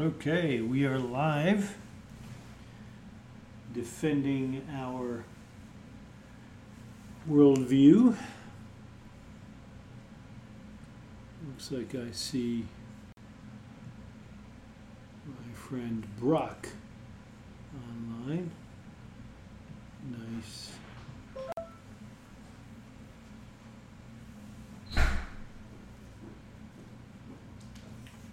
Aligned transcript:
Okay, 0.00 0.60
we 0.60 0.84
are 0.86 0.96
live, 0.96 1.76
defending 3.74 4.64
our 4.72 5.24
worldview. 7.28 8.16
Looks 11.48 11.72
like 11.72 11.96
I 11.96 12.12
see 12.12 12.64
my 15.26 15.52
friend 15.52 16.06
Brock 16.20 16.68
online. 17.90 18.52
Nice. 20.36 20.70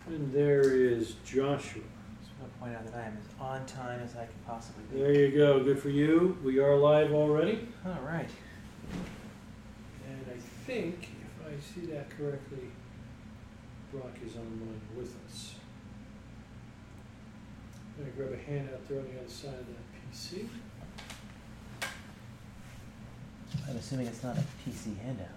And 0.08 0.32
there 0.32 0.62
is 0.62 1.16
Joshua. 1.36 1.82
Just 2.22 2.40
want 2.40 2.54
to 2.54 2.60
point 2.60 2.76
out 2.78 2.86
that 2.86 2.96
I 2.96 3.08
am 3.08 3.18
as 3.18 3.42
on 3.42 3.66
time 3.66 4.00
as 4.00 4.16
I 4.16 4.24
can 4.24 4.40
possibly 4.48 4.84
be. 4.90 5.00
There 5.00 5.14
you 5.14 5.38
go. 5.38 5.62
Good 5.62 5.80
for 5.80 5.90
you. 5.90 6.38
We 6.42 6.60
are 6.60 6.78
live 6.78 7.12
already. 7.12 7.68
All 7.86 8.00
right. 8.06 8.30
And 10.08 10.26
I 10.32 10.40
think, 10.66 11.10
if 11.22 11.46
I 11.46 11.60
see 11.60 11.88
that 11.88 12.10
correctly, 12.10 12.70
Brock 13.92 14.14
is 14.26 14.38
online 14.38 14.80
with 14.96 15.14
us. 15.28 15.56
I'm 17.98 18.06
gonna 18.06 18.16
grab 18.16 18.32
a 18.32 18.50
handout 18.50 18.88
there 18.88 19.00
on 19.00 19.06
the 19.06 19.20
other 19.20 19.30
side 19.30 19.56
of 19.56 19.68
that 19.68 20.14
PC. 20.14 20.48
I'm 23.68 23.76
assuming 23.76 24.08
it's 24.08 24.24
not 24.24 24.38
a 24.38 24.44
PC 24.64 24.98
handout. 25.00 25.28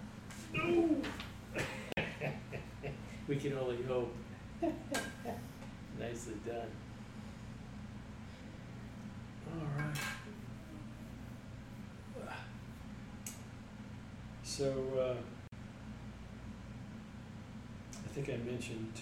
No! 0.55 1.03
we 3.27 3.35
can 3.35 3.59
only 3.59 3.83
hope. 3.83 4.15
Nicely 5.99 6.35
done. 6.47 6.71
All 9.53 9.67
right. 9.79 9.97
So, 14.45 14.73
uh, 14.99 15.15
I 17.95 18.09
think 18.15 18.29
I 18.29 18.37
mentioned 18.49 18.93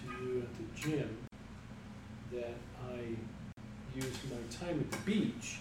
to 0.00 0.24
you 0.24 0.42
at 0.42 0.54
the 0.54 0.80
gym 0.80 1.16
that 2.32 2.54
I 2.92 3.16
used 3.96 4.30
my 4.30 4.36
time 4.50 4.80
at 4.80 4.90
the 4.90 4.98
beach 5.10 5.58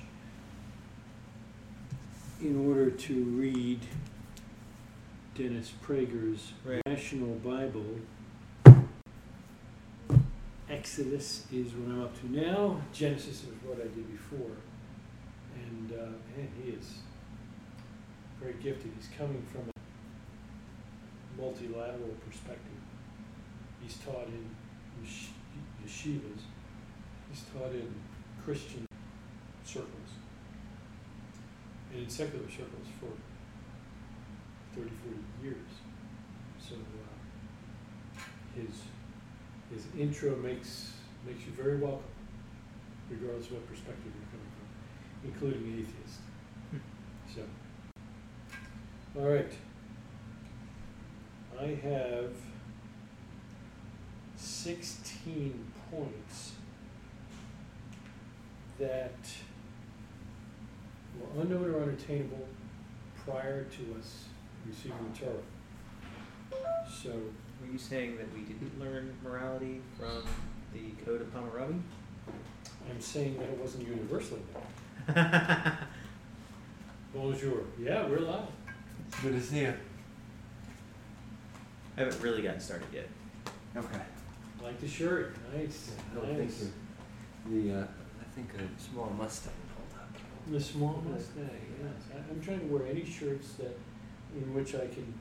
in 2.42 2.68
order 2.68 2.92
to 2.92 3.24
read 3.24 3.80
Dennis 5.36 5.72
Prager's 5.84 6.54
Right. 6.64 6.82
Rational 6.86 7.36
Bible. 7.36 8.00
Exodus 10.70 11.46
is 11.52 11.74
what 11.74 11.90
I'm 11.90 12.04
up 12.04 12.20
to 12.20 12.30
now. 12.30 12.82
Genesis 12.92 13.44
is 13.44 13.54
what 13.64 13.78
I 13.80 13.88
did 13.88 14.12
before. 14.12 14.58
And 15.56 15.94
uh, 15.94 16.12
man, 16.36 16.50
he 16.62 16.72
is 16.72 17.00
very 18.40 18.56
gifted. 18.62 18.92
He's 18.98 19.10
coming 19.18 19.42
from 19.52 19.62
a 19.70 21.42
multilateral 21.42 22.16
perspective. 22.28 22.82
He's 23.82 23.98
taught 23.98 24.28
in 24.28 24.50
yesh- 25.02 25.30
yeshivas. 25.86 26.44
He's 27.32 27.44
taught 27.54 27.72
in 27.72 27.94
Christian 28.44 28.86
circles 29.64 30.12
and 31.94 32.04
in 32.04 32.10
secular 32.10 32.50
circles 32.50 32.88
for 33.00 33.12
30, 34.78 34.90
40 34.90 35.18
years. 35.44 35.72
So 36.60 36.76
uh, 36.76 38.20
his 38.56 38.76
his 39.74 39.86
intro 39.98 40.36
makes 40.38 40.92
makes 41.26 41.46
you 41.46 41.52
very 41.52 41.78
welcome, 41.78 42.04
regardless 43.10 43.48
of 43.48 43.54
what 43.54 43.68
perspective 43.68 44.12
you're 44.16 44.30
coming 44.32 44.52
from, 44.56 45.52
including 45.52 45.74
atheist. 45.74 46.20
Hmm. 46.72 46.78
So, 47.34 49.20
all 49.20 49.28
right. 49.28 49.52
I 51.60 51.66
have 51.88 52.34
16 54.36 55.72
points 55.90 56.52
that 58.78 59.16
were 61.20 61.42
unknown 61.42 61.74
or 61.74 61.82
unattainable 61.82 62.48
prior 63.26 63.64
to 63.64 64.00
us 64.00 64.26
receiving 64.68 65.12
the 65.12 65.20
Torah. 65.20 65.42
So, 66.88 67.12
Were 67.62 67.72
you 67.72 67.78
saying 67.78 68.18
that 68.18 68.34
we 68.34 68.42
didn't 68.42 68.80
learn 68.80 69.14
morality 69.24 69.82
from 69.98 70.24
the 70.74 70.92
Code 71.04 71.22
of 71.22 71.34
Hammurabi? 71.34 71.76
I'm 72.90 73.02
saying 73.02 73.38
that 73.38 73.50
it 73.50 73.58
wasn't 73.58 73.88
universally 73.88 74.42
known. 74.54 74.64
Bonjour. 77.14 77.64
Yeah, 77.80 78.06
we're 78.08 78.20
live. 78.20 78.48
Good 79.22 79.34
to 79.34 79.42
see 79.42 79.60
you. 79.62 79.74
I 81.98 82.02
haven't 82.02 82.22
really 82.22 82.44
gotten 82.44 82.60
started 82.60 82.88
yet. 82.94 83.08
Okay. 83.76 84.02
Like 84.64 84.80
the 84.80 84.88
shirt. 84.88 85.36
Nice. 85.54 85.92
Oh, 86.16 86.22
nice. 86.22 86.38
thank 86.38 86.52
you. 87.50 87.72
The, 87.72 87.80
uh, 87.80 87.88
I 88.22 88.36
think 88.36 88.50
a 88.54 88.82
small 88.82 89.10
Mustang 89.18 89.54
pulled 89.76 90.02
up. 90.02 90.10
The 90.52 90.60
small 90.60 91.04
Mustang, 91.10 91.50
yes. 91.82 92.04
I, 92.14 92.32
I'm 92.32 92.42
trying 92.42 92.60
to 92.60 92.66
wear 92.68 92.86
any 92.88 93.06
shirts 93.06 93.54
that, 93.54 93.78
in 94.36 94.54
which 94.54 94.76
I 94.76 94.88
can, 94.88 95.14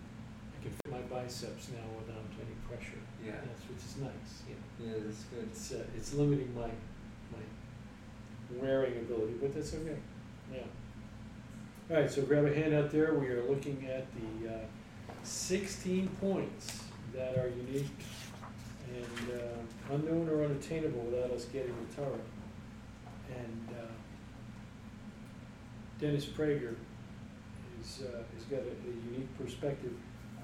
I 0.56 0.62
can 0.62 0.72
fit 0.72 0.90
my 0.90 1.00
biceps 1.14 1.68
now 1.70 1.86
without 1.98 2.24
any 2.40 2.56
pressure. 2.66 2.98
Yeah. 3.24 3.32
Yes, 3.32 3.60
which 3.68 3.84
is 3.84 3.96
nice, 4.00 4.42
know. 4.48 4.86
Yeah, 4.86 5.04
that's 5.04 5.24
good. 5.24 5.48
It's, 5.50 5.72
uh, 5.72 5.84
it's 5.96 6.14
limiting 6.14 6.54
my, 6.54 6.70
my 7.32 7.44
wearing 8.60 8.96
ability, 8.96 9.34
but 9.40 9.54
that's 9.54 9.74
okay, 9.74 9.96
yeah. 10.52 10.60
All 11.90 11.96
right, 11.96 12.10
so 12.10 12.22
grab 12.22 12.44
a 12.44 12.54
hand 12.54 12.74
out 12.74 12.90
there. 12.90 13.14
We 13.14 13.28
are 13.28 13.44
looking 13.48 13.86
at 13.88 14.06
the, 14.14 14.54
uh, 14.54 14.64
sixteen 15.22 16.08
points 16.20 16.84
that 17.14 17.36
are 17.36 17.48
unique 17.48 17.86
and, 18.94 19.40
uh, 19.40 19.94
unknown 19.94 20.28
or 20.28 20.44
unattainable 20.44 21.00
without 21.00 21.30
us 21.30 21.44
getting 21.46 21.74
the 21.88 21.96
Torah. 21.96 22.18
And, 23.36 23.68
uh, 23.76 23.92
Dennis 26.00 26.26
Prager 26.26 26.74
is, 27.80 28.02
uh, 28.02 28.22
has 28.34 28.44
got 28.50 28.60
a, 28.60 28.62
a 28.62 29.12
unique 29.12 29.38
perspective. 29.38 29.92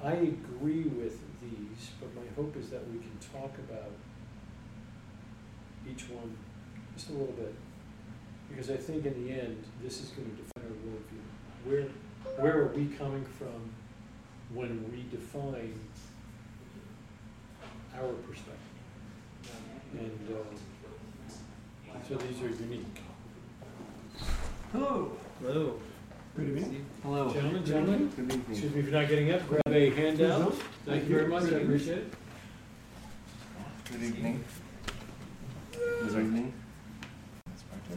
I 0.05 0.15
agree 0.15 0.83
with 0.83 1.21
these, 1.41 1.91
but 2.01 2.13
my 2.17 2.27
hope 2.35 2.57
is 2.57 2.71
that 2.71 2.85
we 2.91 2.99
can 2.99 3.17
talk 3.33 3.57
about 3.71 3.93
each 5.89 6.09
one 6.11 6.37
just 6.97 7.11
a 7.11 7.13
little 7.13 7.35
bit. 7.35 7.55
Because 8.49 8.71
I 8.71 8.77
think 8.77 9.07
in 9.07 9.25
the 9.25 9.33
end, 9.33 9.63
this 9.81 10.03
is 10.03 10.11
gonna 10.11 10.29
define 10.31 10.65
our 10.65 10.77
worldview. 10.91 11.23
Where, 11.65 11.87
where 12.39 12.63
are 12.63 12.73
we 12.75 12.87
coming 12.87 13.25
from 13.25 13.71
when 14.53 14.91
we 14.91 15.05
define 15.17 15.79
our 17.97 18.13
perspective? 18.29 18.59
And, 19.99 20.37
uh, 20.37 22.03
so 22.09 22.17
these 22.17 22.43
are 22.43 22.49
unique. 22.49 23.01
Hello. 24.73 25.13
Hello. 25.41 25.79
Good 26.35 26.49
evening. 26.49 26.87
Hello. 27.03 27.31
Gentlemen, 27.31 27.65
gentlemen, 27.67 28.09
Good 28.17 28.33
evening. 28.33 28.47
excuse 28.49 28.73
me 28.73 28.81
if 28.81 28.87
you're 28.87 29.01
not 29.01 29.09
getting 29.11 29.33
up, 29.33 29.47
grab 29.47 29.63
a 29.69 29.91
handout. 29.91 30.55
Thank 30.87 31.07
you 31.07 31.15
very 31.17 31.29
much, 31.29 31.45
I 31.45 31.57
appreciate 31.57 31.99
it. 31.99 32.15
Good 33.91 34.03
evening. 34.03 34.43
Good 35.73 36.09
evening. 36.09 36.55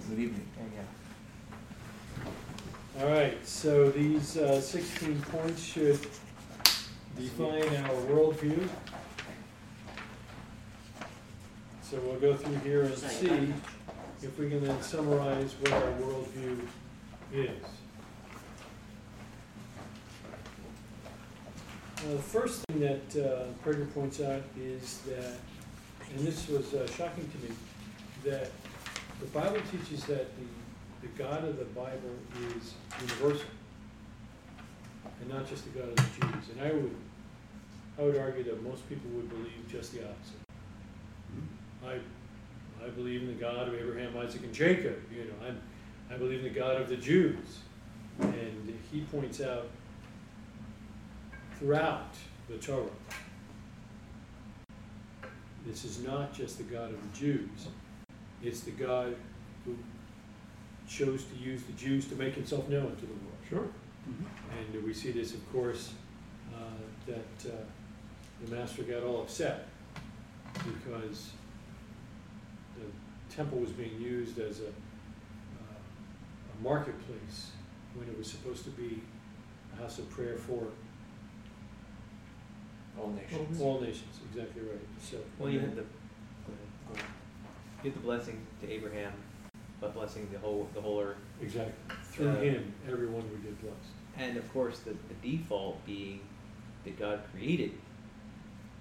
Good 0.09 0.19
evening. 0.19 0.47
There 0.57 0.67
you 2.99 3.01
All 3.01 3.09
right, 3.09 3.47
so 3.47 3.89
these 3.91 4.35
uh, 4.35 4.59
16 4.59 5.21
points 5.21 5.63
should 5.63 5.99
define 7.17 7.73
our 7.85 7.95
worldview. 8.11 8.67
So 11.83 11.97
we'll 12.01 12.19
go 12.19 12.35
through 12.35 12.57
here 12.69 12.83
and 12.83 12.97
see 12.97 13.53
if 14.21 14.37
we 14.37 14.49
can 14.49 14.61
then 14.61 14.81
summarize 14.81 15.55
what 15.61 15.71
our 15.71 15.91
worldview 15.93 16.59
is. 17.33 17.84
The 22.11 22.19
first 22.19 22.61
thing 22.67 22.81
that 22.81 23.25
uh, 23.25 23.45
Prager 23.63 23.91
points 23.91 24.21
out 24.21 24.43
is 24.59 24.99
that, 25.07 25.39
and 26.11 26.19
this 26.19 26.47
was 26.47 26.71
uh, 26.75 26.85
shocking 26.95 27.27
to 27.27 27.37
me, 27.49 27.55
that 28.23 28.51
the 29.19 29.25
Bible 29.27 29.57
teaches 29.71 30.03
that 30.05 30.27
the, 30.37 30.45
the 31.01 31.07
God 31.17 31.43
of 31.45 31.57
the 31.57 31.65
Bible 31.65 32.13
is 32.55 32.75
universal, 33.01 33.47
and 35.19 35.29
not 35.31 35.49
just 35.49 35.63
the 35.63 35.79
God 35.79 35.89
of 35.89 35.95
the 35.95 36.03
Jews. 36.03 36.49
And 36.53 36.61
I 36.61 36.73
would, 36.73 36.95
I 37.97 38.03
would 38.03 38.17
argue 38.17 38.43
that 38.43 38.61
most 38.61 38.87
people 38.87 39.09
would 39.15 39.29
believe 39.29 39.67
just 39.67 39.91
the 39.93 40.01
opposite. 40.03 40.45
I, 41.87 42.85
I 42.85 42.89
believe 42.89 43.21
in 43.21 43.27
the 43.27 43.33
God 43.33 43.67
of 43.67 43.73
Abraham, 43.73 44.15
Isaac, 44.17 44.43
and 44.43 44.53
Jacob. 44.53 44.97
You 45.11 45.23
know, 45.23 45.47
I'm, 45.47 45.59
I 46.13 46.17
believe 46.17 46.45
in 46.45 46.53
the 46.53 46.59
God 46.59 46.79
of 46.79 46.87
the 46.87 46.97
Jews. 46.97 47.61
And 48.19 48.79
he 48.91 49.01
points 49.01 49.41
out 49.41 49.69
throughout 51.57 52.13
the 52.49 52.57
Torah 52.57 52.89
this 55.65 55.83
is 55.83 56.03
not 56.03 56.33
just 56.33 56.57
the 56.57 56.63
God 56.63 56.91
of 56.91 57.01
the 57.01 57.17
Jews, 57.17 57.67
it's 58.43 58.61
the 58.61 58.71
God 58.71 59.15
who 59.65 59.75
chose 60.87 61.23
to 61.23 61.35
use 61.37 61.63
the 61.63 61.73
Jews 61.73 62.07
to 62.07 62.15
make 62.15 62.35
himself 62.35 62.69
known 62.69 62.95
to 62.95 63.01
the 63.01 63.13
world. 63.13 63.37
Sure. 63.49 63.67
And 64.05 64.83
we 64.83 64.93
see 64.93 65.11
this, 65.11 65.33
of 65.33 65.51
course, 65.51 65.93
uh, 66.53 66.57
that 67.07 67.51
uh, 67.51 67.55
the 68.43 68.55
master 68.55 68.83
got 68.83 69.01
all 69.01 69.23
upset 69.23 69.67
because 70.53 71.31
the 72.77 73.35
temple 73.35 73.57
was 73.57 73.71
being 73.71 73.99
used 73.99 74.37
as 74.37 74.59
a, 74.59 74.67
uh, 74.67 76.59
a 76.59 76.63
marketplace 76.63 77.51
when 77.95 78.07
it 78.07 78.15
was 78.15 78.29
supposed 78.29 78.63
to 78.65 78.69
be 78.71 79.01
a 79.73 79.81
house 79.81 79.97
of 79.97 80.07
prayer 80.11 80.37
for 80.37 80.67
All 82.99 83.11
nations. 83.11 83.61
all 83.61 83.79
nations, 83.81 84.19
exactly 84.31 84.61
right, 84.61 84.79
so. 85.01 85.17
Well, 85.37 85.49
you 85.49 85.59
have 85.59 85.75
the, 85.75 85.81
go 85.81 86.93
ahead. 86.93 87.05
You 87.83 87.91
have 87.91 87.99
the 88.01 88.05
blessing 88.05 88.45
to 88.61 88.71
Abraham, 88.71 89.11
but 89.81 89.93
blessing 89.93 90.27
the 90.31 90.39
whole, 90.39 90.67
the 90.73 90.81
whole 90.81 91.01
earth. 91.01 91.17
Exactly, 91.41 91.73
through 92.11 92.29
Uh, 92.29 92.35
him, 92.37 92.73
everyone 92.87 93.29
would 93.31 93.43
get 93.43 93.59
blessed. 93.61 93.75
And 94.17 94.37
of 94.37 94.51
course, 94.53 94.79
the, 94.79 94.91
the 94.91 95.29
default 95.37 95.85
being 95.85 96.21
that 96.85 96.97
God 96.97 97.21
created 97.33 97.71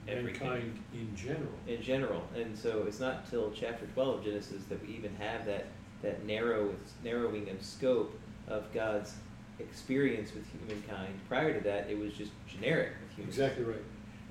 everything 0.07 0.49
Mankind 0.49 0.79
in 0.93 1.17
general. 1.17 1.53
in 1.67 1.83
general. 1.83 2.23
And 2.37 2.57
so 2.57 2.85
it's 2.87 3.01
not 3.01 3.29
till 3.31 3.51
chapter 3.53 3.87
12 3.95 4.19
of 4.19 4.25
Genesis 4.25 4.63
that 4.69 4.81
we 4.87 4.95
even 4.95 5.15
have 5.17 5.45
that, 5.47 5.67
that 6.03 6.25
narrow, 6.25 6.75
narrowing 7.03 7.49
of 7.49 7.63
scope 7.65 8.17
of 8.47 8.73
God's 8.73 9.15
experience 9.59 10.33
with 10.35 10.45
humankind. 10.53 11.15
Prior 11.29 11.55
to 11.55 11.61
that, 11.65 11.89
it 11.91 11.99
was 11.99 12.13
just 12.13 12.33
generic 12.47 12.91
with 13.03 13.17
humankind. 13.17 13.29
Exactly 13.29 13.65
right. 13.65 13.83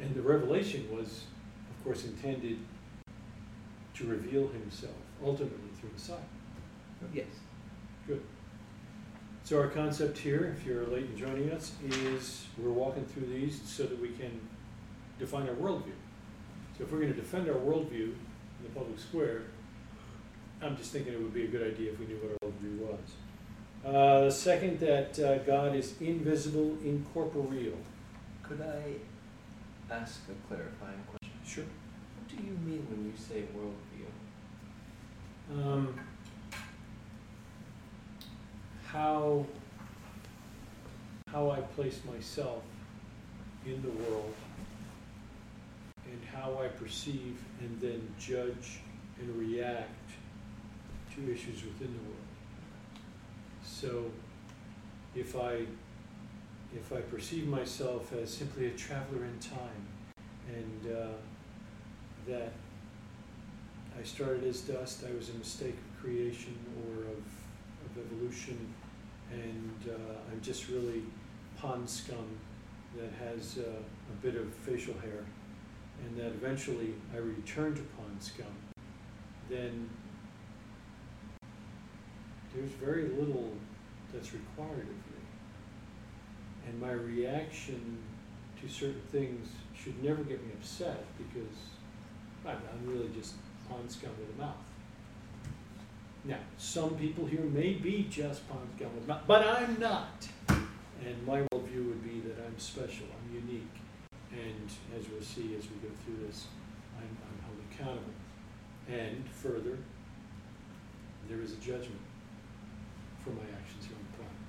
And 0.01 0.13
the 0.15 0.21
revelation 0.21 0.87
was, 0.95 1.23
of 1.69 1.83
course, 1.83 2.05
intended 2.05 2.57
to 3.95 4.05
reveal 4.05 4.47
himself 4.47 4.95
ultimately 5.23 5.69
through 5.79 5.91
Messiah. 5.93 6.17
Yes. 7.13 7.27
Good. 8.07 8.21
So 9.43 9.59
our 9.59 9.67
concept 9.67 10.17
here, 10.17 10.55
if 10.57 10.65
you're 10.65 10.85
late 10.87 11.05
in 11.05 11.17
joining 11.17 11.51
us, 11.51 11.73
is 11.85 12.45
we're 12.57 12.71
walking 12.71 13.05
through 13.05 13.27
these 13.27 13.61
so 13.65 13.83
that 13.83 13.99
we 13.99 14.09
can 14.09 14.39
define 15.19 15.47
our 15.47 15.55
worldview. 15.55 15.93
So 16.77 16.85
if 16.85 16.91
we're 16.91 17.01
gonna 17.01 17.13
defend 17.13 17.49
our 17.49 17.55
worldview 17.55 18.13
in 18.13 18.63
the 18.63 18.69
public 18.73 18.99
square, 18.99 19.43
I'm 20.61 20.77
just 20.77 20.91
thinking 20.91 21.13
it 21.13 21.21
would 21.21 21.33
be 21.33 21.43
a 21.43 21.47
good 21.47 21.73
idea 21.73 21.91
if 21.91 21.99
we 21.99 22.05
knew 22.05 22.15
what 22.15 22.31
our 22.31 22.49
worldview 22.49 22.77
was. 22.79 22.99
Uh, 23.85 24.25
the 24.25 24.31
second, 24.31 24.79
that 24.79 25.19
uh, 25.19 25.39
God 25.39 25.75
is 25.75 25.99
invisible, 25.99 26.77
incorporeal. 26.85 27.77
Could 28.43 28.61
I 28.61 28.93
ask 30.01 30.21
a 30.29 30.47
clarifying 30.47 31.03
question? 31.07 31.39
Sure. 31.45 31.65
What 32.17 32.27
do 32.27 32.35
you 32.35 32.57
mean 32.65 32.85
when 32.89 33.05
you 33.05 33.13
say 33.17 33.43
worldview? 33.55 33.93
um, 35.51 35.99
how 38.85 39.45
how 41.31 41.49
I 41.49 41.61
place 41.61 41.99
myself 42.05 42.61
in 43.65 43.81
the 43.81 43.89
world 43.89 44.33
and 46.05 46.21
how 46.31 46.59
I 46.61 46.67
perceive 46.67 47.39
and 47.59 47.81
then 47.81 48.01
judge 48.19 48.81
and 49.19 49.35
react 49.35 49.89
to 51.15 51.31
issues 51.31 51.63
within 51.63 51.87
the 51.87 52.03
world. 52.03 52.17
So 53.63 54.11
if 55.15 55.35
I 55.35 55.65
if 56.75 56.91
I 56.93 57.01
perceive 57.01 57.47
myself 57.47 58.13
as 58.13 58.31
simply 58.31 58.67
a 58.67 58.71
traveler 58.71 59.25
in 59.25 59.39
time 59.39 59.82
that 62.27 62.53
I 63.99 64.03
started 64.03 64.43
as 64.45 64.61
dust. 64.61 65.03
I 65.09 65.15
was 65.15 65.29
a 65.29 65.33
mistake 65.33 65.75
of 65.75 66.01
creation 66.01 66.55
or 66.77 67.03
of, 67.03 67.23
of 67.85 68.05
evolution, 68.05 68.73
and 69.31 69.89
uh, 69.89 70.13
I'm 70.31 70.41
just 70.41 70.69
really 70.69 71.03
pond 71.57 71.89
scum 71.89 72.37
that 72.97 73.11
has 73.27 73.57
uh, 73.57 73.61
a 73.61 74.15
bit 74.21 74.35
of 74.35 74.53
facial 74.53 74.93
hair, 74.95 75.25
and 76.03 76.17
that 76.17 76.27
eventually 76.27 76.93
I 77.13 77.17
return 77.17 77.75
to 77.75 77.81
pond 77.97 78.21
scum. 78.21 78.45
Then 79.49 79.89
there's 82.53 82.71
very 82.71 83.09
little 83.09 83.51
that's 84.13 84.33
required 84.33 84.81
of 84.81 84.87
me, 84.87 85.21
and 86.67 86.79
my 86.79 86.91
reaction 86.91 87.97
to 88.61 88.69
certain 88.69 89.01
things 89.11 89.49
should 89.75 90.01
never 90.03 90.23
get 90.23 90.43
me 90.45 90.53
upset 90.53 91.03
because 91.17 91.57
I'm, 92.45 92.57
I'm 92.57 92.93
really 92.93 93.09
just 93.09 93.35
pond 93.69 93.91
scum 93.91 94.11
with 94.19 94.35
a 94.35 94.41
mouth. 94.41 94.55
Now, 96.25 96.39
some 96.57 96.95
people 96.95 97.25
here 97.25 97.41
may 97.41 97.73
be 97.73 98.07
just 98.09 98.47
pond 98.49 98.69
scum 98.77 98.93
with 98.95 99.05
a 99.05 99.07
mouth, 99.07 99.23
but 99.27 99.45
I'm 99.45 99.79
not. 99.79 100.27
And 100.49 101.25
my 101.25 101.39
worldview 101.51 101.87
would 101.87 102.03
be 102.03 102.21
that 102.21 102.37
I'm 102.45 102.57
special, 102.57 103.07
I'm 103.11 103.35
unique, 103.35 103.75
and 104.31 104.69
as 104.97 105.09
we'll 105.09 105.21
see 105.21 105.55
as 105.55 105.63
we 105.63 105.75
go 105.87 105.93
through 106.05 106.25
this, 106.25 106.47
I'm, 106.97 107.03
I'm 107.03 107.39
held 107.43 107.59
accountable. 107.71 108.13
And 108.89 109.27
further, 109.29 109.77
there 111.29 111.41
is 111.41 111.53
a 111.53 111.57
judgment 111.57 112.01
for 113.23 113.31
my 113.31 113.43
actions 113.57 113.85
here 113.85 113.95
on 113.95 114.05
the 114.11 114.17
planet. 114.17 114.41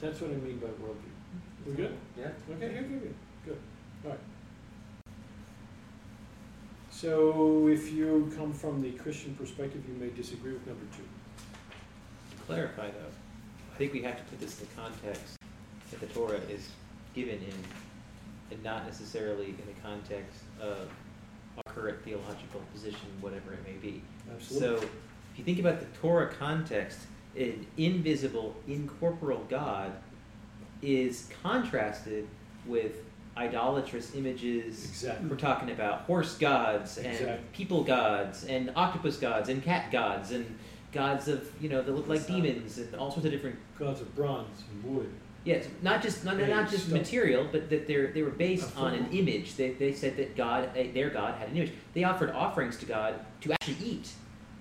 That's 0.00 0.20
what 0.20 0.30
I 0.30 0.34
mean 0.34 0.58
by 0.58 0.68
worldview. 0.68 1.12
Mm-hmm. 1.64 1.70
We 1.70 1.76
good? 1.76 1.98
Yeah. 2.18 2.30
Okay, 2.50 2.68
good, 2.68 2.88
good, 2.88 3.00
good, 3.00 3.14
good, 3.44 3.58
all 4.04 4.10
right. 4.10 4.20
So 7.02 7.66
if 7.66 7.92
you 7.92 8.32
come 8.36 8.52
from 8.52 8.80
the 8.80 8.92
Christian 8.92 9.34
perspective, 9.34 9.82
you 9.88 9.94
may 9.94 10.10
disagree 10.14 10.52
with 10.52 10.64
number 10.68 10.84
two. 10.96 11.02
To 11.02 12.44
clarify 12.46 12.92
though, 12.92 13.10
I 13.74 13.76
think 13.76 13.92
we 13.92 14.02
have 14.02 14.16
to 14.18 14.22
put 14.22 14.38
this 14.38 14.60
in 14.60 14.68
the 14.68 14.74
context 14.80 15.36
that 15.90 15.98
the 15.98 16.06
Torah 16.06 16.38
is 16.48 16.68
given 17.12 17.40
in, 17.40 17.54
and 18.52 18.62
not 18.62 18.86
necessarily 18.86 19.46
in 19.46 19.66
the 19.66 19.80
context 19.82 20.42
of 20.60 20.88
our 21.56 21.74
current 21.74 22.04
theological 22.04 22.60
position, 22.72 23.08
whatever 23.20 23.52
it 23.52 23.64
may 23.66 23.78
be. 23.82 24.00
Absolutely. 24.32 24.68
So, 24.68 24.76
if 24.76 25.38
you 25.38 25.44
think 25.44 25.58
about 25.58 25.80
the 25.80 25.86
Torah 25.98 26.32
context, 26.32 27.00
an 27.36 27.66
invisible, 27.78 28.54
incorporeal 28.68 29.44
God 29.50 29.90
is 30.82 31.28
contrasted 31.42 32.28
with 32.64 33.02
idolatrous 33.36 34.14
images. 34.14 34.84
Exactly. 34.84 35.28
We're 35.28 35.36
talking 35.36 35.70
about 35.70 36.02
horse 36.02 36.36
gods 36.36 36.98
and 36.98 37.06
Exactly. 37.06 37.38
people 37.52 37.82
gods 37.84 38.44
and 38.44 38.70
octopus 38.76 39.16
gods 39.16 39.48
and 39.48 39.62
cat 39.62 39.90
gods 39.90 40.30
and 40.32 40.58
gods 40.92 41.28
of 41.28 41.50
you 41.60 41.68
know 41.70 41.80
that 41.82 41.92
look 41.92 42.08
like 42.08 42.26
demons 42.26 42.76
and 42.78 42.94
all 42.94 43.10
sorts 43.10 43.24
of 43.24 43.32
different 43.32 43.56
Gods 43.78 44.00
of 44.00 44.14
bronze 44.14 44.62
and 44.70 44.96
wood. 44.96 45.10
Yes, 45.44 45.66
not 45.80 46.02
just 46.02 46.24
not, 46.24 46.36
not 46.38 46.70
just 46.70 46.84
stop. 46.86 46.98
material, 46.98 47.48
but 47.50 47.68
that 47.70 47.88
they're 47.88 48.08
they 48.12 48.22
were 48.22 48.30
based 48.30 48.76
on 48.76 48.94
an 48.94 49.08
image. 49.10 49.56
They, 49.56 49.70
they 49.70 49.92
said 49.92 50.16
that 50.18 50.36
God, 50.36 50.70
eh, 50.76 50.92
their 50.92 51.10
God, 51.10 51.34
had 51.34 51.48
an 51.48 51.56
image. 51.56 51.72
They 51.94 52.04
offered 52.04 52.30
offerings 52.30 52.76
to 52.76 52.86
God 52.86 53.14
to 53.40 53.52
actually 53.52 53.76
eat, 53.84 54.12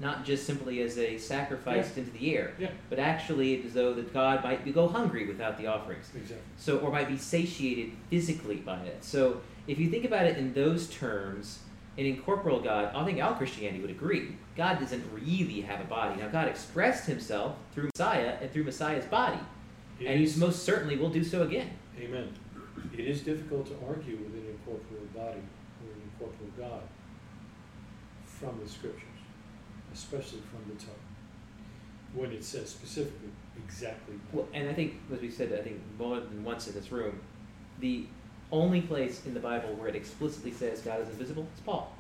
not 0.02 0.26
just 0.26 0.46
simply 0.46 0.82
as 0.82 0.98
a 0.98 1.18
sacrifice 1.18 1.96
into 1.96 2.12
the 2.12 2.36
air, 2.36 2.54
Yeah, 2.60 2.72
but 2.90 3.00
actually 3.00 3.64
as 3.64 3.74
though 3.74 3.94
that 3.94 4.12
God 4.14 4.44
might 4.44 4.66
be, 4.66 4.72
go 4.72 4.88
hungry 4.88 5.28
without 5.28 5.58
the 5.58 5.68
offerings. 5.68 6.10
exactly. 6.16 6.38
So, 6.58 6.80
or 6.80 6.92
might 6.92 7.08
be 7.08 7.18
satiated 7.18 7.92
physically 8.10 8.58
by 8.58 8.80
it. 8.82 9.04
So, 9.04 9.42
if 9.68 9.78
you 9.78 9.90
think 9.90 10.06
about 10.06 10.26
it 10.26 10.38
in 10.38 10.54
those 10.54 10.90
terms, 10.90 11.60
an 11.98 12.06
incorporeal 12.06 12.60
God, 12.62 12.94
I 12.96 13.06
think 13.06 13.22
all 13.24 13.36
Christianity 13.36 13.80
would 13.82 13.92
agree. 13.92 14.36
God 14.58 14.80
doesn't 14.80 15.04
really 15.14 15.62
have 15.62 15.80
a 15.80 15.86
body. 15.86 16.20
Now, 16.20 16.30
God 16.30 16.48
expressed 16.48 17.06
Himself 17.06 17.56
through 17.74 17.90
Messiah 17.96 18.38
and 18.42 18.52
through 18.52 18.64
Messiah's 18.64 19.06
body, 19.06 19.40
It 20.00 20.08
and 20.08 20.20
He 20.20 20.40
most 20.40 20.64
certainly 20.64 20.98
will 20.98 21.10
do 21.12 21.24
so 21.24 21.44
again. 21.44 21.70
Amen. 22.00 22.34
It 22.98 23.02
is 23.02 23.22
difficult 23.22 23.68
to 23.68 23.76
argue 23.88 24.18
with 24.18 24.34
an 24.34 24.48
incorporeal 24.50 25.06
body 25.14 25.42
or 25.86 25.94
an 25.94 26.02
incorporeal 26.12 26.52
God 26.58 26.82
from 28.26 28.60
the 28.64 28.68
scriptures, 28.68 29.04
especially 29.94 30.42
from 30.50 30.74
the 30.74 30.84
Torah, 30.84 30.96
when 32.14 32.32
it 32.32 32.44
says 32.44 32.70
specifically 32.70 33.30
exactly 33.58 34.16
that. 34.16 34.36
Well, 34.36 34.48
and 34.54 34.70
I 34.70 34.74
think, 34.74 34.96
as 35.14 35.22
we 35.22 35.30
said, 35.30 35.54
I 35.54 35.62
think 35.62 35.80
more 35.98 36.20
than 36.20 36.44
once 36.44 36.68
in 36.68 36.74
this 36.74 36.92
room, 36.92 37.20
the 37.80 38.06
only 38.52 38.82
place 38.82 39.26
in 39.26 39.34
the 39.34 39.40
Bible 39.40 39.74
where 39.76 39.88
it 39.88 39.96
explicitly 39.96 40.52
says 40.52 40.82
God 40.82 41.02
is 41.02 41.10
invisible 41.10 41.48
is 41.56 41.62
Paul, 41.62 41.96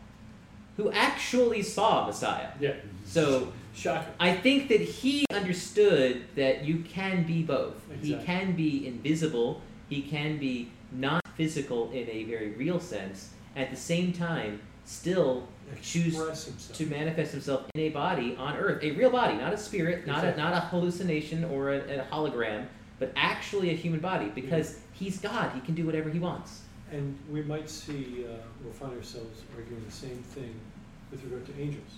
who 0.77 0.91
actually 0.91 1.63
saw 1.63 2.05
Messiah. 2.05 2.49
Yeah. 2.59 2.73
So 3.05 3.51
Shocking. 3.73 4.13
I 4.19 4.33
think 4.35 4.67
that 4.67 4.81
he 4.81 5.25
understood 5.33 6.23
that 6.35 6.65
you 6.65 6.79
can 6.79 7.23
be 7.23 7.41
both. 7.41 7.75
He 8.01 8.15
can 8.15 8.53
be 8.53 8.85
invisible, 8.85 9.61
he 9.89 10.01
can 10.01 10.37
be 10.37 10.71
not 10.91 11.21
physical 11.35 11.89
in 11.91 12.09
a 12.09 12.25
very 12.25 12.51
real 12.51 12.79
sense, 12.79 13.29
at 13.55 13.69
the 13.69 13.77
same 13.77 14.11
time, 14.11 14.61
still 14.85 15.47
choose 15.81 16.15
himself. 16.15 16.73
to 16.73 16.85
manifest 16.87 17.31
himself 17.31 17.65
in 17.75 17.81
a 17.81 17.89
body 17.89 18.35
on 18.37 18.57
earth, 18.57 18.83
a 18.83 18.91
real 18.91 19.09
body, 19.09 19.35
not 19.35 19.53
a 19.53 19.57
spirit, 19.57 20.07
not 20.07 20.23
a, 20.23 20.35
not 20.35 20.53
a 20.53 20.59
hallucination 20.59 21.43
or 21.45 21.73
a, 21.73 21.99
a 21.99 22.05
hologram, 22.11 22.65
but 22.99 23.11
actually 23.15 23.69
a 23.69 23.75
human 23.75 23.99
body, 23.99 24.31
because 24.35 24.79
he's 24.93 25.19
God. 25.19 25.51
He 25.53 25.61
can 25.61 25.75
do 25.75 25.85
whatever 25.85 26.09
he 26.09 26.19
wants. 26.19 26.61
And 26.91 27.17
we 27.29 27.41
might 27.43 27.69
see, 27.69 28.25
uh, 28.25 28.35
we'll 28.63 28.73
find 28.73 28.93
ourselves 28.97 29.41
arguing 29.55 29.83
the 29.85 29.91
same 29.91 30.17
thing 30.17 30.53
with 31.09 31.23
regard 31.23 31.45
to 31.45 31.59
angels. 31.59 31.91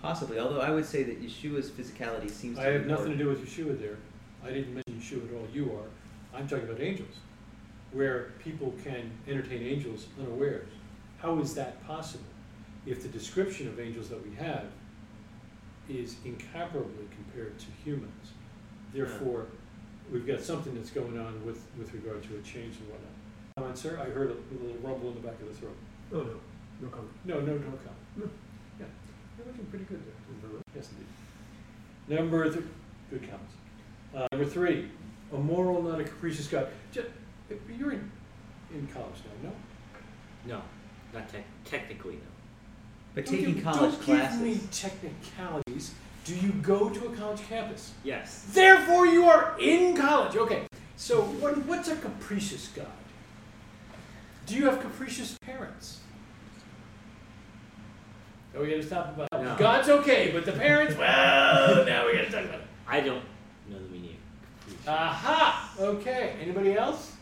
Possibly, 0.00 0.38
although 0.38 0.60
I 0.60 0.70
would 0.70 0.86
say 0.86 1.02
that 1.02 1.22
Yeshua's 1.22 1.70
physicality 1.70 2.30
seems 2.30 2.56
to 2.56 2.62
I 2.62 2.72
have 2.72 2.86
nothing 2.86 3.10
to 3.10 3.16
do 3.16 3.28
with 3.28 3.44
Yeshua 3.44 3.78
there. 3.80 3.96
I 4.44 4.50
didn't 4.50 4.74
mention 4.74 4.94
Yeshua 5.00 5.28
at 5.28 5.34
all, 5.34 5.48
you 5.52 5.72
are. 5.72 6.38
I'm 6.38 6.46
talking 6.46 6.68
about 6.68 6.80
angels, 6.80 7.16
where 7.92 8.32
people 8.38 8.74
can 8.84 9.10
entertain 9.26 9.62
angels 9.62 10.06
unawares. 10.20 10.68
How 11.18 11.38
is 11.40 11.54
that 11.54 11.84
possible? 11.86 12.24
If 12.86 13.02
the 13.02 13.08
description 13.08 13.68
of 13.68 13.80
angels 13.80 14.08
that 14.08 14.22
we 14.26 14.34
have 14.36 14.64
is 15.88 16.16
incomparably 16.24 17.08
compared 17.14 17.58
to 17.58 17.66
humans. 17.84 18.32
Therefore, 18.92 19.46
we've 20.12 20.26
got 20.26 20.40
something 20.40 20.74
that's 20.74 20.90
going 20.90 21.18
on 21.18 21.44
with, 21.44 21.62
with 21.78 21.92
regard 21.94 22.22
to 22.24 22.36
a 22.36 22.42
change 22.42 22.76
and 22.76 22.88
whatnot. 22.88 23.10
Comment, 23.56 23.78
sir? 23.78 23.98
I 24.00 24.10
heard 24.10 24.30
a 24.30 24.54
little 24.64 24.76
rumble 24.82 25.08
in 25.08 25.14
the 25.14 25.20
back 25.20 25.40
of 25.40 25.48
the 25.48 25.54
throat. 25.54 25.76
Oh, 26.12 26.18
no, 26.18 26.40
no 26.80 26.88
comment. 26.88 27.10
No, 27.24 27.40
no, 27.40 27.54
no 27.54 27.58
comment. 27.58 27.82
No. 28.16 28.30
Yeah, 28.78 28.86
you're 29.36 29.46
looking 29.46 29.66
pretty 29.66 29.84
good 29.86 30.00
there. 30.04 30.60
Yes, 30.74 30.90
indeed. 30.92 32.18
Number, 32.20 32.44
th- 32.50 32.64
good 33.10 33.22
comments. 33.22 33.54
Uh, 34.14 34.26
number 34.32 34.48
three, 34.48 34.90
a 35.32 35.36
moral, 35.36 35.82
not 35.82 36.00
a 36.00 36.04
capricious 36.04 36.46
God. 36.46 36.68
Ju- 36.92 37.04
You're 37.78 37.92
in, 37.92 38.10
in 38.72 38.86
college 38.88 39.14
now, 39.42 39.50
no? 39.50 40.56
No, 40.56 40.62
not 41.12 41.28
tech 41.28 41.44
technically, 41.64 42.14
no. 42.14 42.20
But 43.14 43.24
Don't 43.26 43.34
taking 43.36 43.54
give- 43.54 43.64
college 43.64 43.92
don't 43.92 44.02
classes. 44.02 44.38
give 44.38 44.46
me 44.46 44.60
technicalities. 44.70 45.94
Do 46.24 46.34
you 46.34 46.52
go 46.52 46.90
to 46.90 47.06
a 47.06 47.16
college 47.16 47.40
campus? 47.48 47.92
Yes. 48.04 48.44
Therefore, 48.52 49.06
you 49.06 49.24
are 49.24 49.56
in 49.58 49.96
college. 49.96 50.36
Okay. 50.36 50.66
So, 50.96 51.22
what, 51.22 51.56
what's 51.66 51.88
a 51.88 51.96
capricious 51.96 52.68
God? 52.68 52.86
Do 54.46 54.54
you 54.56 54.66
have 54.66 54.80
capricious 54.80 55.36
parents? 55.40 56.00
Oh, 58.54 58.62
we 58.62 58.68
got 58.70 58.76
to 58.76 58.82
stop 58.82 59.14
about 59.16 59.28
No. 59.42 59.56
God's 59.58 59.88
okay, 59.88 60.30
but 60.32 60.44
the 60.44 60.52
parents. 60.52 60.94
Well, 60.98 61.84
now 61.86 62.06
we 62.06 62.14
got 62.14 62.26
to 62.26 62.30
talk 62.32 62.44
about 62.44 62.60
it. 62.60 62.66
I 62.86 63.00
don't 63.00 63.22
know 63.70 63.78
the 63.78 63.88
meaning 63.88 64.16
of 64.16 64.64
capricious. 64.66 64.88
Aha. 64.88 65.74
Okay. 65.78 66.36
Anybody 66.42 66.74
else? 66.74 67.12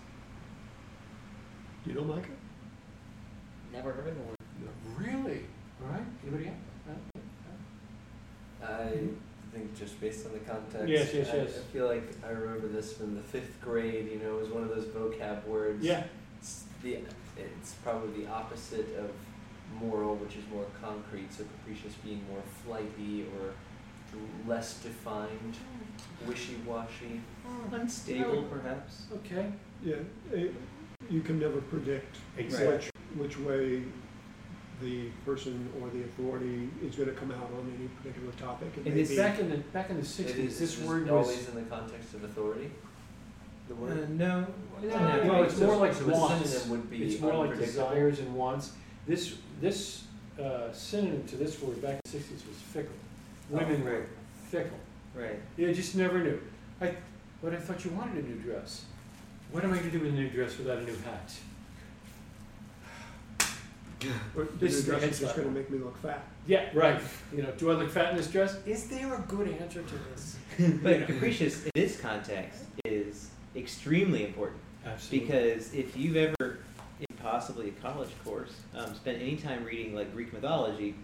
Do 1.86 1.92
you 1.92 2.00
know 2.00 2.04
Micah? 2.04 2.26
Never 3.72 3.92
heard 3.92 4.08
of 4.08 4.18
one. 4.18 4.34
Really? 4.96 5.44
All 5.80 5.92
right. 5.92 6.02
Anybody 6.26 6.48
else? 6.48 7.26
I 8.60 8.90
think 9.52 9.78
just 9.78 10.00
based 10.00 10.26
on 10.26 10.32
the 10.32 10.40
context. 10.40 10.88
Yes, 10.88 11.14
yes, 11.14 11.30
I, 11.32 11.36
yes. 11.36 11.58
I 11.58 11.72
feel 11.72 11.86
like 11.86 12.12
I 12.26 12.30
remember 12.30 12.66
this 12.66 12.92
from 12.92 13.14
the 13.14 13.22
fifth 13.22 13.60
grade. 13.60 14.10
You 14.10 14.18
know, 14.18 14.36
it 14.36 14.40
was 14.40 14.48
one 14.48 14.64
of 14.64 14.70
those 14.70 14.86
vocab 14.86 15.46
words. 15.46 15.84
Yeah. 15.84 16.02
It's 16.40 16.64
the 16.82 16.98
it's 17.36 17.74
probably 17.84 18.24
the 18.24 18.30
opposite 18.32 18.88
of 18.98 19.12
moral, 19.80 20.16
which 20.16 20.34
is 20.34 20.42
more 20.52 20.66
concrete. 20.82 21.32
So 21.32 21.44
capricious 21.44 21.94
being 22.04 22.24
more 22.28 22.42
flighty 22.64 23.26
or 23.38 23.52
less 24.44 24.80
defined, 24.82 25.56
wishy-washy. 26.26 27.20
Unstable, 27.70 28.42
perhaps. 28.44 29.04
Okay. 29.14 29.52
Yeah, 29.84 29.96
eh, 30.34 30.48
you 31.10 31.20
can 31.20 31.38
never 31.38 31.60
predict 31.60 32.16
Exactly. 32.36 32.68
which, 32.76 32.90
which 33.36 33.38
way 33.40 33.82
the 34.82 35.08
person 35.24 35.68
or 35.80 35.88
the 35.90 36.02
authority 36.04 36.68
is 36.84 36.94
gonna 36.96 37.12
come 37.12 37.30
out 37.30 37.50
on 37.58 37.72
any 37.78 37.88
particular 37.88 38.32
topic. 38.32 38.68
It 38.76 38.86
And 38.86 38.94
may 38.94 39.00
it's 39.00 39.10
be- 39.10 39.16
Back 39.16 39.38
in 39.38 39.48
the 39.50 39.56
back 39.58 39.88
in 39.90 39.96
the 39.96 40.02
It 40.02 40.06
sixties, 40.06 40.52
is 40.54 40.58
this 40.58 40.74
just 40.76 40.86
word 40.86 41.08
always 41.08 41.28
was 41.38 41.48
in 41.48 41.54
the 41.54 41.62
context 41.70 42.14
of 42.14 42.24
authority. 42.24 42.70
The 43.68 43.74
Uh, 43.74 43.78
word. 43.78 44.10
no. 44.10 44.46
it 44.82 44.86
doesn't 44.88 45.02
Uh, 45.02 45.20
well, 45.24 45.42
be. 45.42 45.48
it's 45.48 45.58
more 45.60 45.76
like 45.76 45.94
So 45.94 46.04
a 46.04 46.08
wants. 46.12 46.50
synonym 46.50 46.70
would 46.70 46.90
be 46.90 47.02
It's 47.04 47.20
more 47.20 47.32
like 47.32 47.50
unpredictable. 47.52 47.88
desires 47.88 48.18
and 48.20 48.34
wants. 48.34 48.72
This, 49.06 49.36
this 49.60 50.04
uh, 50.38 50.70
synonym 50.72 51.24
to 51.28 51.36
this 51.36 51.60
word 51.62 51.80
back 51.80 51.92
in 51.94 52.00
the 52.04 52.10
sixties 52.10 52.42
was 52.46 52.56
fickle. 52.58 52.92
Women 53.48 53.80
Oh, 53.80 53.84
were 53.84 53.98
right. 54.00 54.08
fickle. 54.50 54.78
Right. 55.14 55.40
You 55.56 55.72
just 55.72 55.94
never 55.96 56.18
knew. 56.22 56.38
I, 56.82 56.94
but 57.42 57.54
I 57.54 57.56
thought 57.56 57.82
you 57.84 57.92
wanted 57.92 58.22
a 58.24 58.28
new 58.28 58.34
dress. 58.36 58.84
What 59.52 59.64
am 59.64 59.72
I 59.72 59.78
gonna 59.78 59.90
do 59.90 60.00
with 60.00 60.10
a 60.10 60.14
new 60.14 60.28
dress 60.28 60.58
without 60.58 60.78
a 60.78 60.82
new 60.82 60.96
hat? 60.98 61.32
Or 64.36 64.44
the 64.44 64.52
This 64.58 64.72
new 64.72 64.78
is 64.78 64.84
the 64.84 64.90
dress 64.92 65.02
is 65.04 65.20
just 65.20 65.36
gonna 65.36 65.50
make 65.50 65.70
me 65.70 65.78
look 65.78 65.96
fat. 66.02 66.22
Yeah, 66.46 66.68
right. 66.74 67.00
You 67.34 67.42
know, 67.42 67.50
do 67.52 67.70
I 67.70 67.74
look 67.74 67.90
fat 67.90 68.10
in 68.10 68.16
this 68.16 68.28
dress? 68.28 68.56
Is 68.66 68.88
there 68.88 69.14
a 69.14 69.20
good 69.26 69.48
answer 69.48 69.82
to 69.82 69.94
this? 70.10 70.36
But 70.82 71.06
capricious 71.06 71.64
in 71.64 71.70
this 71.74 72.00
context 72.00 72.64
is 72.84 73.30
extremely 73.56 74.24
important 74.24 74.60
Absolutely. 74.84 75.26
because 75.26 75.74
if 75.74 75.96
you've 75.96 76.16
ever, 76.16 76.58
in 77.00 77.16
possibly 77.22 77.68
a 77.68 77.72
college 77.72 78.10
course, 78.24 78.52
um, 78.76 78.94
spent 78.94 79.20
any 79.20 79.36
time 79.36 79.64
reading 79.64 79.94
like 79.94 80.12
Greek 80.12 80.32
mythology, 80.32 80.94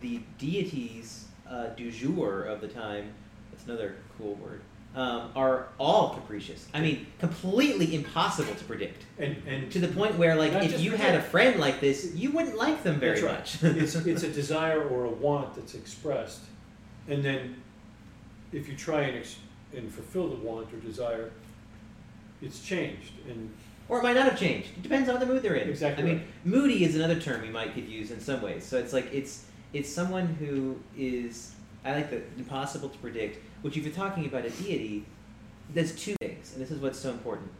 the 0.00 0.20
deities 0.38 1.26
uh, 1.48 1.68
du 1.68 1.90
jour 1.90 2.42
of 2.44 2.60
the 2.60 2.68
time, 2.68 3.12
that's 3.50 3.64
another 3.64 3.96
cool 4.18 4.34
word, 4.34 4.60
um, 4.94 5.30
are 5.34 5.68
all 5.78 6.10
capricious. 6.14 6.66
I 6.74 6.80
mean, 6.80 7.06
completely 7.18 7.94
impossible 7.94 8.54
to 8.54 8.64
predict. 8.64 9.04
and 9.18 9.36
and 9.46 9.70
To 9.72 9.78
the 9.78 9.88
point 9.88 10.16
where, 10.18 10.36
like, 10.36 10.52
if 10.52 10.80
you 10.80 10.90
predict. 10.90 11.02
had 11.10 11.14
a 11.14 11.22
friend 11.22 11.58
like 11.58 11.80
this, 11.80 12.14
you 12.14 12.30
wouldn't 12.30 12.56
like 12.56 12.82
them 12.82 13.00
very 13.00 13.20
That's 13.20 13.62
much. 13.62 13.76
it's 13.76 13.94
it's 14.06 14.22
a 14.22 14.28
desire 14.30 14.82
or 14.86 15.04
a 15.06 15.10
want 15.10 15.54
that's 15.54 15.74
expressed, 15.74 16.40
and 17.08 17.24
then 17.24 17.56
if 18.52 18.68
you 18.68 18.76
try 18.76 19.02
and 19.02 19.16
ex- 19.18 19.36
and 19.74 19.90
fulfill 19.90 20.28
the 20.28 20.36
want 20.36 20.72
or 20.74 20.76
desire, 20.76 21.30
it's 22.42 22.60
changed 22.62 23.12
and 23.28 23.50
Or 23.88 23.98
it 23.98 24.02
might 24.02 24.14
not 24.14 24.24
have 24.24 24.38
changed. 24.38 24.68
It 24.76 24.82
depends 24.82 25.08
on 25.08 25.18
the 25.20 25.26
mood 25.26 25.42
they're 25.42 25.54
in. 25.54 25.68
Exactly 25.70 26.02
I 26.04 26.06
mean, 26.06 26.22
moody 26.44 26.84
is 26.84 26.94
another 26.96 27.18
term 27.18 27.40
we 27.40 27.48
might 27.48 27.72
could 27.74 27.88
use 27.88 28.10
in 28.10 28.20
some 28.20 28.42
ways. 28.42 28.62
So 28.64 28.78
it's 28.78 28.92
like 28.92 29.08
it's 29.12 29.46
it's 29.72 29.88
someone 29.88 30.26
who 30.38 30.76
is 30.98 31.54
I 31.84 31.92
like 31.94 32.10
the 32.10 32.22
impossible 32.38 32.88
to 32.88 32.98
predict. 32.98 33.38
Which 33.62 33.76
if 33.76 33.84
you're 33.84 33.94
talking 33.94 34.26
about 34.26 34.44
a 34.44 34.50
deity, 34.50 35.04
there's 35.72 35.94
two 35.94 36.14
things, 36.20 36.52
and 36.52 36.62
this 36.62 36.70
is 36.70 36.80
what's 36.80 36.98
so 36.98 37.10
important. 37.10 37.50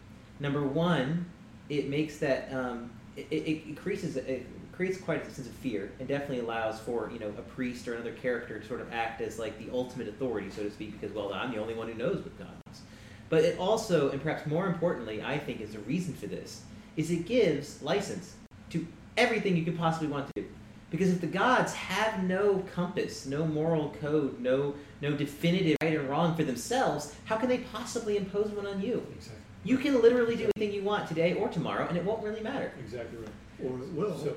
Number 0.41 0.63
one, 0.63 1.27
it 1.69 1.89
makes 1.89 2.19
that 2.19 2.53
um, 2.53 2.91
it, 3.17 3.27
it, 3.31 3.67
increases 3.67 4.17
it 4.17 4.47
creates 4.73 4.99
quite 4.99 5.23
a 5.27 5.31
sense 5.31 5.47
of 5.47 5.55
fear, 5.55 5.93
and 5.99 6.09
definitely 6.09 6.41
allows 6.41 6.81
for 6.81 7.11
you 7.13 7.19
know 7.19 7.29
a 7.29 7.43
priest 7.43 7.87
or 7.87 7.95
another 7.95 8.13
character 8.13 8.59
to 8.59 8.67
sort 8.67 8.81
of 8.81 8.93
act 8.93 9.21
as 9.21 9.39
like 9.39 9.59
the 9.65 9.73
ultimate 9.73 10.09
authority, 10.09 10.51
so 10.51 10.63
to 10.63 10.71
speak, 10.71 10.99
because 11.01 11.15
well, 11.15 11.33
I'm 11.33 11.53
the 11.53 11.59
only 11.59 11.75
one 11.75 11.89
who 11.89 11.95
knows 11.95 12.17
what 12.17 12.39
God 12.39 12.49
knows. 12.67 12.81
But 13.29 13.45
it 13.45 13.59
also, 13.59 14.11
and 14.11 14.23
perhaps 14.23 14.47
more 14.47 14.67
importantly, 14.67 15.23
I 15.23 15.39
think 15.39 15.61
is 15.61 15.73
the 15.73 15.79
reason 15.81 16.15
for 16.15 16.27
this, 16.27 16.63
is 16.97 17.11
it 17.11 17.27
gives 17.27 17.81
license 17.83 18.35
to 18.71 18.87
everything 19.17 19.57
you 19.57 19.65
could 19.65 19.79
possibly 19.79 20.09
want 20.09 20.27
to 20.27 20.43
do. 20.43 20.49
Because 20.93 21.09
if 21.09 21.21
the 21.23 21.27
gods 21.27 21.73
have 21.73 22.23
no 22.25 22.59
compass, 22.75 23.25
no 23.27 23.47
moral 23.47 23.97
code, 24.01 24.39
no 24.39 24.75
no 25.01 25.13
definitive 25.17 25.77
right 25.83 25.97
and 25.99 26.09
wrong 26.09 26.37
for 26.37 26.45
themselves, 26.45 27.15
how 27.25 27.37
can 27.39 27.49
they 27.49 27.59
possibly 27.59 28.17
impose 28.19 28.51
one 28.51 28.67
on 28.67 28.81
you? 28.81 29.05
exactly 29.17 29.41
You 29.65 29.79
can 29.79 30.01
literally 30.03 30.37
do 30.37 30.49
anything 30.55 30.75
you 30.79 30.85
want 30.85 31.09
today 31.09 31.33
or 31.33 31.49
tomorrow, 31.49 31.87
and 31.89 31.97
it 31.97 32.05
won't 32.05 32.23
really 32.23 32.43
matter. 32.43 32.71
exactly 32.79 33.19
right. 33.19 33.29
Or 33.65 33.79
it 33.83 33.93
will, 33.95 34.17
So 34.19 34.37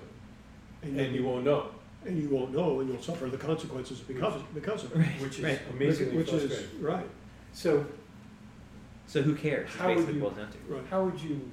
and 0.81 0.97
and 0.99 1.13
you 1.13 1.21
you, 1.21 1.27
won't 1.27 1.43
know, 1.43 1.67
and 2.05 2.17
you 2.21 2.29
won't 2.29 2.53
know, 2.53 2.79
and 2.79 2.89
you'll 2.89 3.01
suffer 3.03 3.25
the 3.27 3.37
consequences 3.37 3.99
because, 3.99 4.41
because 4.53 4.85
of 4.85 4.93
it. 4.93 4.99
Right. 4.99 5.21
which 5.21 5.39
is 5.39 5.43
right. 5.45 5.59
amazingly 5.71 6.17
Which 6.17 6.31
is, 6.31 6.73
right, 6.79 7.05
So 7.51 7.85
So 9.07 9.21
who 9.21 9.35
cares? 9.35 9.69
How 9.71 9.93
would 9.93 10.07
you- 10.07 10.21
boils 10.21 10.37
down 10.37 10.49
to. 10.51 10.57
right. 10.73 10.83
how 10.89 11.03
would 11.03 11.19
you 11.19 11.51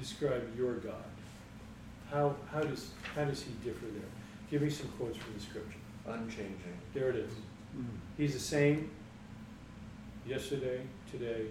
describe 0.00 0.42
your 0.58 0.74
God? 0.74 1.04
How 2.10 2.34
how 2.52 2.60
does 2.60 2.90
how 3.14 3.24
does 3.24 3.42
he 3.42 3.52
differ 3.64 3.86
there? 3.86 4.10
Give 4.50 4.62
me 4.62 4.70
some 4.70 4.88
quotes 4.88 5.16
from 5.16 5.34
the 5.34 5.40
scripture. 5.40 5.78
Unchanging. 6.06 6.78
There 6.94 7.10
it 7.10 7.16
is. 7.16 7.32
Mm. 7.76 7.86
He's 8.16 8.32
the 8.34 8.40
same 8.40 8.90
yesterday, 10.26 10.82
today, 11.10 11.46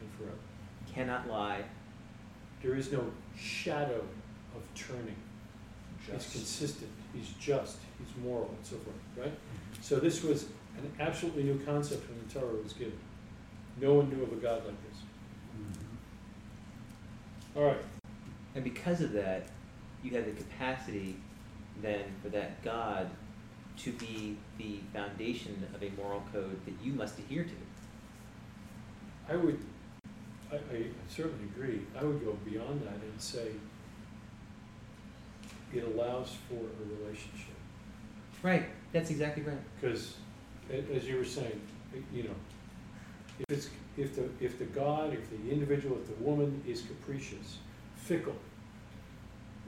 and 0.00 0.10
forever. 0.18 0.36
Cannot 0.92 1.28
lie. 1.28 1.62
There 2.62 2.74
is 2.74 2.92
no 2.92 3.04
shadow 3.36 4.04
of 4.54 4.62
turning. 4.74 5.16
He's 6.00 6.32
consistent, 6.32 6.90
he's 7.14 7.28
just, 7.38 7.78
he's 7.98 8.24
moral, 8.24 8.48
and 8.56 8.66
so 8.66 8.76
forth, 8.76 8.96
right? 9.16 9.32
So 9.80 9.96
this 9.96 10.24
was 10.24 10.44
an 10.78 10.90
absolutely 10.98 11.44
new 11.44 11.60
concept 11.64 12.08
when 12.08 12.18
the 12.26 12.32
Torah 12.32 12.62
was 12.62 12.72
given. 12.72 12.98
No 13.80 13.94
one 13.94 14.10
knew 14.10 14.22
of 14.22 14.32
a 14.32 14.36
God 14.36 14.64
like 14.64 14.74
this. 14.88 14.98
All 17.54 17.64
right, 17.64 17.80
And 18.54 18.64
because 18.64 19.00
of 19.00 19.12
that, 19.12 19.48
you 20.02 20.10
have 20.12 20.24
the 20.24 20.32
capacity 20.32 21.16
then 21.82 22.04
for 22.22 22.28
that 22.30 22.62
God 22.62 23.10
to 23.78 23.92
be 23.92 24.36
the 24.58 24.80
foundation 24.92 25.66
of 25.74 25.82
a 25.82 25.90
moral 25.96 26.22
code 26.32 26.60
that 26.66 26.74
you 26.82 26.92
must 26.92 27.18
adhere 27.18 27.44
to. 27.44 27.50
I 29.32 29.36
would, 29.36 29.58
I, 30.52 30.56
I 30.56 30.84
certainly 31.08 31.44
agree. 31.44 31.82
I 31.98 32.04
would 32.04 32.24
go 32.24 32.36
beyond 32.44 32.82
that 32.82 32.94
and 32.94 33.20
say 33.20 33.52
it 35.72 35.84
allows 35.84 36.36
for 36.48 36.56
a 36.56 37.00
relationship. 37.00 37.54
Right. 38.42 38.66
That's 38.92 39.10
exactly 39.10 39.42
right. 39.42 39.56
Because, 39.80 40.14
as 40.70 41.06
you 41.06 41.16
were 41.16 41.24
saying, 41.24 41.60
you 42.12 42.24
know, 42.24 42.34
if 43.38 43.56
it's, 43.56 43.68
if 43.96 44.16
the, 44.16 44.28
if 44.44 44.58
the 44.58 44.64
God, 44.64 45.14
if 45.14 45.30
the 45.30 45.50
individual, 45.50 45.96
if 45.96 46.06
the 46.08 46.24
woman 46.24 46.62
is 46.66 46.82
capricious, 46.82 47.58
fickle, 47.96 48.34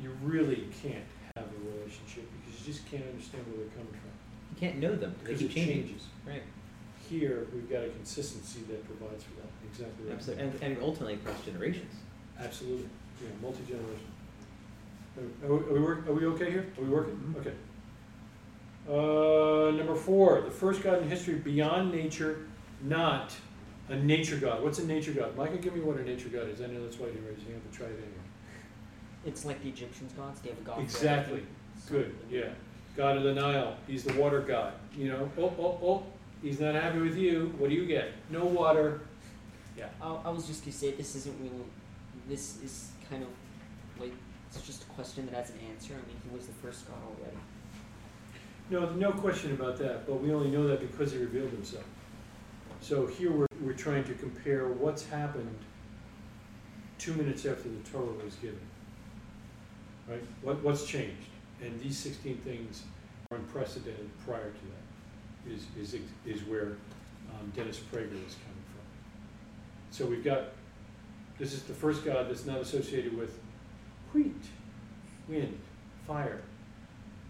you 0.02 0.11
really 0.23 0.68
can't 0.82 1.04
have 1.37 1.47
a 1.47 1.71
relationship 1.71 2.28
because 2.37 2.61
you 2.61 2.73
just 2.73 2.85
can't 2.90 3.04
understand 3.06 3.47
where 3.47 3.59
they're 3.64 3.76
coming 3.78 3.92
from. 3.94 4.11
You 4.50 4.56
can't 4.59 4.78
know 4.78 4.94
them 4.97 5.14
because 5.23 5.38
they 5.40 5.47
keep 5.47 5.56
it 5.56 5.61
changing. 5.61 5.87
changes. 5.87 6.06
Right. 6.26 6.42
Here, 7.09 7.47
we've 7.54 7.71
got 7.71 7.85
a 7.85 7.88
consistency 7.88 8.61
that 8.68 8.85
provides 8.85 9.25
for 9.25 9.35
that, 9.40 9.49
exactly 9.71 10.06
right. 10.06 10.14
Absolutely. 10.16 10.44
And, 10.44 10.62
and 10.62 10.82
ultimately 10.82 11.14
across 11.14 11.40
generations. 11.44 11.94
Absolutely, 12.38 12.88
yeah, 13.23 13.28
multi-generational. 13.40 14.11
Are 15.44 15.54
we, 15.54 15.71
are 15.71 15.73
we 15.75 15.80
work, 15.80 16.06
are 16.09 16.12
we 16.14 16.26
okay 16.26 16.50
here? 16.50 16.66
Are 16.78 16.82
we 16.82 16.88
working? 16.88 17.35
Mhm. 17.35 17.40
Okay. 17.40 17.54
Uh, 18.88 19.71
number 19.76 19.94
four, 19.94 20.40
the 20.40 20.50
first 20.50 20.82
God 20.82 21.02
in 21.02 21.09
history 21.09 21.35
beyond 21.35 21.92
nature, 21.92 22.47
not 22.82 23.32
a 23.88 23.97
nature 23.97 24.37
God. 24.37 24.62
What's 24.62 24.78
a 24.78 24.87
nature 24.87 25.12
God? 25.12 25.37
Micah, 25.37 25.59
give 25.59 25.75
me 25.75 25.80
what 25.82 25.99
a 25.99 26.02
nature 26.02 26.28
God 26.30 26.49
is. 26.49 26.61
I 26.62 26.66
know 26.66 26.82
that's 26.82 26.99
why 26.99 27.09
you 27.09 27.23
raised 27.28 27.42
your 27.42 27.52
hand, 27.52 27.62
but 27.68 27.76
try 27.76 27.87
it 27.87 27.90
anyway. 27.99 28.22
It's 29.25 29.45
like 29.45 29.62
the 29.62 29.69
Egyptians' 29.69 30.12
gods. 30.12 30.41
They 30.41 30.50
have 30.50 30.59
a 30.59 30.62
god. 30.62 30.76
for 30.76 30.83
Exactly. 30.83 31.33
everything. 31.35 31.47
So- 31.87 31.93
Good, 31.93 32.14
yeah. 32.31 32.49
God 32.97 33.17
of 33.17 33.23
the 33.23 33.33
Nile, 33.33 33.76
he's 33.87 34.05
the 34.05 34.12
water 34.21 34.41
god, 34.41 34.75
you 34.95 35.09
know, 35.09 35.31
oh, 35.38 35.45
oh, 35.59 35.79
oh, 35.83 36.02
he's 36.43 36.61
not 36.61 36.75
happy 36.75 36.99
with 37.00 37.17
you, 37.17 37.55
what 37.57 37.71
do 37.71 37.75
you 37.75 37.87
get? 37.87 38.12
No 38.29 38.45
water. 38.45 39.00
Yeah. 39.79 39.88
I, 40.02 40.09
I 40.26 40.29
was 40.29 40.47
just 40.47 40.62
gonna 40.62 40.73
say 40.73 40.91
this 40.93 41.17
isn't 41.17 41.35
really. 41.41 41.64
This 42.29 42.62
is 42.62 42.91
kind 43.09 43.23
of 43.23 43.31
like 43.99 44.12
it's 44.50 44.61
just 44.67 44.83
a 44.83 44.87
question 44.87 45.25
that 45.26 45.35
has 45.35 45.50
an 45.50 45.61
answer. 45.71 45.95
I 45.95 46.07
mean, 46.07 46.17
he 46.29 46.37
was 46.37 46.47
the 46.47 46.52
first 46.52 46.87
god 46.87 46.99
already. 47.19 47.37
No, 48.69 48.91
no 48.95 49.11
question 49.12 49.52
about 49.52 49.79
that, 49.79 50.07
but 50.07 50.21
we 50.21 50.31
only 50.33 50.50
know 50.50 50.69
that 50.69 50.81
because 50.81 51.12
he 51.12 51.19
revealed 51.19 51.50
himself. 51.50 51.85
So 52.83 53.07
here 53.07 53.33
we're, 53.33 53.47
we're 53.62 53.73
trying 53.73 54.05
to 54.05 54.14
compare 54.14 54.69
what's 54.69 55.07
happened 55.07 55.57
two 56.99 57.14
minutes 57.14 57.47
after 57.47 57.69
the 57.71 57.91
Torah 57.91 58.12
was 58.23 58.35
given. 58.37 58.61
Right? 60.09 60.23
What, 60.42 60.62
what's 60.62 60.85
changed? 60.87 61.28
And 61.62 61.80
these 61.80 61.97
sixteen 61.97 62.38
things 62.38 62.82
are 63.30 63.38
unprecedented 63.38 64.11
prior 64.26 64.50
to 64.50 64.66
that, 64.66 65.54
is, 65.54 65.66
is, 65.78 66.00
is 66.26 66.42
where 66.42 66.76
um, 67.30 67.52
Dennis 67.54 67.78
Prager 67.78 68.06
is 68.06 68.35
coming 68.35 68.64
from. 68.66 68.85
So 69.90 70.06
we've 70.06 70.25
got, 70.25 70.47
this 71.38 71.52
is 71.52 71.62
the 71.62 71.73
first 71.73 72.04
God 72.04 72.28
that's 72.28 72.44
not 72.44 72.59
associated 72.59 73.16
with 73.16 73.38
wheat, 74.12 74.44
wind, 75.28 75.59
fire, 76.06 76.42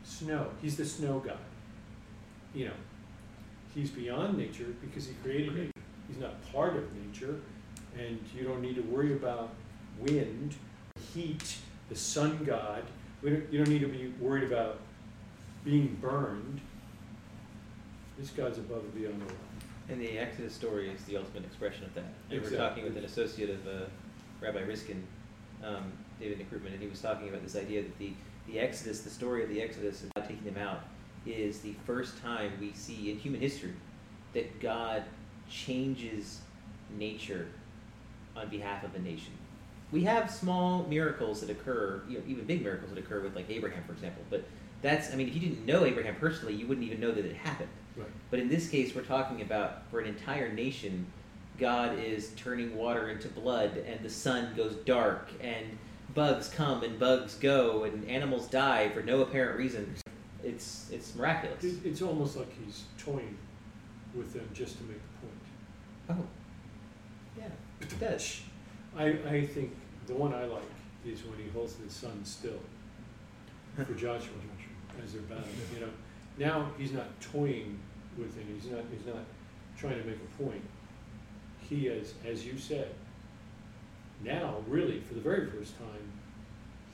snow. 0.03 0.49
He's 0.61 0.77
the 0.77 0.87
snow 0.87 1.19
god. 1.21 1.37
You 2.55 2.67
know, 2.67 2.75
he's 3.75 3.91
beyond 3.91 4.39
nature 4.39 4.75
because 4.81 5.07
he 5.07 5.15
created 5.23 5.55
nature. 5.55 5.71
He's 6.09 6.19
not 6.19 6.35
part 6.53 6.77
of 6.77 6.85
nature, 6.95 7.41
and 7.99 8.19
you 8.37 8.45
don't 8.45 8.61
need 8.61 8.77
to 8.77 8.83
worry 8.83 9.13
about 9.13 9.51
wind, 9.99 10.55
heat, 11.15 11.57
the 11.93 11.99
sun 11.99 12.43
god. 12.45 12.83
We 13.21 13.31
don't, 13.31 13.53
you 13.53 13.59
don't 13.59 13.69
need 13.69 13.81
to 13.81 13.89
be 13.89 14.13
worried 14.19 14.45
about 14.45 14.79
being 15.63 15.99
burned. 16.01 16.61
This 18.19 18.31
God's 18.31 18.57
above 18.59 18.83
and 18.85 18.95
beyond 18.95 19.21
the 19.21 19.27
law. 19.27 19.41
And 19.91 20.01
the 20.01 20.19
Exodus 20.19 20.55
story 20.55 20.89
is 20.89 21.05
the 21.05 21.19
ultimate 21.19 21.45
expression 21.45 21.85
of 21.85 21.95
that. 21.95 22.05
And 22.31 22.39
Exactly. 22.39 22.59
we're 22.59 22.69
talking 22.69 22.85
with 22.85 22.97
an 22.97 23.05
associate 23.05 23.51
of 23.51 23.67
uh, 23.67 23.85
Rabbi 24.41 24.61
Riskin, 24.61 25.05
um, 25.63 25.93
David 26.19 26.39
Nekrutman, 26.39 26.73
and 26.73 26.81
he 26.81 26.89
was 26.89 27.01
talking 27.01 27.29
about 27.29 27.43
this 27.43 27.57
idea 27.57 27.83
that 27.83 27.99
the, 27.99 28.13
the 28.47 28.59
Exodus, 28.59 29.03
the 29.03 29.11
story 29.11 29.43
of 29.43 29.51
the 29.51 29.61
Exodus 29.61 30.03
and 30.03 30.11
God 30.15 30.27
taking 30.27 30.45
them 30.45 30.57
out, 30.57 30.85
is 31.27 31.61
the 31.61 31.75
first 31.85 32.21
time 32.23 32.53
we 32.59 32.73
see 32.73 33.11
in 33.11 33.19
human 33.19 33.41
history 33.41 33.75
that 34.33 34.61
God 34.61 35.05
changes 35.51 36.41
nature 36.97 37.49
on 38.35 38.49
behalf 38.49 38.83
of 38.83 38.95
a 38.95 38.99
nation. 38.99 39.33
We 39.93 40.05
have 40.05 40.31
small 40.31 40.85
miracles 40.89 41.43
that 41.43 41.51
occur, 41.51 42.03
you 42.09 42.19
know, 42.19 42.25
even 42.27 42.45
big 42.47 42.63
miracles 42.63 42.91
that 42.91 42.99
occur 42.99 43.21
with 43.21 43.37
like 43.37 43.51
Abraham, 43.51 43.85
for 43.85 43.93
example. 43.93 44.23
But 44.31 44.45
that's, 44.81 45.13
I 45.13 45.17
mean, 45.17 45.29
if 45.29 45.35
you 45.35 45.41
didn't 45.41 45.67
know 45.67 45.85
Abraham 45.85 46.17
personally, 46.17 46.55
you 46.55 46.67
wouldn't 46.67 46.87
even 46.87 46.99
know 46.99 47.13
that 47.13 47.25
it 47.25 47.37
happened. 47.37 47.69
Right. 47.97 48.09
But 48.31 48.41
in 48.41 48.49
this 48.49 48.69
case, 48.69 48.95
we're 48.95 49.03
talking 49.03 49.43
about 49.43 49.89
for 49.91 50.01
an 50.01 50.07
entire 50.07 50.51
nation, 50.53 51.07
God 51.59 51.99
is 51.99 52.31
turning 52.37 52.77
water 52.77 53.11
into 53.11 53.29
blood, 53.29 53.77
and 53.77 54.03
the 54.03 54.11
sun 54.11 54.55
goes 54.57 54.75
dark, 54.87 55.31
and 55.41 55.79
bugs 56.15 56.49
come 56.49 56.83
and 56.83 56.99
bugs 56.99 57.35
go, 57.35 57.85
and 57.85 58.09
animals 58.09 58.47
die 58.49 58.89
for 58.89 59.03
no 59.03 59.21
apparent 59.21 59.59
reason. 59.59 59.95
It's 60.43 60.89
it's 60.91 61.15
miraculous. 61.15 61.63
It, 61.63 61.85
it's 61.85 62.03
almost 62.03 62.37
like 62.37 62.49
he's 62.65 62.85
toying 62.99 63.37
with 64.15 64.33
them 64.33 64.49
just 64.53 64.79
to 64.79 64.85
make 64.85 64.97
a 64.97 66.13
point. 66.13 66.19
Oh, 66.21 66.27
yeah, 67.39 67.49
it 67.81 68.01
does. 68.01 68.41
I, 68.97 69.07
I 69.29 69.47
think 69.47 69.73
the 70.07 70.15
one 70.15 70.35
I 70.35 70.45
like 70.45 70.63
is 71.07 71.23
when 71.25 71.39
he 71.39 71.51
holds 71.51 71.75
the 71.75 71.91
sun 71.91 72.25
still 72.25 72.61
for 73.77 73.95
Joshua 73.95 74.35
as 75.03 75.13
they're 75.13 75.23
battling. 75.23 75.49
You 75.75 75.81
know, 75.81 75.93
now 76.39 76.71
he's 76.79 76.93
not 76.93 77.21
toying 77.21 77.79
with 78.19 78.37
it. 78.39 78.45
He's 78.53 78.71
not. 78.71 78.85
He's 78.97 79.07
not 79.07 79.25
trying 79.77 80.01
to 80.01 80.07
make 80.07 80.17
a 80.19 80.43
point. 80.43 80.63
He 81.69 81.87
is, 81.87 82.15
as 82.27 82.45
you 82.45 82.59
said, 82.59 82.95
now 84.23 84.57
really 84.69 85.01
for 85.01 85.15
the 85.15 85.21
very 85.21 85.47
first 85.47 85.79
time, 85.79 86.13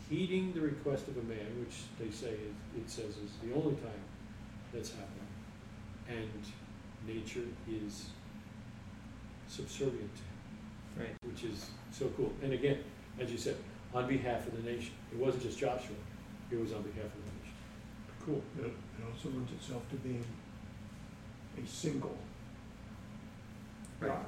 heeding 0.08 0.52
the 0.52 0.60
request 0.60 1.08
of 1.08 1.16
a 1.16 1.22
man, 1.22 1.46
which 1.58 1.76
they 1.98 2.14
say 2.14 2.28
it, 2.30 2.54
it 2.76 2.88
says 2.88 3.16
is 3.16 3.32
the 3.42 3.52
only 3.54 3.74
time 3.76 4.04
that's 4.72 4.90
happened, 4.90 5.08
and 6.08 6.28
nature 7.06 7.44
is 7.68 8.10
subservient 9.48 10.10
to 10.14 10.22
him 10.22 10.28
Right. 10.98 11.14
which 11.22 11.44
is 11.44 11.70
so 11.92 12.08
cool. 12.16 12.32
And 12.42 12.52
again, 12.52 12.78
as 13.20 13.30
you 13.30 13.38
said, 13.38 13.56
on 13.94 14.06
behalf 14.06 14.46
of 14.46 14.56
the 14.62 14.70
nation. 14.70 14.92
It 15.12 15.18
wasn't 15.18 15.42
just 15.44 15.58
Joshua, 15.58 15.96
it 16.50 16.60
was 16.60 16.72
on 16.72 16.82
behalf 16.82 17.04
of 17.06 17.12
the 17.12 17.32
nation. 17.40 17.54
Cool. 18.24 18.42
It 18.58 18.66
it 18.66 19.04
also 19.14 19.28
lends 19.34 19.52
itself 19.52 19.88
to 19.90 19.96
being 19.96 20.24
a 21.62 21.66
single 21.66 22.16
Right. 24.00 24.08
God, 24.10 24.24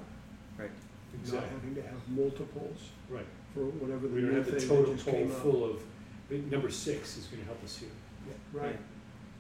Right. 0.59 0.70
not 0.70 1.20
Exactly. 1.20 1.48
having 1.50 1.74
to 1.76 1.83
have 1.83 2.09
multiples 2.09 2.90
Right. 3.09 3.26
for 3.55 3.64
whatever 3.66 4.09
the 4.09 4.14
We 4.14 4.20
don't 4.22 4.31
new 4.31 4.37
have 4.37 4.46
thing 4.46 4.55
the 4.55 4.61
that 4.61 4.68
total 4.68 4.94
just 4.94 5.05
poll 5.07 5.14
came 5.14 5.31
out. 5.33 5.38
full 5.38 5.64
of, 5.70 5.76
I 5.76 6.29
think 6.29 6.50
number 6.50 6.70
six 6.70 7.16
is 7.18 7.26
gonna 7.26 7.44
help 7.44 7.62
us 7.64 7.76
here. 7.79 7.88
Right, 8.53 8.79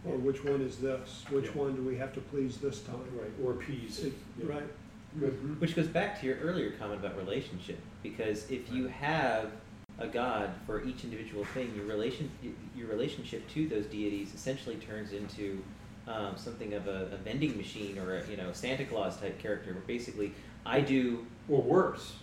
or 0.04 0.16
which 0.16 0.42
one 0.44 0.60
is 0.62 0.78
this, 0.78 1.24
which 1.30 1.46
Yeah. 1.46 1.50
one 1.52 1.76
do 1.76 1.82
we 1.82 1.96
have 1.96 2.12
to 2.14 2.20
please 2.20 2.58
this 2.58 2.82
time? 2.82 3.02
Right, 3.16 3.30
or 3.42 3.54
peas. 3.54 4.04
It- 4.04 4.14
Yeah. 4.38 4.46
Right. 4.46 4.68
Mhm. 5.18 5.58
Which 5.60 5.74
goes 5.74 5.88
back 5.88 6.20
to 6.20 6.26
your 6.26 6.36
earlier 6.36 6.70
comment 6.72 7.00
about 7.04 7.16
relationship, 7.16 7.78
because 8.02 8.48
if 8.50 8.70
you 8.72 8.86
have 8.86 9.50
a 9.98 10.06
god 10.06 10.50
for 10.66 10.82
each 10.84 11.02
individual 11.04 11.44
thing, 11.46 11.72
your 11.74 11.84
relation 11.84 12.30
your 12.76 12.86
relationship 12.88 13.46
to 13.50 13.68
those 13.68 13.86
deities 13.86 14.32
essentially 14.34 14.76
turns 14.76 15.12
into 15.12 15.62
um, 16.06 16.34
something 16.36 16.74
of 16.74 16.86
a, 16.88 17.08
a 17.12 17.16
vending 17.18 17.56
machine 17.56 17.98
or 17.98 18.18
a 18.18 18.26
you 18.28 18.36
know 18.36 18.52
Santa 18.52 18.84
Claus 18.84 19.16
type 19.18 19.38
character, 19.40 19.72
where 19.72 19.82
basically 19.82 20.32
I 20.64 20.80
do 20.80 21.26
Or 21.48 21.60
worse, 21.60 22.14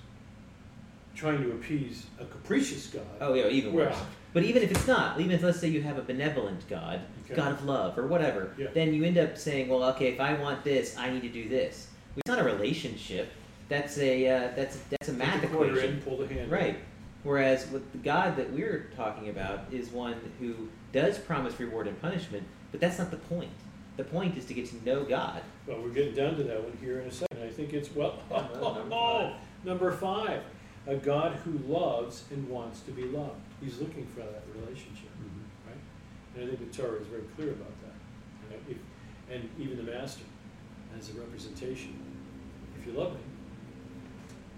trying 1.15 1.41
to 1.43 1.52
appease 1.52 2.06
a 2.19 2.26
capricious 2.26 2.88
God. 2.88 3.04
oh 3.19 3.34
yeah 3.34 3.47
even 3.47 3.73
Well, 3.73 3.88
worse. 3.88 3.97
But 4.34 4.43
even 4.43 4.62
if 4.62 4.71
it's 4.71 4.88
not, 4.88 5.19
even 5.19 5.32
if 5.32 5.41
let's 5.43 5.60
say 5.60 5.67
you 5.67 5.82
have 5.82 5.97
a 5.97 6.02
benevolent 6.04 6.67
god, 6.69 7.02
Okay. 7.26 7.36
god 7.36 7.52
of 7.54 7.65
love 7.65 7.97
or 7.97 8.08
whatever, 8.08 8.54
Yeah. 8.58 8.67
then 8.73 8.93
you 8.93 9.04
end 9.04 9.17
up 9.17 9.38
saying, 9.38 9.67
well, 9.67 9.84
okay, 9.91 10.08
if 10.13 10.19
I 10.19 10.34
want 10.36 10.63
this, 10.63 10.95
I 10.97 11.10
need 11.10 11.21
to 11.23 11.30
do 11.30 11.50
this. 11.50 11.88
It's 12.17 12.27
not 12.27 12.39
a 12.39 12.43
relationship. 12.43 13.32
That's 13.69 13.97
a 13.97 14.27
uh, 14.27 14.51
that's 14.56 14.77
that's 14.89 15.10
a 15.10 15.13
math 15.13 15.43
equation. 15.43 15.77
in, 15.95 16.01
pull 16.01 16.17
the 16.17 16.27
hand. 16.27 16.51
Right. 16.51 16.80
Whereas 17.23 17.69
with 17.71 17.91
the 17.91 17.97
God 17.97 18.38
that 18.38 18.51
we're 18.51 18.89
talking 18.95 19.30
about 19.30 19.65
is 19.71 19.89
one 19.89 20.15
who 20.39 20.69
does 20.93 21.17
promise 21.17 21.60
reward 21.60 21.88
and 21.88 21.99
punishment, 22.01 22.45
but 22.71 22.80
that's 22.80 22.97
not 22.99 23.12
the 23.12 23.17
point. 23.17 23.51
The 23.97 24.03
point 24.03 24.38
is 24.38 24.45
to 24.45 24.53
get 24.53 24.67
to 24.69 24.86
know 24.86 25.03
God. 25.03 25.41
Well, 25.65 25.82
we're 25.82 25.89
getting 25.89 26.13
down 26.13 26.36
to 26.38 26.43
that 26.43 26.63
one 26.63 26.77
here 26.80 27.01
in 27.01 27.08
a 27.08 27.12
second. 27.12 27.41
I 27.43 27.49
think 27.49 27.73
it's, 27.73 27.93
well, 27.93 28.19
Yeah, 28.30 28.38
number 28.53 28.82
five. 28.82 28.91
oh, 28.91 29.34
number 29.65 29.91
five. 29.91 30.41
A 30.86 30.95
God 30.95 31.34
who 31.43 31.58
loves 31.67 32.23
and 32.32 32.47
wants 32.47 32.82
to 32.82 32.91
be 32.91 33.01
loved. 33.03 33.41
He's 33.60 33.80
looking 33.80 34.06
for 34.08 34.19
that 34.21 34.43
relationship, 34.56 35.10
Mm-hmm. 35.19 35.69
right? 35.69 35.77
And 36.36 36.43
I 36.45 36.56
think 36.56 36.71
the 36.71 36.77
Torah 36.82 37.01
is 37.01 37.08
very 37.08 37.23
clear 37.36 37.49
about 37.49 37.73
that. 37.82 38.53
And, 38.56 38.62
if, 38.69 38.77
and 39.34 39.49
even 39.60 39.84
the 39.84 39.91
Master, 39.91 40.23
as 40.97 41.10
a 41.10 41.13
representation, 41.13 41.99
you 42.88 42.93
love 42.93 43.13
me, 43.13 43.19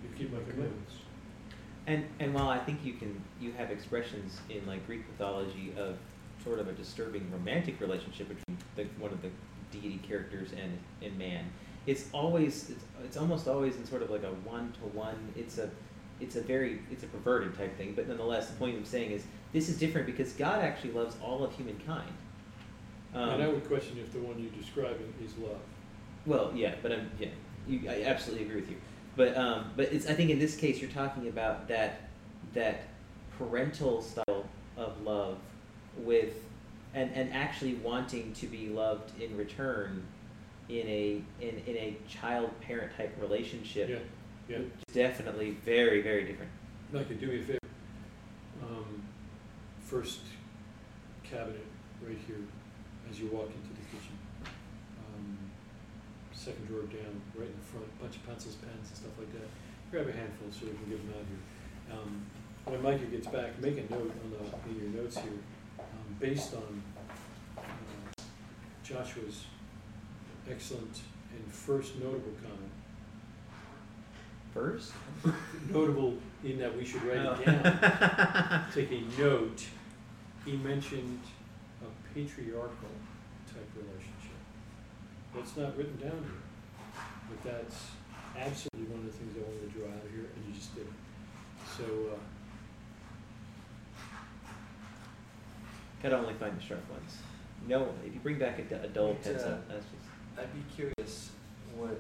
you 0.04 0.10
keep 0.18 0.32
my 0.32 0.40
commandments. 0.40 0.94
And 1.88 2.06
and 2.20 2.34
while 2.34 2.50
I 2.50 2.60
think 2.60 2.86
you 2.86 2.94
can 2.94 3.20
you 3.42 3.52
have 3.54 3.72
expressions 3.72 4.40
in 4.50 4.66
like 4.68 4.86
Greek 4.86 5.08
mythology 5.10 5.74
of 5.78 5.98
sort 6.44 6.60
of 6.60 6.68
a 6.68 6.74
disturbing 6.74 7.30
romantic 7.32 7.82
relationship 7.82 8.30
between 8.30 8.58
the, 8.76 8.84
one 9.02 9.12
of 9.12 9.22
the 9.22 9.30
deity 9.72 10.00
characters 10.08 10.50
and 10.52 10.78
and 11.02 11.18
man, 11.18 11.46
it's 11.88 12.06
always 12.14 12.70
it's, 12.70 12.84
it's 13.04 13.18
almost 13.18 13.48
always 13.48 13.76
in 13.76 13.86
sort 13.86 14.04
of 14.04 14.10
like 14.10 14.24
a 14.24 14.32
one 14.48 14.72
to 14.74 14.98
one. 14.98 15.34
It's 15.36 15.58
a 15.58 15.70
it's 16.20 16.36
a 16.36 16.42
very 16.42 16.80
it's 16.92 17.04
a 17.04 17.08
perverted 17.08 17.58
type 17.58 17.76
thing, 17.78 17.94
but 17.96 18.08
nonetheless, 18.08 18.50
the 18.50 18.58
point 18.58 18.78
I'm 18.78 18.86
saying 18.86 19.12
is 19.12 19.24
this 19.52 19.70
is 19.70 19.80
different 19.80 20.06
because 20.06 20.34
God 20.34 20.64
actually 20.64 20.92
loves 20.92 21.16
all 21.24 21.44
of 21.44 21.54
humankind. 21.54 22.14
Um, 23.16 23.30
And 23.30 23.44
I 23.44 23.48
would 23.48 23.68
question 23.68 23.98
if 23.98 24.14
the 24.14 24.20
one 24.20 24.40
you're 24.40 24.52
describing 24.52 25.12
is 25.24 25.36
love. 25.38 25.62
Well, 26.28 26.52
yeah, 26.54 26.76
but 26.84 26.92
I'm 26.92 27.10
yeah, 27.20 27.30
you, 27.70 27.90
I 27.90 28.04
absolutely 28.04 28.46
agree 28.46 28.62
with 28.62 28.70
you. 28.70 28.78
But 29.16 29.38
um, 29.38 29.72
but 29.76 29.92
it's 29.92 30.08
I 30.08 30.14
think 30.14 30.30
in 30.30 30.40
this 30.40 30.56
case 30.56 30.82
you're 30.82 30.92
talking 30.92 31.28
about 31.28 31.68
that 31.68 32.02
that 32.54 32.84
parental 33.38 34.02
style 34.02 34.46
of 34.78 35.02
love 35.02 35.38
with 35.98 36.34
and 36.94 37.12
and 37.14 37.34
actually 37.34 37.76
wanting 37.76 38.34
to 38.34 38.48
be 38.48 38.70
loved 38.70 39.20
in 39.22 39.36
return 39.38 40.04
in 40.70 40.88
a 40.88 41.22
in, 41.42 41.62
in 41.66 41.76
a 41.76 41.98
child 42.08 42.50
parent 42.62 42.96
type 42.96 43.16
relationship. 43.20 43.90
Yeah, 43.90 44.58
yeah. 44.58 44.64
It's 44.82 44.94
definitely 44.94 45.52
very 45.66 46.02
very 46.02 46.24
different. 46.24 46.52
Mike, 46.92 47.08
do 47.20 47.28
me 47.28 47.40
a 47.40 47.44
favor. 47.44 47.60
Um, 48.64 49.04
first 49.82 50.22
cabinet 51.24 51.66
right 52.02 52.18
here, 52.26 52.38
as 53.10 53.20
you 53.20 53.28
walk 53.28 53.52
into 53.54 53.69
second 56.40 56.66
drawer 56.68 56.84
down, 56.84 57.20
right 57.36 57.48
in 57.52 57.56
the 57.60 57.68
front, 57.68 57.86
bunch 58.00 58.16
of 58.16 58.26
pencils, 58.26 58.56
pens, 58.56 58.88
and 58.88 58.96
stuff 58.98 59.12
like 59.20 59.32
that. 59.34 59.48
Grab 59.92 60.08
a 60.08 60.12
handful 60.16 60.48
so 60.52 60.66
we 60.66 60.72
can 60.72 60.88
give 60.90 61.00
them 61.04 61.14
out 61.20 61.26
here. 61.28 62.00
Um, 62.00 62.26
when 62.66 62.82
Micah 62.82 63.06
gets 63.12 63.28
back, 63.28 63.60
make 63.60 63.78
a 63.78 63.92
note 63.92 64.12
on 64.24 64.32
the, 64.32 64.70
in 64.72 64.80
your 64.94 65.04
notes 65.04 65.18
here, 65.18 65.40
um, 65.80 65.86
based 66.20 66.54
on 66.54 66.84
uh, 67.58 67.62
Joshua's 68.84 69.44
excellent 70.50 71.02
and 71.36 71.52
first 71.52 71.96
notable 71.98 72.32
comment. 72.42 72.72
First. 74.54 74.94
Notable 75.70 76.16
in 76.44 76.58
that 76.58 76.76
we 76.76 76.84
should 76.84 77.04
write 77.04 77.20
Oh. 77.20 77.34
it 77.40 77.46
down. 77.46 78.66
take 78.74 78.92
a 78.92 79.04
note, 79.22 79.64
he 80.44 80.54
mentioned 80.58 81.20
a 81.84 82.14
patriarchal. 82.16 82.90
That's 85.40 85.56
not 85.56 85.78
written 85.78 85.96
down 85.96 86.20
here, 86.20 87.00
but 87.30 87.44
that's 87.50 87.92
absolutely 88.38 88.92
one 88.94 89.00
of 89.00 89.06
the 89.06 89.18
things 89.18 89.34
I 89.38 89.48
wanted 89.48 89.72
to 89.72 89.80
draw 89.80 89.88
out 89.88 90.04
of 90.04 90.12
here, 90.12 90.28
and 90.36 90.44
you 90.46 90.54
just 90.54 90.76
did 90.76 90.84
it. 90.84 90.92
So, 91.78 91.84
uh, 92.12 92.20
Gotta 96.04 96.18
only 96.18 96.34
find 96.34 96.58
the 96.58 96.62
sharp 96.62 96.84
ones. 96.92 97.18
No, 97.70 97.88
if 98.06 98.14
you 98.14 98.20
bring 98.20 98.38
back 98.38 98.60
a, 98.60 98.64
du- 98.64 98.84
a 98.84 98.88
dull 98.90 99.14
But, 99.14 99.30
uh, 99.30 99.34
pencil, 99.34 99.58
that's 99.70 99.86
just. 99.86 100.06
I'd 100.38 100.54
be 100.54 100.64
curious 100.76 101.30
what 101.78 102.00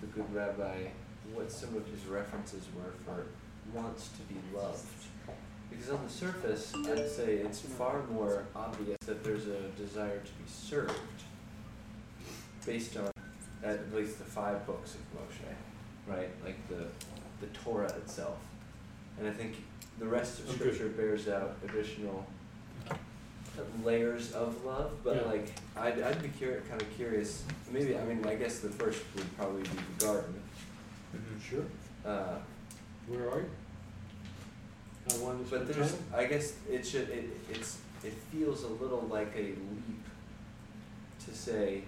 the 0.00 0.06
good 0.06 0.34
rabbi, 0.34 0.88
what 1.34 1.52
some 1.52 1.76
of 1.76 1.86
his 1.88 2.06
references 2.06 2.64
were 2.74 2.92
for 3.04 3.26
wants 3.74 4.08
to 4.08 4.22
be 4.32 4.40
loved. 4.56 4.86
Because 5.68 5.90
on 5.90 6.02
the 6.04 6.10
surface, 6.10 6.72
I'd 6.74 7.10
say 7.10 7.34
it's 7.36 7.60
far 7.60 8.02
more 8.10 8.44
obvious 8.56 8.96
that 9.04 9.22
there's 9.22 9.46
a 9.46 9.68
desire 9.76 10.20
to 10.20 10.32
be 10.32 10.46
served 10.46 10.94
based 12.66 12.96
on 12.96 13.10
at 13.64 13.92
least 13.94 14.18
the 14.18 14.24
five 14.24 14.64
books 14.66 14.94
of 14.94 15.00
Moshe, 15.16 15.54
right? 16.06 16.28
Like 16.44 16.68
the 16.68 16.86
the 17.40 17.46
Torah 17.48 17.92
itself. 17.94 18.38
And 19.18 19.26
I 19.28 19.32
think 19.32 19.56
the 19.98 20.06
rest 20.06 20.38
of 20.40 20.50
I'm 20.50 20.56
good. 20.56 20.74
scripture 20.74 20.88
bears 20.96 21.28
out 21.28 21.56
additional 21.64 22.26
layers 23.84 24.32
of 24.32 24.64
love, 24.64 24.92
but 25.04 25.16
Yeah. 25.16 25.22
like 25.22 25.52
I'd 25.76 26.00
I'd 26.02 26.22
be 26.22 26.28
curi- 26.28 26.66
kind 26.68 26.80
of 26.80 26.90
curious. 26.96 27.42
Maybe 27.70 27.96
I 27.96 28.04
mean 28.04 28.24
I 28.26 28.34
guess 28.36 28.60
the 28.60 28.70
first 28.70 29.02
would 29.16 29.36
probably 29.36 29.62
be 29.62 29.68
the 29.98 30.04
garden. 30.06 30.34
sure, 31.42 31.64
Uh, 32.04 32.38
where 33.06 33.28
are 33.30 33.40
you? 33.40 33.50
I 35.12 35.16
wanted 35.18 35.44
to 35.50 35.58
but 35.58 35.66
there's 35.68 35.90
time. 35.92 36.00
I 36.14 36.24
guess 36.24 36.54
it 36.70 36.86
should 36.86 37.08
it 37.10 37.28
it's 37.50 37.78
it 38.04 38.14
feels 38.32 38.62
a 38.62 38.68
little 38.68 39.02
like 39.10 39.32
a 39.36 39.42
leap 39.42 40.04
to 41.26 41.34
say 41.34 41.82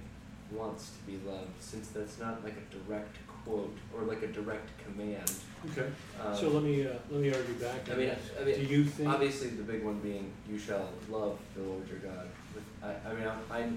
wants 0.51 0.91
to 0.91 1.11
be 1.11 1.19
loved 1.29 1.51
since 1.61 1.89
that's 1.89 2.19
not 2.19 2.45
like 2.45 2.55
a 2.55 2.75
direct 2.89 3.17
quote 3.45 3.77
or 3.95 4.03
like 4.03 4.23
a 4.23 4.27
direct 4.29 4.71
command. 4.85 5.31
Okay, 5.73 5.89
Um, 6.23 6.37
so 6.37 6.49
let 6.51 6.63
me, 6.63 6.87
uh, 6.87 6.91
let 7.11 7.21
me 7.23 7.29
argue 7.33 7.55
back. 7.55 7.91
I 7.91 7.95
mean. 7.95 8.11
I 8.41 8.45
mean, 8.45 8.55
Do 8.55 8.63
you 8.67 8.85
think? 8.85 9.09
Obviously, 9.09 9.49
the 9.51 9.63
big 9.63 9.83
one 9.83 9.99
being 10.01 10.31
you 10.49 10.59
shall 10.59 10.89
love 11.11 11.39
the 11.57 11.63
Lord 11.63 11.89
your 11.89 11.99
God. 11.99 12.29
With, 12.55 12.65
I, 12.83 13.11
I 13.11 13.15
mean, 13.15 13.27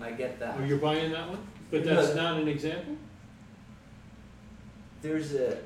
I, 0.01 0.05
I, 0.05 0.07
I 0.09 0.11
get 0.11 0.39
that. 0.39 0.57
Oh, 0.59 0.63
you're 0.65 0.77
buying 0.79 1.11
that 1.11 1.29
one? 1.29 1.39
But 1.71 1.85
No. 1.85 1.95
that's 1.95 2.15
not 2.15 2.39
an 2.39 2.47
example? 2.47 2.95
There's 5.01 5.33
a 5.33 5.57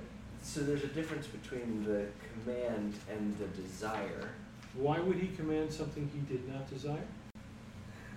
so 0.44 0.62
there's 0.62 0.84
a 0.84 0.88
difference 0.88 1.28
between 1.28 1.84
the 1.84 2.06
command 2.44 2.96
and 3.12 3.38
the 3.38 3.46
desire. 3.62 4.30
Why 4.74 5.00
would 5.00 5.18
he 5.18 5.28
command 5.28 5.72
something 5.72 6.10
he 6.14 6.20
did 6.34 6.48
not 6.52 6.68
desire? 6.70 7.06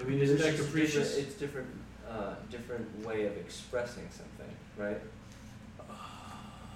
I 0.00 0.04
mean, 0.04 0.18
isn't 0.20 0.38
that 0.38 0.56
capricious? 0.56 1.08
different- 1.10 1.28
It's 1.28 1.36
different, 1.38 1.68
uh, 2.14 2.34
different 2.50 3.06
way 3.06 3.26
of 3.26 3.36
expressing 3.36 4.04
something, 4.10 4.54
right? 4.76 5.00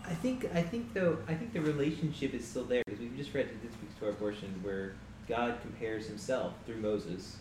I 0.04 0.14
think 0.14 0.48
I 0.54 0.62
think 0.62 0.94
though 0.94 1.18
I 1.28 1.34
think 1.34 1.52
the 1.52 1.60
relationship 1.60 2.32
is 2.34 2.46
still 2.46 2.64
there 2.64 2.82
because 2.86 3.00
we've 3.00 3.16
just 3.16 3.34
read 3.34 3.48
this 3.62 3.72
week's 3.82 3.94
Torah 4.00 4.14
portion 4.14 4.48
where 4.62 4.94
God 5.28 5.58
compares 5.60 6.06
Himself 6.06 6.54
through 6.64 6.78
Moses 6.78 7.36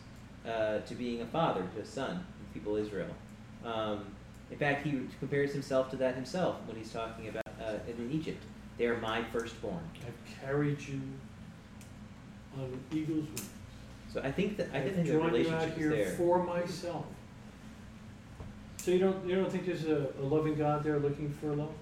uh, 0.46 0.80
to 0.80 0.96
being 0.96 1.22
a 1.22 1.26
father 1.26 1.66
to 1.76 1.82
a 1.82 1.86
son, 1.86 2.12
of 2.18 2.54
the 2.54 2.60
people 2.60 2.76
of 2.76 2.86
Israel. 2.86 3.10
Um, 3.64 4.06
in 4.52 4.58
fact, 4.58 4.86
He 4.86 5.02
compares 5.20 5.54
Himself 5.54 5.90
to 5.92 5.96
that 5.98 6.16
Himself 6.16 6.58
when 6.68 6.76
He's 6.76 6.92
talking 6.92 7.30
about 7.30 7.48
uh, 7.62 7.76
in 7.88 8.12
Egypt. 8.12 8.44
They 8.78 8.86
are 8.86 8.98
my 9.00 9.24
firstborn. 9.24 9.82
I've 10.06 10.40
carried 10.46 10.80
you 10.82 11.02
on 12.58 12.80
eagle's 12.92 13.26
wings. 13.26 13.50
So 14.14 14.22
I 14.22 14.32
think 14.32 14.58
that 14.58 14.68
I 14.74 14.78
I've 14.80 14.84
think 14.84 15.08
the 15.08 15.14
drawn 15.14 15.34
you 15.34 15.50
out 15.50 15.52
relationship 15.52 15.78
is 15.80 15.90
there. 15.90 16.10
for 16.18 16.44
myself. 16.44 17.06
So 18.88 18.94
you 18.94 19.00
don't, 19.00 19.28
you 19.28 19.36
don't 19.36 19.52
think 19.52 19.66
there's 19.66 19.84
a, 19.84 20.08
a 20.18 20.24
loving 20.24 20.56
God 20.56 20.82
there 20.82 20.98
looking 20.98 21.30
for 21.30 21.48
love? 21.48 21.74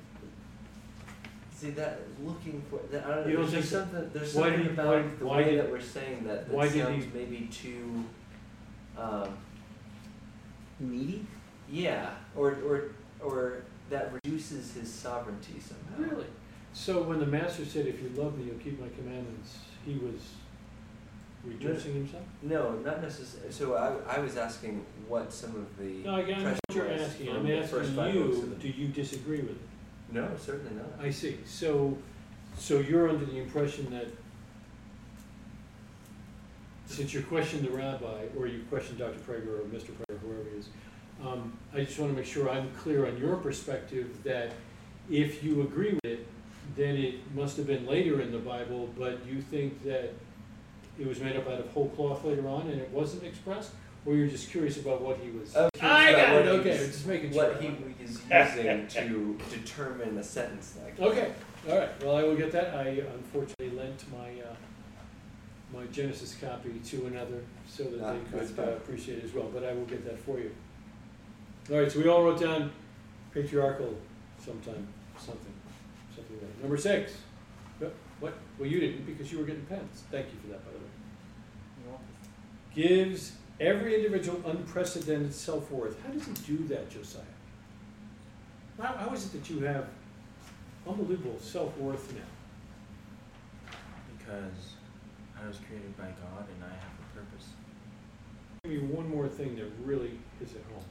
See 1.54 1.70
that 1.70 2.00
looking 2.24 2.64
for 2.68 2.80
that. 2.92 3.06
I 3.06 3.10
don't 3.10 3.22
know. 3.26 3.28
You 3.28 3.38
don't 3.38 3.52
there's 3.52 3.52
think 3.52 3.62
just 3.62 3.72
something. 3.94 4.10
There's 4.12 4.34
Why 4.34 4.42
something 4.50 4.58
did 4.64 4.66
he- 4.66 4.74
about 4.74 4.88
why- 4.88 5.10
the 5.20 5.26
why 5.28 5.38
way 5.38 5.44
did- 5.52 5.60
that 5.60 5.70
we're 5.72 5.82
saying 5.82 6.24
that 6.24 6.48
that 6.48 6.56
why 6.56 6.68
did 6.68 6.82
sounds 6.84 7.06
he- 7.06 7.12
maybe 7.14 7.48
too. 7.54 8.04
Um, 8.98 9.38
Needy. 10.80 11.28
yeah, 11.70 12.10
or 12.36 12.58
or 12.66 12.86
or 13.24 13.62
that 13.92 14.12
reduces 14.12 14.74
his 14.74 14.92
sovereignty 14.92 15.60
somehow. 15.60 16.12
Really? 16.12 16.26
So 16.74 17.04
when 17.04 17.20
the 17.20 17.28
master 17.28 17.66
said, 17.66 17.86
if 17.86 18.02
you 18.02 18.10
love 18.16 18.36
me, 18.36 18.46
you'll 18.46 18.58
keep 18.58 18.80
my 18.82 18.90
commandments, 18.98 19.60
he 19.86 19.94
was 20.00 20.22
reducing 21.46 21.94
himself? 21.94 22.24
No, 22.42 22.74
not 22.80 23.02
necessarily. 23.02 23.52
So 23.52 23.76
I, 23.76 24.18
I 24.18 24.20
was 24.20 24.38
asking 24.38 24.86
what 25.08 25.32
some 25.34 25.56
of 25.56 25.78
the. 25.78 26.04
No, 26.04 26.16
I 26.16 26.24
get 26.24 26.42
what 26.42 26.58
you're 26.74 26.88
was 26.88 27.02
asking, 27.02 27.28
from 27.28 27.36
I'm 27.38 27.48
the 27.48 27.62
first 27.62 27.74
asking 27.92 27.96
five 27.96 28.14
books 28.14 28.38
you, 28.38 28.44
of 28.44 28.50
the- 28.50 28.56
do 28.56 28.68
you 28.68 28.88
disagree 28.88 29.42
with 29.42 29.52
it? 29.52 29.58
No, 30.12 30.30
certainly 30.40 30.76
not. 30.76 31.04
I 31.04 31.10
see, 31.10 31.40
so, 31.46 31.98
so 32.58 32.80
you're 32.80 33.10
under 33.10 33.26
the 33.26 33.38
impression 33.40 33.90
that 33.92 34.08
since 36.86 37.14
you 37.14 37.24
questioned 37.24 37.66
the 37.66 37.72
rabbi, 37.72 38.26
or 38.38 38.48
you 38.48 38.64
questioned 38.70 39.00
Dr. 39.00 39.18
Prager 39.20 39.60
or 39.60 39.64
Mr. 39.64 39.92
Prager, 39.92 40.20
whoever 40.20 40.44
he 40.52 40.60
is, 40.60 40.70
um, 41.26 41.58
I 41.74 41.84
just 41.84 42.00
wanna 42.00 42.14
make 42.14 42.26
sure 42.26 42.50
I'm 42.50 42.70
clear 42.72 43.08
on 43.08 43.18
your 43.18 43.36
perspective 43.38 44.24
that 44.24 44.52
if 45.10 45.44
you 45.44 45.62
agree 45.62 45.94
with 45.94 46.06
it, 46.06 46.28
then 46.76 46.96
it 46.98 47.16
must 47.36 47.58
have 47.58 47.68
been 47.68 47.86
later 47.86 48.22
in 48.22 48.32
the 48.32 48.40
Bible, 48.40 48.90
but 48.98 49.26
you 49.26 49.42
think 49.42 49.84
that 49.84 50.14
it 51.00 51.08
was 51.08 51.20
made 51.20 51.36
up 51.36 51.48
out 51.48 51.60
of 51.60 51.68
whole 51.72 51.90
cloth 51.90 52.24
later 52.24 52.48
on 52.48 52.68
and 52.68 52.80
it 52.80 52.90
wasn't 52.92 53.24
expressed? 53.24 53.72
Or 54.06 54.14
you're 54.16 54.28
just 54.28 54.52
curious 54.52 54.78
about 54.78 55.02
what 55.02 55.18
he 55.18 55.32
was? 55.32 55.56
I'm 55.56 55.70
I 55.82 56.12
got 56.12 56.36
it, 56.36 56.48
okay, 56.48 56.78
was- 56.78 56.88
just 56.88 57.08
making 57.08 57.34
sure. 57.34 57.48
What 57.50 57.62
he 57.62 57.68
is 58.04 58.22
using 58.30 58.88
to 58.88 59.38
determine 59.50 60.18
a 60.18 60.24
sentence 60.24 60.78
like. 60.84 61.00
Okay, 61.00 61.32
all 61.68 61.78
right, 61.78 61.90
well, 62.04 62.16
I 62.16 62.24
will 62.24 62.36
get 62.36 62.52
that. 62.52 62.76
I 62.76 62.90
unfortunately 63.16 63.72
lent 63.78 64.04
my, 64.12 64.30
uh, 64.42 64.54
my 65.74 65.86
Genesis 65.88 66.36
copy 66.40 66.80
to 66.86 67.08
another 67.08 67.42
so 67.68 67.84
that 67.86 68.02
Ah, 68.04 68.14
they 68.32 68.46
could 68.46 68.60
uh, 68.60 68.72
appreciate 68.74 69.18
it 69.20 69.24
as 69.26 69.34
well, 69.34 69.50
but 69.52 69.64
I 69.64 69.74
will 69.74 69.86
get 69.86 70.06
that 70.06 70.20
for 70.20 70.38
you. 70.40 70.52
All 71.72 71.80
right, 71.80 71.92
so 71.92 71.98
we 72.00 72.08
all 72.08 72.24
wrote 72.24 72.40
down 72.40 72.72
patriarchal 73.34 73.96
sometime, 74.38 74.88
something, 75.18 75.52
something 76.16 76.38
like 76.40 76.56
that. 76.58 76.62
Number 76.62 76.78
six, 76.78 77.12
Yep, 77.12 77.20
what, 78.26 78.34
well, 78.58 78.68
you 78.68 78.80
didn't 78.80 79.06
because 79.06 79.32
you 79.32 79.38
were 79.38 79.46
getting 79.46 79.66
pens. 79.66 80.04
Thank 80.12 80.28
you 80.28 80.40
for 80.42 80.48
that, 80.48 80.66
by 80.66 80.72
the 80.72 80.78
way. 80.80 80.84
Gives 82.74 83.34
every 83.60 83.96
individual 83.96 84.42
unprecedented 84.46 85.34
self-worth. 85.34 86.02
How 86.04 86.12
does 86.12 86.26
he 86.26 86.34
do 86.58 86.68
that, 86.68 86.90
Josiah? 86.90 87.22
How, 88.82 88.94
how 88.94 89.14
is 89.14 89.26
it 89.26 89.32
that 89.34 89.50
you 89.50 89.62
have 89.62 89.88
unbelievable 90.88 91.38
self-worth 91.40 92.14
now? 92.14 93.72
Because 94.18 94.74
I 95.42 95.48
was 95.48 95.58
created 95.68 95.96
by 95.96 96.06
God 96.06 96.46
and 96.54 96.64
I 96.64 96.70
have 96.70 96.94
a 97.00 97.20
purpose. 97.20 97.50
Give 98.64 98.74
me 98.74 98.80
one 98.94 99.08
more 99.08 99.28
thing 99.28 99.56
that 99.56 99.72
really 99.86 100.20
is 100.42 100.52
at 100.52 100.64
home. 100.74 100.84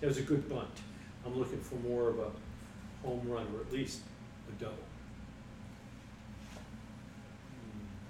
That 0.00 0.06
was 0.08 0.18
a 0.18 0.22
good 0.22 0.48
bunt. 0.48 0.80
I'm 1.24 1.38
looking 1.38 1.60
for 1.60 1.76
more 1.76 2.08
of 2.08 2.18
a 2.18 2.30
home 3.06 3.22
run, 3.28 3.46
or 3.54 3.60
at 3.60 3.72
least 3.72 4.00
a 4.48 4.62
double. 4.62 4.76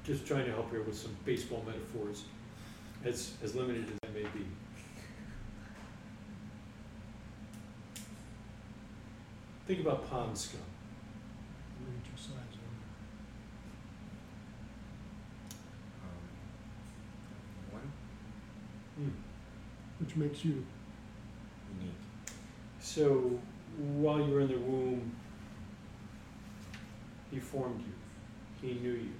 Just 0.04 0.26
trying 0.26 0.44
to 0.44 0.52
help 0.52 0.70
here 0.70 0.82
with 0.82 0.96
some 0.96 1.16
baseball 1.24 1.64
metaphors, 1.66 2.24
as, 3.04 3.32
as 3.42 3.54
limited 3.54 3.84
as 3.84 3.98
that 4.02 4.14
may 4.14 4.28
be. 4.38 4.44
Think 9.66 9.80
about 9.80 10.08
pond 10.10 10.36
scum. 10.36 10.60
Miniature 11.80 12.18
size 12.18 12.34
one. 12.34 12.76
Um, 17.72 17.80
one 17.80 17.92
Hmm. 18.96 20.04
Which 20.04 20.16
makes 20.16 20.44
you, 20.44 20.66
unique. 21.78 21.94
So 22.78 23.40
while 23.78 24.20
you 24.20 24.34
were 24.34 24.40
in 24.42 24.48
the 24.48 24.58
womb, 24.58 25.16
he 27.30 27.40
formed 27.40 27.80
you. 27.80 28.68
He 28.68 28.78
knew 28.80 28.92
you. 28.92 29.12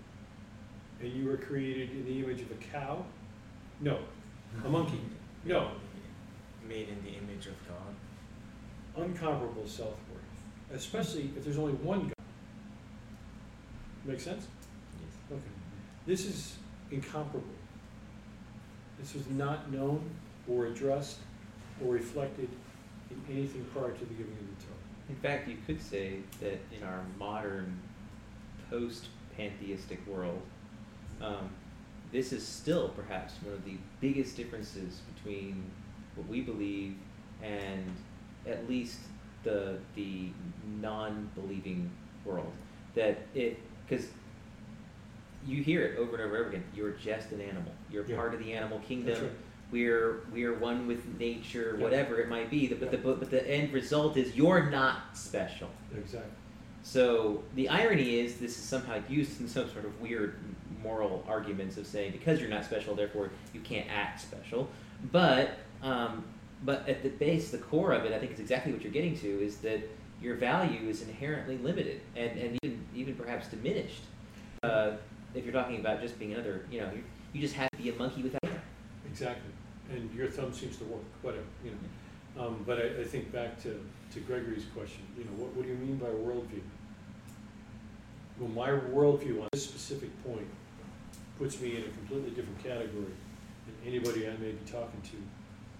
And 1.00 1.12
you 1.12 1.26
were 1.26 1.37
created 1.37 1.90
in 1.90 2.04
the 2.04 2.22
image 2.22 2.40
of 2.40 2.50
a 2.50 2.54
cow? 2.54 3.04
No. 3.80 3.98
A 4.64 4.68
monkey? 4.68 5.00
No. 5.44 5.70
Made 6.66 6.88
in 6.88 7.02
the 7.04 7.11
image 7.11 7.46
of 7.46 7.54
God. 7.68 7.94
Uncomparable 8.96 9.68
self 9.68 9.96
worth, 10.12 10.72
especially 10.72 11.30
if 11.37 11.44
there's 11.44 11.59
only 11.59 11.74
one 11.74 12.02
God. 12.02 12.14
Make 14.04 14.20
sense? 14.20 14.46
Yes. 15.00 15.12
Okay. 15.33 15.40
This 16.07 16.24
is 16.26 16.57
incomparable. 16.90 17.42
This 18.98 19.14
was 19.14 19.28
not 19.30 19.70
known 19.72 20.09
or 20.48 20.66
addressed 20.66 21.18
or 21.85 21.92
reflected 21.92 22.48
in 23.11 23.37
anything 23.37 23.64
prior 23.72 23.90
to 23.90 24.04
the 24.04 24.14
giving 24.14 24.33
of 24.33 24.59
the 24.59 24.64
Torah. 24.64 24.74
In 25.09 25.16
fact, 25.16 25.48
you 25.48 25.57
could 25.66 25.83
say 25.83 26.18
that 26.40 26.59
in 26.76 26.83
our 26.83 27.02
modern 27.18 27.78
post 28.70 29.09
pantheistic 29.37 30.07
world, 30.07 30.40
um, 31.24 31.50
this 32.12 32.32
is 32.32 32.46
still 32.46 32.88
perhaps 32.90 33.34
one 33.42 33.54
of 33.54 33.64
the 33.64 33.76
biggest 34.00 34.37
differences 34.37 35.00
between 35.14 35.70
what 36.14 36.28
we 36.28 36.40
believe 36.40 36.94
and 37.42 37.84
at 38.46 38.68
least 38.68 38.98
the 39.42 39.78
the 39.94 40.28
non-believing 40.80 41.90
world. 42.24 42.52
That 42.94 43.18
it 43.34 43.58
because 43.87 44.06
you 45.46 45.62
hear 45.62 45.82
it 45.82 45.98
over 45.98 46.14
and 46.16 46.24
over 46.24 46.48
again. 46.48 46.64
You're 46.74 46.92
just 46.92 47.32
an 47.32 47.40
animal. 47.40 47.72
You're 47.90 48.06
Yeah. 48.06 48.16
part 48.16 48.32
of 48.32 48.40
the 48.40 48.52
animal 48.52 48.78
kingdom 48.80 49.20
right. 49.22 49.32
we're 49.70 50.20
we're 50.32 50.54
one 50.54 50.87
with 50.87 51.18
nature, 51.18 51.74
Yeah. 51.76 51.82
whatever 51.84 52.20
it 52.20 52.28
might 52.28 52.48
be. 52.50 52.68
But 52.68 52.78
the 52.80 52.96
Yeah. 52.96 53.02
but, 53.02 53.20
but 53.20 53.30
the 53.30 53.46
end 53.50 53.72
result 53.72 54.16
is 54.16 54.37
you're 54.37 54.70
not 54.70 55.16
special. 55.16 55.68
Exactly. 55.94 56.30
So 56.82 57.42
the 57.54 57.68
irony 57.68 58.20
is 58.20 58.37
this 58.37 58.56
is 58.58 58.62
somehow 58.64 59.02
used 59.08 59.40
in 59.40 59.48
some 59.48 59.68
sort 59.70 59.84
of 59.84 60.00
weird 60.00 60.37
moral 60.85 61.25
arguments 61.27 61.77
of 61.77 61.87
saying 61.87 62.12
because 62.12 62.40
you're 62.40 62.51
not 62.51 62.64
special, 62.64 62.94
therefore 62.94 63.31
you 63.53 63.61
can't 63.61 63.88
act 63.90 64.20
special. 64.20 64.68
But 65.11 65.59
um, 65.83 66.25
but 66.62 66.88
at 66.88 67.03
the 67.03 67.09
base, 67.09 67.51
the 67.51 67.59
core 67.59 67.92
of 67.92 68.05
it, 68.05 68.12
I 68.12 68.18
think 68.18 68.33
is 68.33 68.40
exactly 68.40 68.73
what 68.73 68.83
you're 68.83 68.92
getting 68.92 69.18
to 69.18 69.44
is 69.44 69.57
that 69.59 69.81
your 70.23 70.37
value 70.37 70.88
is 70.88 71.03
inherently 71.03 71.59
limited 71.59 72.01
and, 72.16 72.38
and 72.38 72.59
even 72.62 72.87
even 72.94 73.14
perhaps 73.14 73.49
diminished. 73.49 74.03
Uh, 74.62 74.92
if 75.35 75.44
you're 75.44 75.53
talking 75.53 75.81
about 75.81 76.01
just 76.01 76.18
being 76.18 76.33
another, 76.33 76.64
you 76.70 76.81
know, 76.81 76.90
you, 76.94 77.03
you 77.33 77.40
just 77.40 77.55
have 77.55 77.68
to 77.70 77.83
be 77.83 77.90
a 77.90 77.94
monkey 77.94 78.23
without 78.23 78.44
hair. 78.44 78.62
Exactly. 79.11 79.51
And 79.90 80.12
your 80.14 80.29
thumb 80.29 80.53
seems 80.53 80.77
to 80.79 80.85
work, 80.85 81.03
whatever, 81.23 81.44
you 81.64 81.73
know. 81.73 82.47
Um, 82.47 82.62
but 82.66 82.79
I, 82.79 83.01
I 83.01 83.05
think 83.05 83.31
back 83.33 83.61
to, 83.62 83.81
to 84.12 84.20
Gregory's 84.20 84.64
question, 84.75 85.03
you 85.16 85.25
know, 85.25 85.31
what, 85.37 85.55
what 85.55 85.64
do 85.64 85.68
you 85.68 85.77
mean 85.77 85.97
by 85.97 86.07
worldview? 86.07 86.62
Well, 88.38 88.49
my 88.49 88.70
worldview 88.70 89.42
on 89.42 89.49
this 89.53 89.64
specific 89.64 90.11
point 90.25 90.47
puts 91.44 91.61
me 91.61 91.76
in 91.76 91.83
a 91.83 91.88
completely 91.88 92.30
different 92.30 92.59
category 92.64 93.12
than 93.66 93.76
anybody 93.87 94.26
I 94.26 94.30
may 94.38 94.52
be 94.52 94.64
talking 94.64 95.02
to 95.02 95.16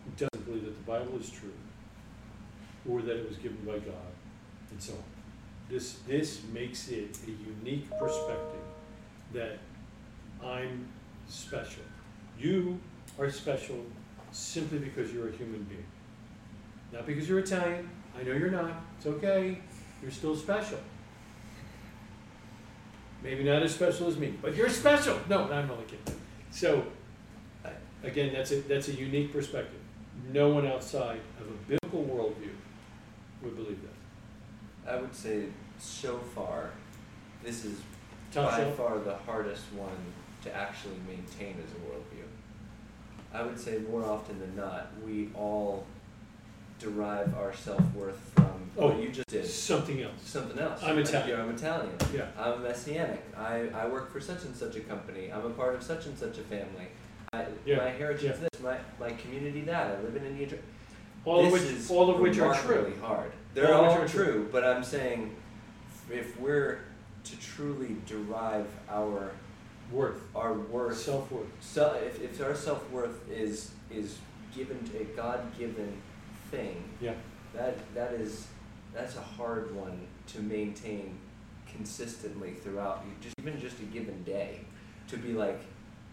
who 0.05 0.11
doesn't 0.15 0.45
believe 0.45 0.67
that 0.67 0.77
the 0.77 0.83
Bible 0.83 1.19
is 1.19 1.31
true 1.31 1.55
or 2.87 3.01
that 3.01 3.17
it 3.17 3.27
was 3.27 3.39
given 3.39 3.57
by 3.65 3.79
God 3.79 4.13
and 4.71 4.83
so 4.83 4.93
on. 4.93 5.03
This, 5.71 6.01
this 6.07 6.43
makes 6.53 6.91
it 6.91 7.17
a 7.27 7.31
unique 7.31 7.89
perspective 7.99 8.61
that 9.33 9.59
I'm 10.45 10.87
special. 11.29 11.85
You 12.39 12.79
are 13.19 13.31
special 13.31 13.87
simply 14.33 14.81
because 14.81 15.15
you're 15.15 15.31
a 15.31 15.33
human 15.33 15.63
being. 15.63 15.87
Not 16.93 17.07
because 17.07 17.27
you're 17.27 17.39
Italian. 17.39 17.89
I 18.21 18.23
know 18.23 18.35
you're 18.35 18.51
not. 18.51 18.85
It's 18.99 19.07
okay. 19.07 19.61
You're 20.03 20.11
still 20.11 20.37
special. 20.37 20.81
Maybe 23.25 23.43
not 23.43 23.63
as 23.63 23.75
special 23.75 24.07
as 24.07 24.19
me, 24.19 24.35
but 24.43 24.55
you're 24.55 24.69
special. 24.69 25.19
No, 25.31 25.45
I'm 25.51 25.71
only 25.71 25.85
kidding. 25.85 26.21
So, 26.51 26.85
uh, 27.65 27.71
again, 28.03 28.35
that's 28.35 28.53
a, 28.53 28.61
that's 28.61 28.89
a 28.89 28.93
unique 28.95 29.33
perspective. 29.33 29.81
No 30.31 30.51
one 30.51 30.67
outside 30.67 31.21
of 31.41 31.47
a 31.49 31.53
biblical 31.67 32.05
worldview 32.05 32.53
would 33.43 33.57
believe 33.57 33.79
that. 33.83 34.93
I 34.95 35.01
would 35.01 35.15
say 35.15 35.47
so 35.79 36.19
far, 36.19 36.71
this 37.43 37.65
is 37.65 37.81
Top 38.31 38.51
by 38.51 38.59
shelf? 38.59 38.77
far 38.77 38.99
the 38.99 39.17
hardest 39.17 39.65
one 39.73 40.13
to 40.43 40.55
actually 40.55 40.97
maintain 41.09 41.57
as 41.65 41.73
a 41.73 41.77
worldview. 41.77 42.27
I 43.33 43.43
would 43.43 43.59
say 43.59 43.79
more 43.79 44.05
often 44.05 44.39
than 44.39 44.55
not, 44.55 44.91
we 45.05 45.31
all 45.35 45.87
derive 46.95 47.35
our 47.37 47.55
self 47.55 47.81
worth 47.95 48.19
from 48.35 48.45
what 48.75 48.95
Oh, 48.95 49.01
you 49.01 49.09
just 49.11 49.29
did. 49.29 49.47
Something 49.47 50.03
else. 50.03 50.13
Something 50.25 50.59
else. 50.59 50.81
I'm 50.83 50.97
Like, 50.97 51.07
Italian. 51.07 51.41
I'm 51.41 51.51
Italian. 51.51 51.93
Yeah. 52.15 52.27
I'm 52.39 52.63
messianic. 52.63 53.25
I, 53.37 53.69
I 53.75 53.87
work 53.87 54.13
for 54.13 54.21
such 54.21 54.45
and 54.45 54.55
such 54.55 54.77
a 54.77 54.81
company. 54.81 55.31
I'm 55.33 55.47
a 55.47 55.51
part 55.51 55.75
of 55.75 55.83
such 55.83 56.07
and 56.07 56.19
such 56.19 56.39
a 56.39 56.43
family. 56.43 56.89
I, 57.33 57.47
Yeah, 57.65 57.79
My 57.79 57.91
heritage 57.91 58.25
yeah. 58.25 58.31
is 58.33 58.41
this. 58.41 58.61
My, 58.63 58.77
my 59.01 59.11
community 59.13 59.63
that. 59.63 59.97
I 59.99 60.01
live 60.03 60.17
in 60.17 60.25
India. 60.27 60.59
All 61.25 61.47
of 61.47 61.53
which, 61.53 61.63
is 61.63 61.91
all 61.91 62.11
of 62.11 62.21
which 62.21 62.39
are 62.39 62.55
true. 62.55 62.93
hard. 63.01 63.33
They're 63.55 63.73
All 63.75 63.87
all, 63.87 63.97
true. 64.07 64.25
true, 64.25 64.49
but 64.53 64.63
I'm 64.65 64.85
saying 64.85 65.35
if 66.11 66.39
we're 66.39 66.81
to 67.25 67.41
truly 67.41 67.97
derive 68.07 68.67
our 68.91 69.31
Worth. 69.93 70.21
our 70.35 70.55
worth, 70.55 70.99
Self 70.99 71.31
worth. 71.31 71.47
so 71.61 71.95
if, 72.05 72.21
if 72.21 72.43
our 72.43 72.55
self 72.55 72.91
worth 72.91 73.31
is 73.31 73.71
is 73.91 74.17
given 74.57 74.83
to 74.89 74.99
a 75.01 75.05
God 75.05 75.41
given 75.59 75.93
thing, 76.51 76.85
Yeah. 77.01 77.15
that 77.55 77.77
that 77.95 78.13
is 78.15 78.47
that's 78.93 79.17
a 79.17 79.21
hard 79.21 79.75
one 79.75 80.07
to 80.29 80.41
maintain 80.41 81.19
consistently 81.71 82.53
throughout 82.55 83.05
just 83.21 83.35
even 83.41 83.61
just 83.61 83.79
a 83.81 83.85
given 83.85 84.23
day 84.25 84.61
to 85.09 85.17
be 85.17 85.33
like 85.33 85.61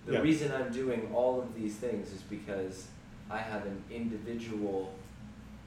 the 0.05 0.13
Yeah. 0.13 0.19
reason 0.21 0.51
I'm 0.51 0.71
doing 0.71 1.11
all 1.13 1.39
of 1.39 1.53
these 1.53 1.75
things 1.75 2.11
is 2.11 2.21
because 2.23 2.87
I 3.29 3.37
have 3.37 3.65
an 3.67 3.83
individual 3.91 4.93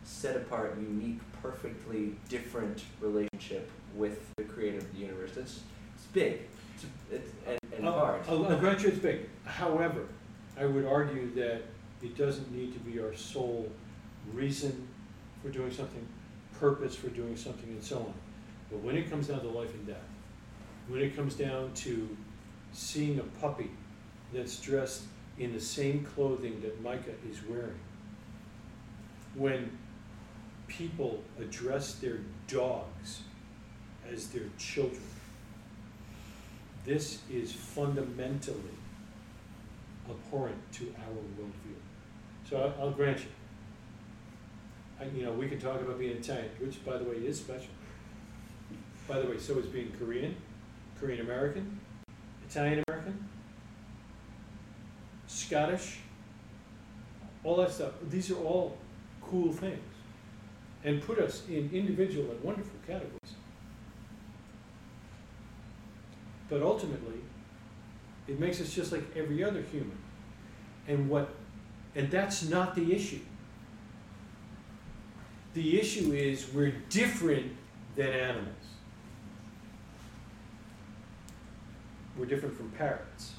set 0.03 0.37
apart 0.37 0.77
unique 0.79 1.21
perfectly 1.41 2.17
different 2.29 2.83
relationship 3.01 3.71
with 3.95 4.27
the 4.37 4.45
creator 4.45 4.79
of 4.79 4.93
the 4.93 4.99
universe 4.99 5.37
it's 5.37 5.61
it's 5.95 6.07
big 6.13 6.41
it's, 6.75 6.85
it's 7.13 7.31
and, 7.47 7.59
and 7.77 7.87
I'll- 7.87 7.93
hard 7.99 8.21
I'll, 8.29 8.45
I'll 8.47 8.59
grant 8.59 8.83
you 8.83 8.89
it's 8.89 8.99
big. 8.99 9.29
However, 9.45 10.07
I 10.59 10.67
would 10.67 10.85
argue 10.85 11.33
that 11.35 11.63
it 12.03 12.17
doesn't 12.19 12.51
need 12.53 12.73
to 12.75 12.81
be 12.81 12.99
our 13.01 13.15
sole 13.15 13.71
reason 14.33 14.89
for 15.43 15.51
doing 15.51 15.71
something, 15.71 16.07
purpose 16.59 16.95
for 16.95 17.09
doing 17.09 17.37
something, 17.37 17.69
and 17.69 17.83
so 17.83 17.99
on. 17.99 18.15
But 18.71 18.81
when 18.81 18.97
it 18.97 19.11
comes 19.11 19.29
down 19.29 19.41
to 19.41 19.49
life 19.49 19.73
and 19.75 19.87
death, 19.87 19.97
when 20.89 21.01
it 21.01 21.17
comes 21.17 21.35
down 21.35 21.73
to 21.75 22.17
seeing 22.73 23.19
a 23.19 23.23
puppy 23.41 23.71
that's 24.33 24.59
dressed 24.61 25.03
in 25.39 25.53
the 25.53 25.61
same 25.61 26.05
clothing 26.15 26.61
that 26.63 26.83
Micah 26.83 27.15
is 27.31 27.39
wearing, 27.49 27.79
when 29.35 29.77
people 30.69 31.23
address 31.39 31.95
their 31.95 32.19
dogs 32.49 33.21
as 34.11 34.29
their 34.29 34.49
children, 34.59 35.03
this 36.85 37.19
is 37.31 37.53
fundamentally 37.53 38.59
abhorrent 40.09 40.73
to 40.73 40.95
our 40.99 41.15
worldview. 41.15 41.75
So 42.49 42.73
I'll, 42.79 42.91
grant 42.91 43.21
you. 43.21 43.27
You 45.15 45.25
know, 45.25 45.33
we 45.33 45.49
can 45.49 45.59
talk 45.59 45.81
about 45.81 45.99
being 45.99 46.17
Italian, 46.17 46.51
which 46.61 46.85
by 46.85 46.97
the 46.97 47.05
way 47.05 47.17
is 47.17 47.39
special. 47.39 47.71
By 49.07 49.21
the 49.21 49.29
way, 49.29 49.39
so 49.39 49.59
is 49.59 49.67
being 49.67 49.93
Korean, 49.99 50.35
Korean 50.99 51.21
American, 51.21 51.79
Italian 52.49 52.83
American, 52.89 53.29
Scottish, 55.27 55.99
all 57.43 57.57
that 57.57 57.71
stuff. 57.71 57.93
These 58.09 58.31
are 58.31 58.37
all 58.37 58.79
cool 59.21 59.53
things 59.53 59.81
and 60.85 61.03
put 61.03 61.19
us 61.19 61.43
in 61.49 61.71
individual 61.73 62.31
and 62.31 62.43
wonderful 62.43 62.79
categories. 62.87 63.19
But 66.49 66.63
ultimately, 66.63 67.21
it 68.29 68.39
makes 68.39 68.61
us 68.61 68.73
just 68.73 68.93
like 68.93 69.05
every 69.17 69.43
other 69.43 69.63
human. 69.63 69.99
And 70.87 71.09
what 71.09 71.31
and 71.95 72.11
that's 72.11 72.49
not 72.49 72.75
the 72.75 72.93
issue. 72.93 73.21
The 75.55 75.81
issue 75.81 76.13
is 76.13 76.53
we're 76.53 76.75
different 76.91 77.53
than 77.95 78.09
animals. 78.09 78.49
We're 82.19 82.27
different 82.27 82.57
from 82.57 82.71
parrots. 82.71 83.35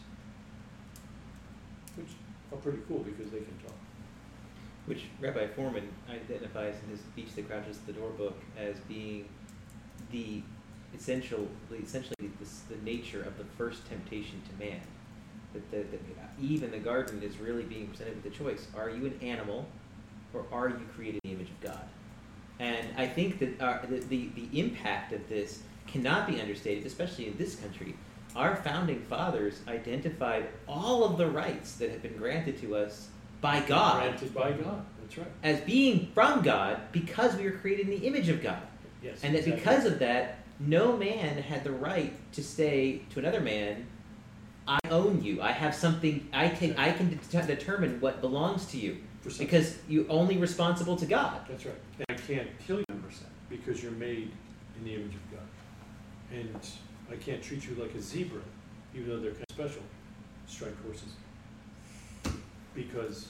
Which 1.98 2.08
are 2.54 2.58
pretty 2.58 2.80
cool 2.88 3.00
because 3.00 3.32
they 3.32 3.40
can 3.40 3.58
talk. 3.66 3.76
which 4.86 5.04
Rabbi 5.20 5.48
Fohrman 5.48 5.88
identifies 6.10 6.76
in 6.84 6.92
his 6.92 7.02
Beast 7.16 7.36
That 7.36 7.50
Crouches 7.50 7.78
at 7.78 7.88
the 7.88 7.94
Door 7.94 8.12
book 8.12 8.38
as 8.58 8.78
being 8.88 9.28
the 10.12 10.42
essential, 10.96 11.50
essentially 11.72 12.14
the, 12.20 12.78
nature 12.84 13.24
of 13.24 13.38
the 13.38 13.44
first 13.58 13.86
temptation 13.90 14.42
to 14.50 14.66
man. 14.66 14.80
That, 15.54 15.72
the, 15.72 15.78
that 15.78 16.02
Eve 16.42 16.64
in 16.64 16.72
the 16.72 16.80
garden 16.80 17.22
is 17.24 17.40
really 17.40 17.64
being 17.64 17.88
presented 17.88 18.16
with 18.16 18.24
the 18.24 18.30
choice: 18.30 18.68
Are 18.78 18.90
you 18.90 19.06
an 19.06 19.20
animal, 19.22 19.66
or 20.34 20.46
are 20.52 20.70
you 20.70 20.86
created 20.96 21.20
in 21.24 21.32
the 21.32 21.36
image 21.38 21.50
of 21.50 21.62
God? 21.62 21.88
And 22.60 22.88
I 22.98 23.08
think 23.08 23.40
that 23.40 23.62
uh, 23.62 23.86
the, 23.88 24.00
the 24.00 24.30
the 24.36 24.60
impact 24.60 25.12
of 25.14 25.28
this 25.28 25.62
cannot 25.88 26.28
be 26.28 26.40
understated, 26.40 26.86
especially 26.86 27.28
in 27.28 27.38
this 27.38 27.56
country. 27.56 27.96
Our 28.36 28.56
founding 28.58 29.02
fathers 29.04 29.62
identified 29.68 30.48
all 30.68 31.04
of 31.06 31.18
the 31.18 31.28
rights 31.28 31.76
that 31.76 31.90
have 31.92 32.02
been 32.02 32.18
granted 32.18 32.60
to 32.62 32.76
us 32.76 33.08
by 33.42 33.60
God 33.62 34.02
Granted 34.04 34.34
by 34.34 34.52
God, 34.52 34.86
that's 35.02 35.18
right. 35.18 35.28
as 35.44 35.60
being 35.62 36.12
from 36.14 36.42
God 36.42 36.80
because 36.92 37.36
we 37.36 37.46
were 37.46 37.52
created 37.58 37.88
in 37.88 38.00
the 38.00 38.08
image 38.08 38.28
of 38.30 38.42
God. 38.42 38.62
Yes. 39.04 39.20
And 39.24 39.36
that 39.36 39.40
exactly. 39.40 39.60
because 39.60 39.86
of 39.86 40.00
that, 40.00 40.40
no 40.60 40.98
man 40.98 41.38
had 41.38 41.64
the 41.64 41.72
right 41.72 42.14
to 42.34 42.44
say 42.44 43.02
to 43.12 43.20
another 43.20 43.40
man, 43.42 43.86
I 44.68 44.80
own 44.90 45.24
you. 45.24 45.42
I 45.42 45.52
have 45.52 45.76
something 45.76 46.28
I 46.34 46.48
take 46.50 46.78
I 46.80 46.92
can 46.92 47.10
det- 47.32 47.48
determine 47.48 48.02
what 48.02 48.20
belongs 48.20 48.66
to 48.68 48.78
you 48.78 48.98
Because 49.38 49.78
you're 49.88 50.10
only 50.10 50.38
responsible 50.38 50.96
to 50.98 51.06
God. 51.06 51.42
That's 51.50 51.66
right. 51.66 51.76
And 52.08 52.18
I 52.18 52.22
can't 52.22 52.50
kill 52.66 52.78
you 52.78 52.86
because 53.50 53.82
you're 53.82 53.92
made 53.94 54.32
in 54.78 54.86
the 54.86 54.96
image 54.96 55.14
of 55.16 55.32
God. 55.32 55.48
And 56.32 56.60
I 57.12 57.16
can't 57.16 57.42
treat 57.42 57.68
you 57.68 57.76
like 57.76 57.94
a 57.96 58.02
zebra, 58.02 58.42
even 58.94 59.10
though 59.10 59.20
they're 59.20 59.32
kind 59.32 59.46
of 59.50 59.56
special 59.56 59.82
strike 60.48 60.76
horses. 60.84 61.14
Because 62.74 63.30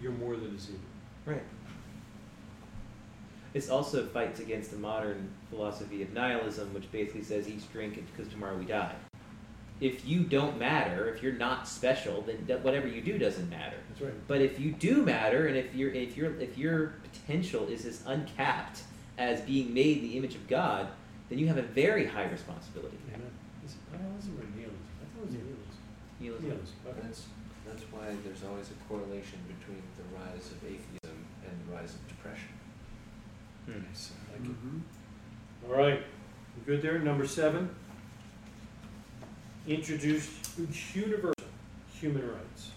you're 0.00 0.12
more 0.12 0.36
than 0.36 0.54
a 0.54 0.58
zebra. 0.58 0.80
Right. 1.26 1.42
This 3.52 3.70
also 3.70 4.04
fights 4.06 4.40
against 4.40 4.72
the 4.72 4.76
modern 4.76 5.30
philosophy 5.48 6.02
of 6.02 6.12
nihilism, 6.12 6.74
which 6.74 6.90
basically 6.90 7.22
says 7.22 7.48
eat, 7.48 7.62
drink, 7.72 8.02
because 8.14 8.30
tomorrow 8.32 8.56
we 8.56 8.64
die. 8.64 8.94
If 9.80 10.06
you 10.06 10.20
don't 10.22 10.58
matter, 10.58 11.08
if 11.08 11.22
you're 11.22 11.32
not 11.32 11.66
special, 11.68 12.22
then 12.22 12.36
whatever 12.62 12.86
you 12.86 13.00
do 13.00 13.18
doesn't 13.18 13.50
matter. 13.50 13.76
That's 13.90 14.00
right. 14.02 14.28
But 14.28 14.40
if 14.40 14.58
you 14.60 14.72
do 14.72 15.02
matter, 15.02 15.46
and 15.48 15.56
if 15.56 15.74
your 15.74 15.90
if 15.92 16.16
your 16.16 16.38
if 16.40 16.56
your 16.56 16.94
potential 17.02 17.66
is 17.68 17.84
as 17.84 18.02
uncapped 18.06 18.82
as 19.18 19.40
being 19.42 19.74
made 19.74 19.98
in 19.98 20.02
the 20.04 20.16
image 20.16 20.34
of 20.36 20.46
God, 20.48 20.88
then 21.28 21.38
you 21.38 21.46
have 21.48 21.58
a 21.58 21.62
very 21.62 22.06
high 22.06 22.28
responsibility. 22.30 22.96
Amen. 23.12 23.30
Is 23.64 23.72
it 23.72 23.78
nihilism 23.98 24.38
or 24.38 24.44
nihilism? 24.56 24.78
I 25.02 25.04
thought 25.10 25.22
it 25.22 25.26
was 25.26 25.34
nihilism. 25.34 25.58
Nihilism. 26.20 26.46
Nihilism, 26.46 26.76
okay. 26.86 27.00
That's, 27.02 27.22
that's 27.66 27.82
why 27.92 28.06
there's 28.24 28.44
always 28.44 28.70
a 28.70 28.78
correlation 28.88 29.38
between 29.58 29.82
the 29.98 30.04
rise 30.16 30.50
of 30.52 30.58
atheism 30.64 31.18
and 31.42 31.52
the 31.66 31.74
rise 31.74 31.94
of 31.94 32.06
depression. 32.08 32.48
Hmm. 33.66 33.82
Nice, 33.88 34.12
like 34.32 34.44
it. 34.44 34.50
Mhm. 34.50 34.80
All 35.68 35.76
right, 35.76 36.02
We're 36.56 36.74
good 36.74 36.82
there? 36.82 36.98
Number 36.98 37.26
seven, 37.26 37.70
introduced 39.66 40.30
universal 40.94 41.32
human 41.92 42.28
rights. 42.28 42.70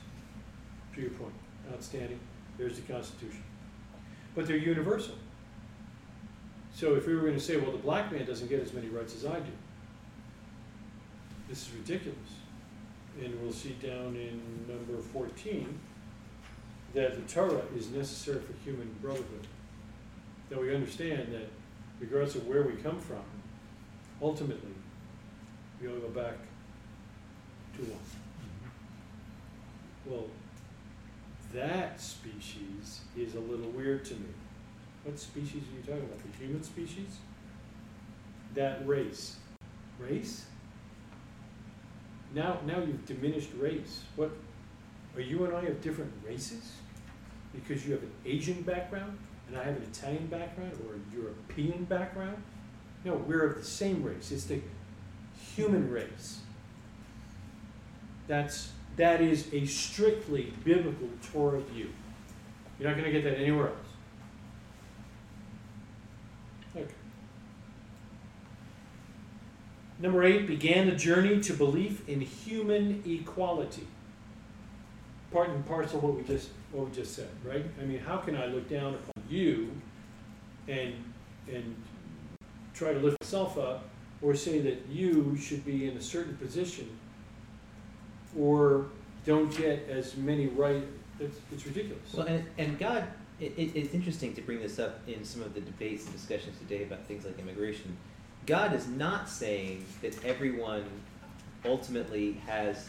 To 0.95 1.01
your 1.01 1.11
point, 1.11 1.33
outstanding. 1.71 2.19
There's 2.57 2.79
the 2.79 2.91
Constitution. 2.91 3.43
But 4.33 4.47
they're 4.47 4.57
universal. 4.57 5.15
So 6.73 6.95
if 6.95 7.07
we 7.07 7.15
were 7.15 7.21
gonna 7.21 7.39
say, 7.39 7.57
well, 7.57 7.71
the 7.71 7.77
black 7.77 8.11
man 8.11 8.25
doesn't 8.25 8.47
get 8.47 8.59
as 8.61 8.73
many 8.73 8.87
rights 8.87 9.15
as 9.15 9.25
I 9.25 9.39
do, 9.39 9.51
this 11.49 11.67
is 11.67 11.73
ridiculous. 11.73 12.17
And 13.23 13.39
we'll 13.41 13.51
see 13.51 13.75
down 13.81 14.15
in 14.15 14.41
number 14.67 15.01
fourteen, 15.01 15.79
that 16.93 17.15
the 17.15 17.21
Torah 17.33 17.63
is 17.75 17.89
necessary 17.89 18.39
for 18.39 18.53
human 18.63 18.95
brotherhood. 19.01 19.47
That 20.49 20.61
we 20.61 20.73
understand 20.73 21.33
that 21.33 21.49
regardless 21.99 22.35
of 22.35 22.47
where 22.47 22.63
we 22.63 22.73
come 22.73 22.99
from, 22.99 23.23
ultimately, 24.21 24.73
we 25.81 25.87
all 25.89 25.97
go 25.97 26.09
back 26.09 26.35
to 27.77 27.83
one. 27.83 27.99
Well, 30.05 30.25
that 31.53 31.99
species 32.01 33.01
is 33.17 33.35
a 33.35 33.39
little 33.39 33.69
weird 33.69 34.05
to 34.05 34.13
me. 34.13 34.29
What 35.03 35.19
species 35.19 35.63
are 35.63 35.75
you 35.77 35.81
talking 35.81 36.09
about? 36.09 36.19
The 36.19 36.37
human 36.37 36.63
species? 36.63 37.17
That 38.55 38.85
race. 38.87 39.37
Race? 39.99 40.45
Now, 42.33 42.59
now 42.65 42.79
you've 42.79 43.05
diminished 43.05 43.49
race. 43.57 44.03
What, 44.15 44.31
are 45.15 45.21
you 45.21 45.45
and 45.45 45.55
I 45.55 45.61
of 45.61 45.81
different 45.81 46.11
races? 46.25 46.73
Because 47.53 47.85
you 47.85 47.93
have 47.93 48.03
an 48.03 48.11
Asian 48.25 48.61
background 48.63 49.17
and 49.47 49.57
I 49.57 49.63
have 49.63 49.77
an 49.77 49.83
Italian 49.83 50.27
background 50.27 50.73
or 50.85 50.95
a 50.95 51.15
European 51.15 51.85
background? 51.85 52.41
No, 53.05 53.15
we're 53.15 53.45
of 53.45 53.55
the 53.55 53.63
same 53.63 54.03
race. 54.03 54.31
It's 54.31 54.45
the 54.45 54.59
human 55.55 55.89
race. 55.89 56.41
That's 58.27 58.71
that 58.97 59.21
is 59.21 59.53
a 59.53 59.65
strictly 59.65 60.53
biblical 60.63 61.09
Torah 61.31 61.61
view. 61.61 61.89
You're 62.79 62.89
not 62.89 62.97
going 62.97 63.11
to 63.11 63.11
get 63.11 63.23
that 63.23 63.39
anywhere 63.39 63.67
else. 63.67 63.77
Okay. 66.75 66.93
Number 69.99 70.23
eight 70.23 70.47
began 70.47 70.87
the 70.87 70.95
journey 70.95 71.39
to 71.41 71.53
belief 71.53 72.07
in 72.07 72.21
human 72.21 73.01
equality. 73.05 73.87
Part 75.31 75.49
and 75.49 75.65
parcel 75.65 75.99
what 75.99 76.15
we 76.15 76.23
just 76.23 76.49
what 76.71 76.87
we 76.87 76.95
just 76.95 77.15
said, 77.15 77.29
right? 77.43 77.65
I 77.81 77.85
mean, 77.85 77.99
how 77.99 78.17
can 78.17 78.35
I 78.35 78.45
look 78.47 78.69
down 78.69 78.93
upon 78.93 79.23
you 79.29 79.71
and 80.67 80.93
and 81.51 81.75
try 82.73 82.93
to 82.93 82.99
lift 82.99 83.17
myself 83.21 83.57
up, 83.57 83.89
or 84.21 84.35
say 84.35 84.59
that 84.59 84.85
you 84.89 85.35
should 85.37 85.65
be 85.65 85.87
in 85.87 85.97
a 85.97 86.01
certain 86.01 86.37
position, 86.37 86.89
or 88.37 88.87
don't 89.25 89.55
get 89.55 89.87
as 89.89 90.15
many 90.17 90.47
right? 90.47 90.83
It's, 91.19 91.37
it's 91.51 91.65
ridiculous. 91.65 92.13
Well, 92.13 92.27
and, 92.27 92.45
and 92.57 92.79
God, 92.79 93.05
it, 93.39 93.53
it, 93.57 93.75
it's 93.75 93.93
interesting 93.93 94.33
to 94.35 94.41
bring 94.41 94.61
this 94.61 94.79
up 94.79 94.99
in 95.07 95.23
some 95.23 95.41
of 95.41 95.53
the 95.53 95.61
debates 95.61 96.05
and 96.05 96.13
discussions 96.13 96.57
today 96.59 96.83
about 96.83 97.05
things 97.05 97.25
like 97.25 97.37
immigration. 97.39 97.97
God 98.45 98.73
is 98.73 98.87
not 98.87 99.29
saying 99.29 99.85
that 100.01 100.23
everyone 100.23 100.85
ultimately 101.65 102.33
has 102.45 102.87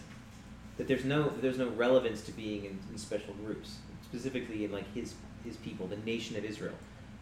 that 0.77 0.87
there's 0.87 1.05
no 1.05 1.29
there's 1.41 1.59
no 1.59 1.69
relevance 1.71 2.23
to 2.23 2.33
being 2.33 2.65
in, 2.65 2.79
in 2.91 2.99
special 2.99 3.35
groups, 3.35 3.79
specifically 4.05 4.65
in 4.65 4.73
like 4.73 4.93
his 4.95 5.15
his 5.45 5.57
people, 5.57 5.87
the 5.87 5.97
nation 5.99 6.37
of 6.37 6.45
Israel. 6.45 6.75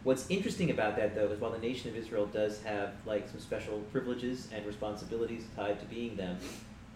What's 0.03 0.29
interesting 0.29 0.69
about 0.69 0.95
that 0.97 1.15
though 1.15 1.27
is 1.31 1.39
while 1.39 1.51
the 1.51 1.57
nation 1.57 1.89
of 1.89 1.97
Israel 1.97 2.27
does 2.27 2.61
have 2.63 2.93
like 3.05 3.27
some 3.27 3.39
special 3.39 3.79
privileges 3.91 4.47
and 4.53 4.65
responsibilities 4.65 5.43
tied 5.55 5.79
to 5.79 5.85
being 5.87 6.15
them, 6.15 6.37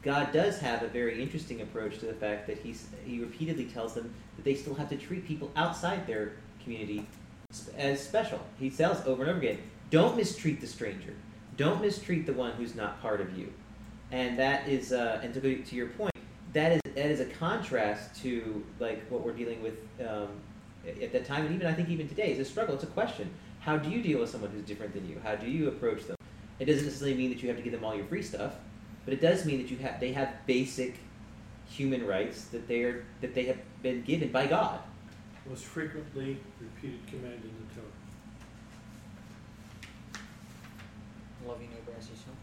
God 0.01 0.31
does 0.31 0.59
have 0.59 0.81
a 0.81 0.87
very 0.87 1.21
interesting 1.21 1.61
approach 1.61 1.99
to 1.99 2.07
the 2.07 2.13
fact 2.13 2.47
that 2.47 2.57
he's, 2.57 2.87
he 3.05 3.19
repeatedly 3.19 3.65
tells 3.65 3.93
them 3.93 4.13
that 4.35 4.43
they 4.43 4.55
still 4.55 4.73
have 4.73 4.89
to 4.89 4.97
treat 4.97 5.27
people 5.27 5.51
outside 5.55 6.07
their 6.07 6.33
community 6.63 7.05
as 7.77 8.01
special. 8.01 8.39
He 8.59 8.69
tells 8.69 9.05
over 9.05 9.23
and 9.23 9.31
over 9.31 9.39
again, 9.39 9.59
don't 9.89 10.15
mistreat 10.15 10.61
the 10.61 10.67
stranger. 10.67 11.13
Don't 11.57 11.81
mistreat 11.81 12.25
the 12.25 12.33
one 12.33 12.53
who's 12.53 12.75
not 12.75 13.01
part 13.01 13.21
of 13.21 13.37
you. 13.37 13.53
And 14.11 14.39
that 14.39 14.67
is, 14.67 14.91
uh, 14.91 15.19
and 15.23 15.33
to 15.33 15.41
to 15.41 15.75
your 15.75 15.87
point, 15.87 16.11
that 16.53 16.71
is 16.73 16.81
that 16.95 17.05
is 17.11 17.19
a 17.19 17.25
contrast 17.25 18.21
to 18.23 18.63
like 18.79 19.05
what 19.09 19.23
we're 19.23 19.33
dealing 19.33 19.61
with 19.61 19.75
um, 20.05 20.29
at 20.87 21.01
at 21.01 21.13
that 21.13 21.25
time, 21.25 21.45
and 21.45 21.55
even 21.55 21.67
I 21.67 21.73
think 21.73 21.89
even 21.89 22.07
today, 22.09 22.31
is 22.31 22.39
a 22.39 22.45
struggle. 22.45 22.75
It's 22.75 22.83
a 22.83 22.87
question. 22.87 23.29
How 23.59 23.77
do 23.77 23.89
you 23.89 24.01
deal 24.01 24.19
with 24.19 24.29
someone 24.29 24.51
who's 24.51 24.65
different 24.65 24.93
than 24.93 25.07
you? 25.07 25.21
How 25.23 25.35
do 25.35 25.47
you 25.47 25.67
approach 25.67 26.05
them? 26.07 26.17
It 26.59 26.65
doesn't 26.65 26.85
necessarily 26.85 27.15
mean 27.15 27.29
that 27.29 27.41
you 27.41 27.47
have 27.47 27.57
to 27.57 27.63
give 27.63 27.73
them 27.73 27.83
all 27.83 27.95
your 27.95 28.05
free 28.05 28.23
stuff, 28.23 28.55
but 29.05 29.13
it 29.13 29.21
does 29.21 29.45
mean 29.45 29.57
that 29.61 29.69
you 29.71 29.77
have 29.77 29.99
they 29.99 30.13
have 30.13 30.33
basic 30.45 30.99
human 31.67 32.05
rights 32.05 32.45
that 32.45 32.67
they 32.67 32.83
are 32.83 33.05
that 33.21 33.33
they 33.33 33.45
have 33.45 33.57
been 33.81 34.01
given 34.03 34.31
by 34.31 34.45
God. 34.47 34.79
Most 35.47 35.65
frequently 35.65 36.37
repeated 36.59 37.05
command 37.07 37.41
in 37.43 37.51
the 37.67 37.73
Torah. 37.73 37.87
Love 41.47 41.61
your 41.61 41.71
neighbor 41.71 41.93
as 41.97 42.09
yourself. 42.09 42.37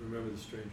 Remember 0.00 0.30
the 0.30 0.38
stranger. 0.38 0.70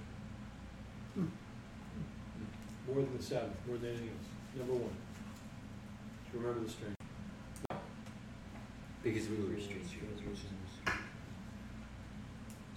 More 2.88 2.96
than 2.96 3.18
the 3.18 3.24
Sabbath, 3.24 3.58
more 3.68 3.78
than 3.78 3.90
anything 3.90 4.10
else. 4.10 4.28
Number 4.58 4.74
one. 4.74 4.96
To 6.32 6.38
remember 6.38 6.66
the 6.66 6.70
stranger. 6.70 6.96
Because 9.04 9.28
we 9.30 9.36
were 9.36 9.60
strangers. 9.60 9.92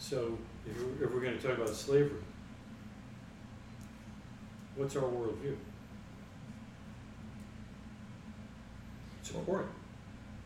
So, 0.04 0.36
if 0.68 0.78
we're, 0.78 1.06
if 1.06 1.14
we're 1.14 1.20
gonna 1.20 1.38
talk 1.38 1.52
about 1.56 1.70
slavery, 1.70 2.20
what's 4.76 4.94
our 4.96 5.02
worldview? 5.02 5.56
It's 9.20 9.30
important. 9.30 9.70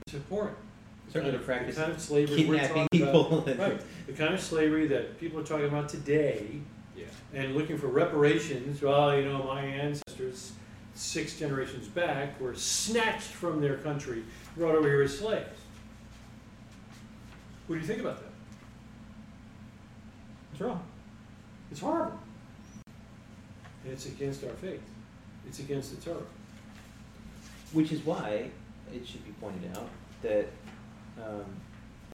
It's. 0.06 0.14
The 0.14 1.12
Certainly 1.12 1.32
kind 1.32 1.32
to 1.32 1.38
of- 1.40 1.44
practice 1.44 1.74
The 1.74 1.80
kind 1.82 1.92
of 1.92 2.00
slavery 2.00 2.46
we're 2.46 2.58
Kidnapping 2.60 2.86
talking 3.00 3.02
about. 3.02 3.58
Right, 3.58 3.80
the 4.06 4.12
kind 4.12 4.32
of 4.34 4.40
slavery 4.40 4.86
that 4.86 5.18
people 5.18 5.40
are 5.40 5.44
talking 5.44 5.66
about 5.66 5.88
today 5.88 6.60
Yeah. 6.96 7.06
and 7.34 7.56
looking 7.56 7.78
for 7.78 7.88
reparations, 7.88 8.80
well, 8.80 9.16
you 9.18 9.24
know, 9.24 9.42
my 9.42 9.62
ancestors 9.62 10.52
six 10.94 11.36
generations 11.36 11.88
back 11.88 12.40
were 12.40 12.54
snatched 12.54 13.22
from 13.32 13.60
their 13.60 13.78
country, 13.78 14.22
brought 14.56 14.76
over 14.76 14.86
here 14.86 15.02
as 15.02 15.18
slaves. 15.18 15.48
What 17.66 17.74
do 17.74 17.80
you 17.80 17.86
think 17.86 18.00
about 18.00 18.18
that? 18.20 18.28
It's 20.58 20.64
wrong. 20.64 20.82
It's 21.70 21.78
horrible. 21.78 22.18
And 23.84 23.92
it's 23.92 24.06
against 24.06 24.42
our 24.42 24.50
faith. 24.54 24.82
It's 25.46 25.60
against 25.60 25.94
the 25.94 26.04
Torah. 26.04 26.24
Which 27.72 27.92
is 27.92 28.04
why 28.04 28.50
it 28.92 29.06
should 29.06 29.24
be 29.24 29.30
pointed 29.40 29.70
out 29.76 29.88
that, 30.22 30.48
um, 31.16 31.44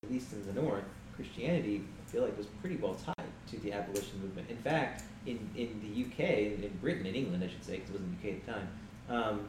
at 0.02 0.10
least 0.10 0.34
in 0.34 0.44
the 0.44 0.60
North, 0.60 0.84
Christianity, 1.16 1.84
I 2.06 2.10
feel 2.10 2.22
like, 2.22 2.36
was 2.36 2.48
pretty 2.60 2.76
well 2.76 2.96
tied 2.96 3.26
to 3.50 3.58
the 3.60 3.72
abolition 3.72 4.20
movement. 4.20 4.50
In 4.50 4.58
fact, 4.58 5.04
in, 5.24 5.38
in 5.56 5.80
the 5.80 6.04
UK, 6.04 6.28
in, 6.28 6.64
in 6.64 6.78
Britain, 6.82 7.06
in 7.06 7.14
England, 7.14 7.42
I 7.42 7.46
should 7.46 7.64
say, 7.64 7.76
because 7.76 7.88
it 7.88 7.92
wasn't 7.94 8.22
the 8.22 8.28
UK 8.28 8.34
at 8.34 8.44
the 8.44 8.52
time, 8.52 8.68
um, 9.08 9.48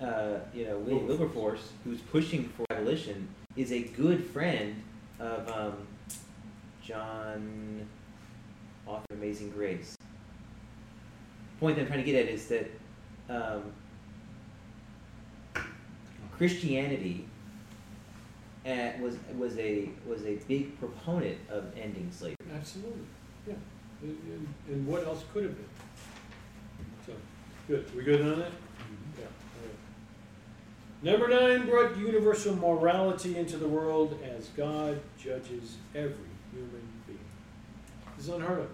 uh, 0.00 0.38
you 0.52 0.66
know, 0.66 0.78
William 0.78 1.06
Wilberforce, 1.06 1.68
who's 1.84 2.00
pushing 2.00 2.48
for 2.48 2.64
abolition, 2.70 3.28
is 3.54 3.70
a 3.70 3.82
good 3.82 4.24
friend 4.24 4.82
of 5.20 5.48
um, 5.48 5.86
John, 6.82 7.86
author 8.86 9.04
of 9.10 9.18
Amazing 9.18 9.50
Grace. 9.50 9.96
The 10.00 11.60
point 11.60 11.76
that 11.76 11.82
I'm 11.82 11.88
trying 11.88 12.04
to 12.04 12.04
get 12.04 12.26
at 12.26 12.32
is 12.32 12.46
that 12.48 12.70
um, 13.28 13.72
Christianity 16.36 17.26
uh, 18.66 18.90
was 19.00 19.16
was 19.36 19.56
a 19.58 19.90
was 20.06 20.24
a 20.24 20.36
big 20.48 20.78
proponent 20.78 21.38
of 21.48 21.64
ending 21.76 22.10
slavery. 22.10 22.36
Absolutely, 22.54 23.06
yeah. 23.46 23.54
And, 24.02 24.10
and, 24.10 24.54
and 24.68 24.86
what 24.86 25.04
else 25.06 25.24
could 25.32 25.44
have 25.44 25.56
been? 25.56 25.68
So, 27.06 27.12
good. 27.68 27.94
We 27.96 28.02
good 28.02 28.20
on 28.20 28.40
that? 28.40 28.50
Yeah. 29.18 29.24
all 29.24 29.64
right. 29.64 31.20
Number 31.20 31.28
nine 31.28 31.66
brought 31.68 31.96
universal 31.96 32.54
morality 32.56 33.38
into 33.38 33.56
the 33.56 33.68
world 33.68 34.18
as 34.22 34.48
God 34.48 35.00
judges 35.18 35.76
every 35.94 36.12
human 36.52 36.95
is 38.26 38.34
unheard 38.34 38.58
of. 38.60 38.68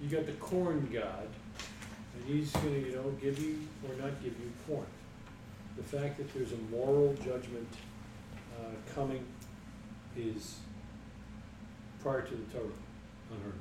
You 0.00 0.08
got 0.08 0.26
the 0.26 0.32
corn 0.32 0.88
god, 0.92 1.26
and 2.14 2.24
he's 2.26 2.52
gonna, 2.52 2.70
you 2.70 2.94
know, 2.94 3.10
give 3.20 3.38
you 3.40 3.58
or 3.88 3.94
not 4.00 4.22
give 4.22 4.32
you 4.38 4.52
corn. 4.66 4.86
The 5.76 5.82
fact 5.82 6.18
that 6.18 6.32
there's 6.34 6.52
a 6.52 6.56
moral 6.70 7.14
judgment 7.14 7.68
uh, 8.60 8.94
coming 8.94 9.24
is 10.16 10.56
prior 12.00 12.22
to 12.22 12.30
the 12.34 12.44
Torah, 12.52 12.64
unheard 13.32 13.54
of. 13.54 13.60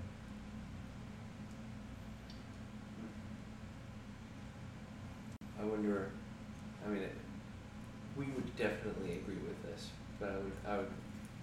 I 5.60 5.64
wonder, 5.66 6.10
I 6.86 6.90
mean, 6.90 7.02
it- 7.02 7.16
we 8.16 8.26
would 8.26 8.56
definitely 8.56 9.14
agree 9.14 9.36
with 9.36 9.62
this, 9.64 9.90
but 10.20 10.30
I 10.30 10.36
would, 10.38 10.52
I 10.68 10.78
would 10.78 10.90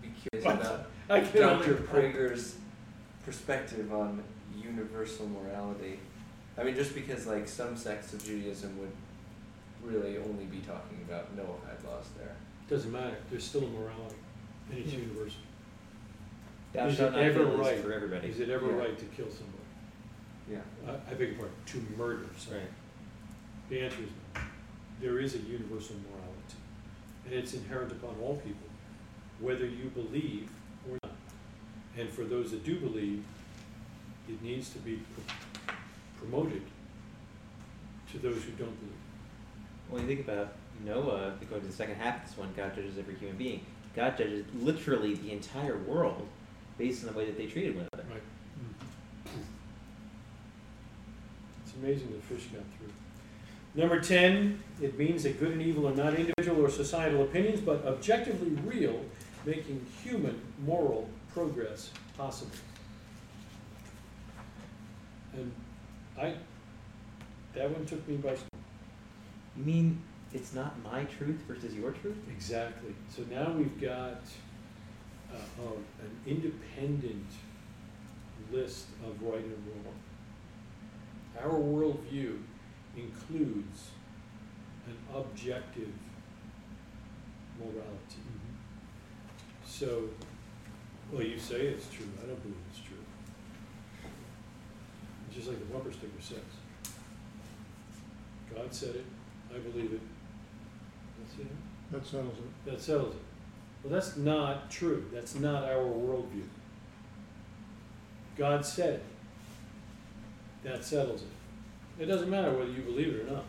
be 0.03 0.09
curious 0.31 0.53
about 0.61 0.87
I 1.09 1.21
Dr. 1.21 1.75
Prager's 1.75 2.57
perspective 3.25 3.93
on 3.93 4.23
universal 4.57 5.29
morality. 5.29 5.99
I 6.57 6.63
mean, 6.63 6.75
just 6.75 6.95
because 6.95 7.27
like 7.27 7.49
some 7.49 7.77
sects 7.77 8.13
of 8.13 8.25
Judaism 8.25 8.79
would 8.79 8.93
really 9.83 10.19
only 10.19 10.45
be 10.45 10.59
talking 10.59 10.99
about 11.07 11.37
Noahide 11.37 11.85
laws 11.87 12.07
there. 12.17 12.37
Doesn't 12.69 12.93
matter, 12.93 13.17
there's 13.31 13.45
still 13.45 13.65
a 13.65 13.69
morality, 13.69 14.17
and 14.71 14.79
it's 14.79 14.93
hmm. 14.93 15.01
Yeah. 15.01 15.07
universal. 15.07 15.41
Thou 16.73 16.87
Is 16.87 17.01
it 17.01 17.15
ever 17.15 17.45
right? 17.45 17.79
for 17.79 17.93
everybody. 17.93 18.29
Is 18.29 18.41
it 18.41 18.49
ever 18.51 18.67
Yeah. 18.67 18.79
right 18.79 18.99
to 18.99 19.05
kill 19.07 19.31
somebody? 19.31 19.59
Yeah. 20.51 20.59
I, 20.87 20.93
I 20.93 21.15
beg 21.15 21.29
your 21.29 21.37
pardon, 21.37 21.55
to 21.67 21.97
murder 21.97 22.27
somebody? 22.37 22.65
Right. 22.65 22.73
The 23.71 23.81
answer 23.81 24.03
is 24.03 24.11
no. 24.35 24.41
There 25.01 25.19
is 25.19 25.35
a 25.35 25.39
universal 25.39 25.97
morality, 25.97 26.57
and 27.25 27.35
it's 27.35 27.55
inherent 27.55 27.93
upon 27.93 28.17
all 28.23 28.37
people, 28.37 28.69
whether 29.41 29.67
you 29.67 29.91
believe 29.91 30.49
or 30.49 30.51
not. 30.51 30.51
And 31.99 32.09
for 32.09 32.25
those 32.25 32.51
that 32.51 32.65
do 32.65 32.79
believe, 32.79 33.23
it 34.29 34.43
needs 34.43 34.71
to 34.71 34.79
be 34.79 35.01
pro- 35.15 35.75
promoted 36.19 36.63
to 38.13 38.19
those 38.19 38.43
who 38.43 38.51
don't 38.53 38.79
believe. 38.81 38.95
When 39.91 40.03
you 40.03 40.09
think 40.09 40.21
about 40.27 40.55
Noah, 40.85 41.35
if 41.35 41.41
you 41.41 41.47
go 41.47 41.59
to 41.59 41.67
the 41.67 41.73
second 41.73 41.97
half 41.97 42.23
of 42.23 42.29
this 42.29 42.39
one, 42.39 42.53
God 42.57 42.75
judges 42.75 42.99
every 42.99 43.15
human 43.15 43.37
being. 43.37 43.65
God 43.95 44.19
judges 44.19 44.45
literally 44.61 45.15
the 45.15 45.31
entire 45.31 45.77
world 45.79 46.27
based 46.79 47.05
on 47.05 47.13
the 47.13 47.19
way 47.19 47.27
that 47.27 47.37
they 47.37 47.47
treated 47.47 47.77
one 47.77 47.87
another. 47.93 48.09
Right. 48.11 48.23
It's 51.65 51.75
amazing 51.77 52.13
the 52.13 52.35
fish 52.35 52.49
got 52.49 52.63
through. 52.79 52.93
Number 53.77 54.01
ten, 54.01 54.63
it 54.81 54.99
means 54.99 55.25
that 55.25 55.39
good 55.39 55.53
and 55.53 55.63
evil 55.63 55.89
are 55.89 55.95
not 55.95 56.15
individual 56.15 56.65
or 56.65 56.71
societal 56.71 57.23
opinions, 57.23 57.61
but 57.61 57.85
objectively 57.87 58.51
real, 58.65 59.01
making 59.45 59.85
human 60.03 60.41
moral 60.65 61.09
progress 61.35 61.91
possible. 62.17 62.53
And 65.35 65.53
I, 66.19 66.35
that 67.55 67.71
one 67.71 67.85
took 67.85 68.07
me 68.09 68.17
by. 68.17 68.37
You 69.57 69.65
mean 69.65 70.01
it's 70.33 70.55
not 70.55 70.81
my 70.83 71.05
truth 71.05 71.41
versus 71.49 71.75
your 71.75 71.91
truth? 71.91 72.17
Exactly. 72.31 72.95
So 73.15 73.23
now 73.31 73.53
we've 73.53 73.81
got 73.81 74.23
uh, 75.33 75.37
uh, 75.63 75.75
an 76.03 76.21
independent 76.27 77.27
list 78.53 78.87
of 79.05 79.21
right 79.23 79.45
and 79.45 79.67
wrong. 79.85 79.95
Our 81.43 81.59
worldview 81.59 82.39
includes 82.97 83.91
an 84.87 84.97
objective 85.13 85.93
morality. 87.59 88.23
So, 89.65 90.09
well, 91.13 91.23
you 91.23 91.39
say 91.39 91.67
it's 91.67 91.89
true. 91.91 92.07
I 92.23 92.27
don't 92.27 92.43
believe 92.43 92.57
it's 92.71 92.81
true. 92.81 92.97
It's 95.29 95.37
just 95.37 95.49
like 95.49 95.59
the 95.59 95.67
bumper 95.67 95.93
sticker 95.93 96.13
says. 96.21 96.39
God 98.55 98.73
said 98.73 98.97
it. 98.97 99.05
I 99.55 99.59
believe 99.59 99.93
it. 99.93 100.01
That's 101.19 101.41
it. 101.41 101.47
That 101.93 102.07
settles 102.07 102.39
it. 102.39 102.71
That 102.71 102.81
settles 102.81 103.15
it. 103.15 103.23
Well, 103.83 103.93
that's 103.93 104.17
not 104.17 104.71
true. 104.71 105.05
That's 105.13 105.35
not 105.35 105.65
our 105.65 105.85
worldview. 105.85 106.45
God 108.37 108.65
said 108.65 108.95
it. 108.95 109.05
That 110.65 110.85
settles 110.85 111.23
it. 111.23 112.03
It 112.03 112.07
doesn't 112.07 112.31
matter 112.31 112.51
whether 112.51 112.71
you 112.71 112.83
believe 112.83 113.09
it 113.09 113.27
or 113.27 113.31
not. 113.31 113.45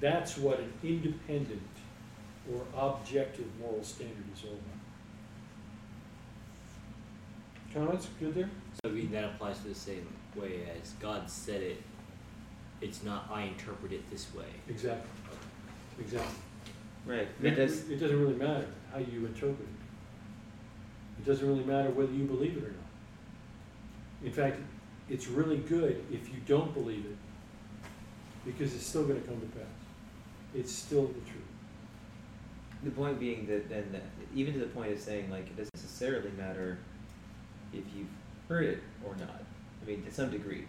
That's 0.00 0.38
what 0.38 0.60
an 0.60 0.72
independent 0.82 1.60
or 2.50 2.62
objective 2.74 3.46
moral 3.60 3.82
standard 3.82 4.24
is 4.34 4.44
all 4.44 4.52
about. 4.52 4.79
Comments? 7.72 8.08
Good 8.18 8.34
there? 8.34 8.50
So 8.82 8.90
I 8.90 8.92
mean, 8.92 9.12
that 9.12 9.24
applies 9.24 9.58
to 9.60 9.68
the 9.68 9.74
same 9.74 10.06
way 10.34 10.68
as 10.82 10.90
God 11.00 11.30
said 11.30 11.62
it. 11.62 11.82
It's 12.80 13.02
not 13.04 13.28
I 13.32 13.42
interpret 13.42 13.92
it 13.92 14.08
this 14.10 14.34
way. 14.34 14.46
Exactly. 14.68 15.10
Exactly. 16.00 16.34
Right. 17.06 17.28
It, 17.42 17.52
It 17.52 17.54
does. 17.56 17.88
it 17.88 17.96
doesn't 18.00 18.18
really 18.20 18.34
matter 18.34 18.66
how 18.92 18.98
you 18.98 19.26
interpret 19.26 19.60
it. 19.60 21.22
It 21.22 21.26
doesn't 21.26 21.46
really 21.46 21.64
matter 21.64 21.90
whether 21.90 22.12
you 22.12 22.24
believe 22.24 22.56
it 22.56 22.64
or 22.64 22.68
not. 22.68 24.24
In 24.24 24.32
fact, 24.32 24.58
it's 25.08 25.28
really 25.28 25.58
good 25.58 26.04
if 26.10 26.28
you 26.28 26.40
don't 26.46 26.72
believe 26.74 27.04
it, 27.04 27.16
because 28.44 28.74
it's 28.74 28.86
still 28.86 29.04
gonna 29.04 29.20
come 29.20 29.40
to 29.40 29.46
pass. 29.46 29.66
It's 30.54 30.72
still 30.72 31.06
the 31.06 31.20
truth. 31.20 31.44
The 32.84 32.90
point 32.90 33.20
being 33.20 33.46
that 33.46 33.68
then, 33.68 33.90
that, 33.92 34.02
even 34.34 34.54
to 34.54 34.60
the 34.60 34.66
point 34.66 34.92
of 34.92 34.98
saying 34.98 35.30
like 35.30 35.46
it 35.46 35.56
doesn't 35.56 35.74
necessarily 35.74 36.30
matter 36.38 36.78
if 37.72 37.84
you've 37.94 38.08
heard 38.48 38.64
it 38.64 38.82
or 39.04 39.14
not. 39.16 39.42
I 39.82 39.86
mean, 39.86 40.02
to 40.04 40.12
some 40.12 40.30
degree, 40.30 40.64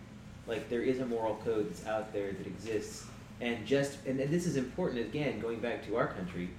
like 0.48 0.70
there 0.70 0.82
is 0.82 1.00
a 1.00 1.06
moral 1.06 1.36
code 1.44 1.70
that's 1.70 1.86
out 1.86 2.14
there 2.14 2.32
that 2.32 2.48
exists, 2.48 3.06
and 3.40 3.66
just 3.66 3.98
and, 4.06 4.20
and 4.20 4.32
this 4.32 4.46
is 4.46 4.56
important 4.56 5.02
again, 5.02 5.40
going 5.40 5.60
back 5.60 5.86
to 5.88 5.98
our 5.98 6.08
country. 6.08 6.50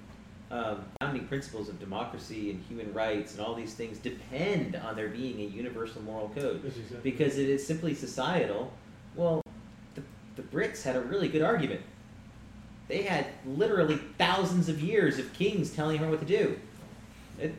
Um, 0.51 0.85
founding 1.01 1.27
principles 1.29 1.71
of 1.71 1.81
democracy 1.81 2.51
and 2.51 2.63
human 2.69 2.93
rights 2.93 3.33
and 3.33 3.41
all 3.41 3.55
these 3.55 3.73
things 3.73 3.97
depend 3.97 4.77
on 4.77 4.97
there 4.97 5.09
being 5.09 5.41
a 5.41 5.45
universal 5.45 6.03
moral 6.03 6.29
code 6.29 6.63
exactly. 6.67 6.99
because 7.03 7.39
it 7.39 7.49
is 7.49 7.67
simply 7.67 7.95
societal. 7.95 8.71
Well, 9.17 9.41
the, 9.95 10.03
the 10.37 10.43
Brits 10.43 10.83
had 10.83 10.95
a 10.95 11.01
really 11.01 11.29
good 11.29 11.41
argument. 11.41 11.81
They 12.89 13.01
had 13.01 13.29
literally 13.47 13.97
thousands 14.19 14.69
of 14.69 14.83
years 14.83 15.19
of 15.19 15.33
kings 15.33 15.71
telling 15.71 15.97
her 15.97 16.11
what 16.11 16.21
to 16.21 16.27
do. 16.27 16.61
It, 17.39 17.55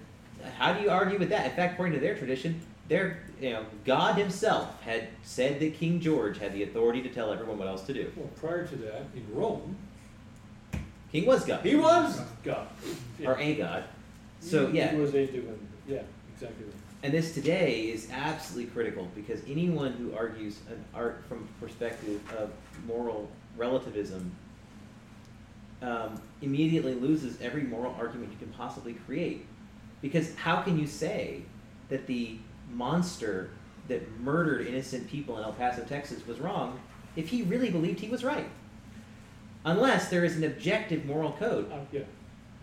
how 0.59 0.73
do 0.73 0.83
you 0.83 0.91
argue 0.91 1.17
with 1.17 1.29
that? 1.29 1.47
In 1.47 1.55
fact, 1.55 1.73
according 1.73 1.95
to 1.95 1.99
their 1.99 2.15
tradition, 2.15 2.61
their 2.89 3.19
you 3.39 3.51
know 3.51 3.65
God 3.85 4.15
Himself 4.15 4.81
had 4.83 5.07
said 5.23 5.59
that 5.59 5.73
King 5.75 5.99
George 5.99 6.37
had 6.39 6.53
the 6.53 6.63
authority 6.63 7.01
to 7.01 7.09
tell 7.09 7.31
everyone 7.31 7.57
what 7.57 7.67
else 7.67 7.83
to 7.83 7.93
do. 7.93 8.11
Well, 8.15 8.29
prior 8.39 8.67
to 8.67 8.75
that, 8.77 9.05
in 9.15 9.25
Rome, 9.33 9.75
King 11.11 11.25
was 11.25 11.45
God, 11.45 11.61
he 11.63 11.75
was 11.75 12.21
God. 12.43 12.67
or 13.25 13.37
a 13.39 13.55
God. 13.55 13.83
So 14.39 14.67
He- 14.67 14.77
yeah, 14.77 14.91
He 14.91 14.97
was 14.97 15.13
a 15.13 15.25
divine, 15.25 15.67
yeah, 15.87 16.01
exactly 16.33 16.65
right. 16.65 16.73
And 17.03 17.13
this 17.13 17.33
today 17.33 17.89
is 17.89 18.09
absolutely 18.11 18.71
critical 18.71 19.09
because 19.13 19.41
anyone 19.47 19.91
who 19.93 20.15
argues 20.15 20.59
an 20.69 20.83
art 20.93 21.23
from 21.27 21.47
a 21.57 21.61
perspective 21.65 22.21
of 22.37 22.49
moral 22.87 23.29
relativism 23.57 24.31
um, 25.81 26.21
immediately 26.41 26.93
loses 26.93 27.39
every 27.41 27.63
moral 27.63 27.93
argument 27.99 28.31
you 28.31 28.37
can 28.37 28.53
possibly 28.53 28.93
create. 28.93 29.45
Because 30.01 30.33
how 30.35 30.61
can 30.61 30.79
you 30.79 30.87
say 30.87 31.41
that 31.89 32.07
the 32.07 32.37
monster 32.73 33.49
that 33.87 34.19
murdered 34.19 34.67
innocent 34.67 35.07
people 35.09 35.37
in 35.37 35.43
El 35.43 35.53
Paso, 35.53 35.83
Texas 35.83 36.25
was 36.25 36.39
wrong 36.39 36.79
if 37.15 37.29
he 37.29 37.43
really 37.43 37.69
believed 37.69 37.99
he 37.99 38.09
was 38.09 38.23
right? 38.23 38.49
Unless 39.65 40.09
there 40.09 40.25
is 40.25 40.35
an 40.35 40.43
objective 40.43 41.05
moral 41.05 41.33
code. 41.33 41.71
Uh, 41.71 41.77
yeah, 41.91 42.01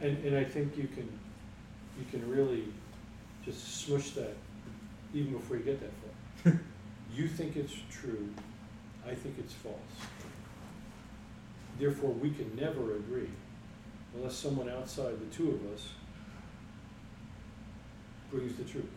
and, 0.00 0.22
and 0.24 0.36
I 0.36 0.44
think 0.44 0.76
you 0.76 0.88
can, 0.88 1.08
you 1.98 2.04
can 2.11 2.28
really 2.30 2.64
just 3.44 3.84
smush 3.84 4.11
that 4.11 4.36
even 5.14 5.32
before 5.32 5.56
you 5.56 5.62
get 5.62 5.80
that 5.80 5.90
far. 6.42 6.61
You 7.12 7.26
think 7.26 7.56
it's 7.56 7.74
true, 7.90 8.28
I 9.04 9.14
think 9.14 9.34
it's 9.38 9.52
false. 9.52 9.74
Therefore, 11.78 12.11
we 12.11 12.30
can 12.30 12.54
never 12.54 12.94
agree 12.96 13.30
unless 14.14 14.34
someone 14.34 14.68
outside 14.68 15.18
the 15.18 15.36
two 15.36 15.50
of 15.50 15.74
us 15.74 15.88
brings 18.30 18.56
the 18.56 18.64
truth. 18.64 18.88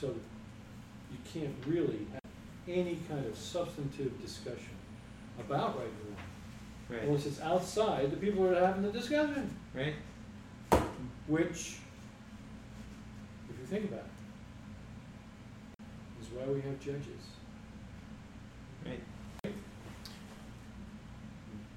So 0.00 0.06
you 0.06 1.18
can't 1.30 1.54
really 1.66 2.06
have 2.12 2.22
any 2.66 2.98
kind 3.06 3.26
of 3.26 3.36
substantive 3.36 4.18
discussion 4.22 4.72
about 5.38 5.78
right 5.78 5.88
and 5.88 6.08
wrong. 6.08 6.16
Right. 6.88 7.02
Unless 7.02 7.26
it's 7.26 7.40
outside 7.42 8.10
the 8.10 8.16
people 8.16 8.46
are 8.48 8.54
having 8.58 8.80
the 8.82 8.92
discussion, 8.92 9.54
Right? 9.74 9.94
which, 11.26 11.76
if 13.50 13.58
you 13.60 13.66
think 13.66 13.90
about 13.90 14.06
it, 15.78 15.84
is 16.22 16.30
why 16.32 16.44
we 16.50 16.62
have 16.62 16.80
judges. 16.80 17.04
Right. 18.86 19.52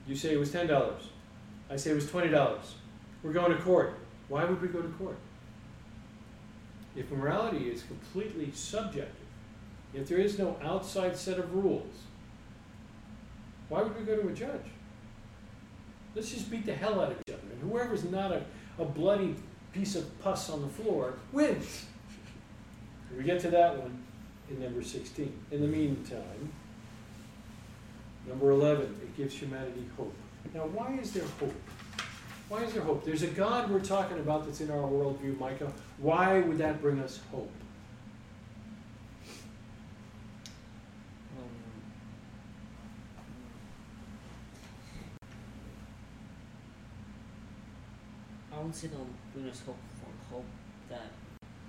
You 0.07 0.15
say 0.15 0.33
it 0.33 0.39
was 0.39 0.51
ten 0.51 0.67
dollars. 0.67 1.09
I 1.69 1.75
say 1.75 1.91
it 1.91 1.95
was 1.95 2.09
twenty 2.09 2.29
dollars. 2.29 2.75
We're 3.21 3.33
going 3.33 3.51
to 3.51 3.61
court. 3.61 3.95
Why 4.29 4.45
would 4.45 4.61
we 4.61 4.69
go 4.69 4.81
to 4.81 4.87
court? 4.89 5.17
If 6.95 7.11
morality 7.11 7.69
is 7.69 7.83
completely 7.83 8.51
subjective, 8.53 9.15
if 9.93 10.07
there 10.07 10.17
is 10.17 10.37
no 10.37 10.57
outside 10.63 11.15
set 11.15 11.39
of 11.39 11.53
rules, 11.53 11.93
why 13.69 13.81
would 13.81 13.97
we 13.97 14.03
go 14.03 14.15
to 14.15 14.27
a 14.27 14.33
judge? 14.33 14.65
Let's 16.15 16.31
just 16.31 16.51
beat 16.51 16.65
the 16.65 16.73
hell 16.75 17.01
out 17.01 17.11
of 17.11 17.17
each 17.27 17.33
other, 17.33 17.43
and 17.51 17.71
whoever's 17.71 18.03
not 18.03 18.31
a, 18.31 18.43
a 18.77 18.85
bloody 18.85 19.35
piece 19.71 19.95
of 19.95 20.21
pus 20.21 20.49
on 20.49 20.61
the 20.61 20.67
floor 20.67 21.15
wins. 21.31 21.85
We 23.17 23.23
get 23.23 23.39
to 23.41 23.49
that 23.51 23.77
one 23.77 24.03
in 24.49 24.59
number 24.61 24.83
sixteen. 24.83 25.33
In 25.51 25.61
the 25.61 25.67
meantime, 25.67 26.51
Number 28.27 28.51
11, 28.51 28.85
it 28.85 29.17
gives 29.17 29.35
humanity 29.35 29.85
hope. 29.97 30.13
Now, 30.53 30.61
why 30.67 30.97
is 31.01 31.11
there 31.11 31.25
hope? 31.39 31.53
Why 32.49 32.63
is 32.63 32.73
there 32.73 32.81
hope? 32.83 33.03
There's 33.03 33.23
a 33.23 33.27
God 33.27 33.69
we're 33.69 33.79
talking 33.79 34.17
about 34.19 34.45
that's 34.45 34.61
in 34.61 34.71
our 34.71 34.77
worldview, 34.77 35.37
Micah. 35.39 35.71
Why 35.99 36.39
would 36.41 36.57
that 36.57 36.81
bring 36.81 36.99
us 36.99 37.19
hope? 37.31 37.51
Um, 41.37 41.49
I 48.51 48.59
would 48.61 48.75
say 48.75 48.87
they'll 48.87 49.07
bring 49.33 49.49
us 49.49 49.61
hope 49.65 49.77
for 49.99 50.35
hope 50.35 50.45
that 50.89 51.11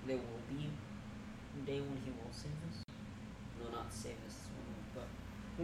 there 0.06 0.16
will 0.16 0.42
be 0.48 0.68
a 1.56 1.66
day 1.66 1.80
when 1.80 1.98
he 2.04 2.10
will 2.10 2.32
save 2.32 2.52
us. 2.70 2.82
No, 3.62 3.70
not 3.70 3.92
save 3.92 4.16
us, 4.26 4.36
but 4.94 5.06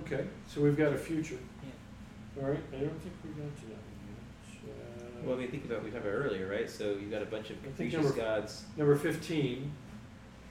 Okay, 0.02 0.26
so 0.46 0.60
we've 0.62 0.76
got 0.76 0.92
a 0.92 0.96
future. 0.98 1.38
yeah. 1.62 2.42
All 2.42 2.48
right, 2.50 2.62
I 2.72 2.76
don't 2.80 3.00
think 3.02 3.14
we 3.24 3.30
got 3.30 3.54
to 3.56 3.66
that 3.66 3.82
one 3.82 4.00
yet. 4.06 4.89
Well, 5.24 5.36
I 5.36 5.40
mean, 5.40 5.50
think 5.50 5.64
about 5.66 5.84
we 5.84 5.90
talked 5.90 6.04
about 6.04 6.14
earlier, 6.14 6.48
right? 6.48 6.68
So 6.68 6.92
you've 6.92 7.10
got 7.10 7.22
a 7.22 7.26
bunch 7.26 7.50
of 7.50 7.56
I 7.58 7.70
think 7.70 7.90
capricious 7.90 8.16
number- 8.16 8.40
gods. 8.40 8.64
Number 8.76 8.96
15, 8.96 9.70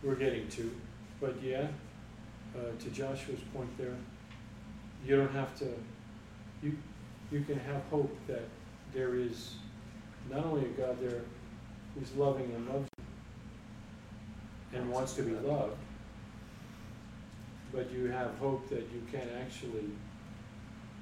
we're 0.03 0.15
getting 0.15 0.47
to. 0.49 0.72
But 1.20 1.41
yeah, 1.41 1.67
uh, 2.55 2.72
to 2.82 2.89
Joshua's 2.89 3.41
point 3.53 3.76
there, 3.78 3.95
you 5.05 5.15
don't 5.15 5.32
have 5.32 5.55
to, 5.59 5.67
you, 6.61 6.78
you 7.32 7.41
can 7.43 7.59
have 7.59 7.82
hope 7.89 8.15
that 8.28 8.47
there 8.93 9.15
is 9.15 9.55
not 10.30 10.45
only 10.45 10.65
a 10.65 10.70
God 10.70 10.97
there 11.01 11.22
who's 11.95 12.13
loving 12.15 12.51
and 12.55 12.67
loves 12.67 12.88
you 14.72 14.80
and 14.80 14.89
wants 14.91 15.13
to 15.13 15.24
be 15.24 15.34
loved, 15.34 15.78
but 17.74 17.91
you 17.91 18.09
have 18.11 18.32
hope 18.39 18.70
that 18.70 18.88
you 18.93 19.01
can 19.11 19.28
actually 19.41 19.89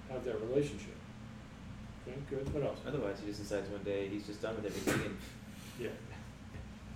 have 0.09 0.23
that 0.25 0.41
relationship. 0.41 0.96
Okay, 2.07 2.17
good. 2.29 2.53
What 2.53 2.63
else? 2.63 2.79
Otherwise, 2.87 3.17
he 3.21 3.27
just 3.27 3.41
decides 3.41 3.69
one 3.69 3.83
day 3.83 4.07
he's 4.07 4.25
just 4.25 4.41
done 4.41 4.55
with 4.55 4.65
everything. 4.65 5.05
And 5.05 5.17
Yeah. 5.79 5.89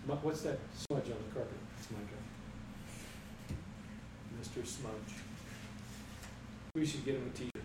Mu- 0.08 0.16
What's 0.16 0.42
that 0.42 0.58
smudge 0.74 1.06
on 1.06 1.18
the 1.28 1.34
carpet? 1.34 1.58
It's 1.80 1.92
my 1.92 2.00
guy. 2.00 3.56
Mr. 4.42 4.66
Smudge. 4.66 5.20
We 6.76 6.86
should 6.86 7.06
get 7.06 7.16
him 7.16 7.30
a 7.34 7.38
t-shirt. 7.38 7.64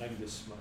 I'm 0.00 0.16
the 0.20 0.28
smudge. 0.28 0.58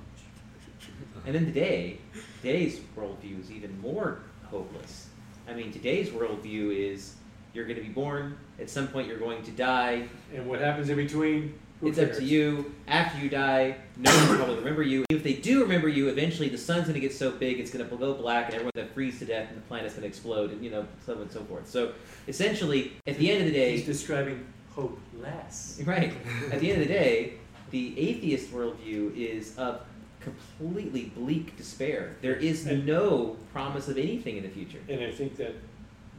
And 1.26 1.36
then 1.36 1.46
today, 1.46 2.00
today's 2.42 2.80
worldview 2.98 3.40
is 3.40 3.52
even 3.52 3.80
more 3.80 4.20
hopeless. 4.46 5.08
I 5.48 5.54
mean, 5.54 5.72
today's 5.72 6.10
worldview 6.10 6.76
is 6.76 7.16
you're 7.54 7.66
going 7.66 7.78
to 7.78 7.84
be 7.84 7.90
born, 7.90 8.38
at 8.60 8.70
some 8.70 8.88
point 8.88 9.08
you're 9.08 9.20
going 9.20 9.44
to 9.44 9.52
die, 9.52 10.08
And 10.34 10.48
what 10.48 10.60
happens 10.60 10.90
in 10.90 10.96
between? 10.96 11.54
Who 11.82 11.88
it's 11.88 11.98
up 11.98 12.14
to 12.14 12.24
you. 12.24 12.74
After 12.88 13.20
you 13.20 13.28
die, 13.30 13.76
no 13.98 14.12
one 14.16 14.30
will 14.30 14.36
probably 14.38 14.56
remember 14.58 14.84
you. 14.84 15.04
If 15.10 15.24
they 15.24 15.34
do 15.34 15.64
remember 15.64 15.88
you, 15.90 16.10
eventually 16.10 16.48
the 16.48 16.58
sun's 16.58 16.84
going 16.84 16.94
to 16.94 17.00
get 17.00 17.12
so 17.14 17.32
big 17.32 17.60
it's 17.60 17.72
going 17.72 17.88
to 17.88 17.96
go 17.98 18.14
black 18.14 18.46
and 18.46 18.54
everyone's 18.54 18.74
going 18.76 18.88
to 18.88 18.94
freeze 18.94 19.18
to 19.20 19.26
death 19.26 19.50
and 19.50 19.58
the 19.58 19.62
planet's 19.64 19.96
going 19.96 20.04
to 20.04 20.08
explode 20.08 20.52
and, 20.52 20.64
you 20.64 20.70
know, 20.70 20.86
so 21.06 21.16
on 21.16 21.22
and 21.24 21.32
so 21.32 21.42
forth. 21.46 21.68
So 21.68 21.94
essentially, 22.28 22.94
at 23.08 23.18
the 23.18 23.32
end 23.32 23.42
of 23.42 23.48
the 23.48 23.54
day, 23.54 23.72
He's 23.78 23.86
describing 23.86 24.46
hopeless. 24.76 25.82
Right. 25.86 26.14
At 26.52 26.60
the 26.60 26.72
end 26.72 26.82
of 26.82 26.88
the 26.88 26.94
day, 26.94 27.34
the 27.72 28.00
atheist 28.00 28.52
worldview 28.54 29.16
is 29.16 29.58
of 29.58 29.82
completely 30.20 31.12
bleak 31.16 31.58
despair. 31.58 32.16
There 32.22 32.36
is 32.36 32.68
And- 32.68 32.86
no 32.86 33.38
promise 33.52 33.88
of 33.88 33.98
anything 33.98 34.38
in 34.38 34.44
the 34.44 34.50
future. 34.50 34.80
And 34.88 35.02
I 35.02 35.12
think 35.12 35.36
that 35.38 35.56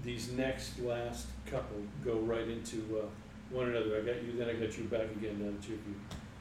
these 0.02 0.32
next 0.32 0.80
last 0.80 1.26
couple 1.46 1.76
go 2.04 2.18
right 2.18 2.48
into 2.48 2.78
uh, 2.98 3.06
one 3.52 3.68
another. 3.68 3.98
I 3.98 4.00
got 4.00 4.22
you, 4.22 4.32
then 4.36 4.48
I 4.48 4.54
got 4.54 4.76
you 4.76 4.84
back 4.84 5.10
again, 5.16 5.38
now 5.38 5.52
that 5.52 5.68
you're 5.68 5.78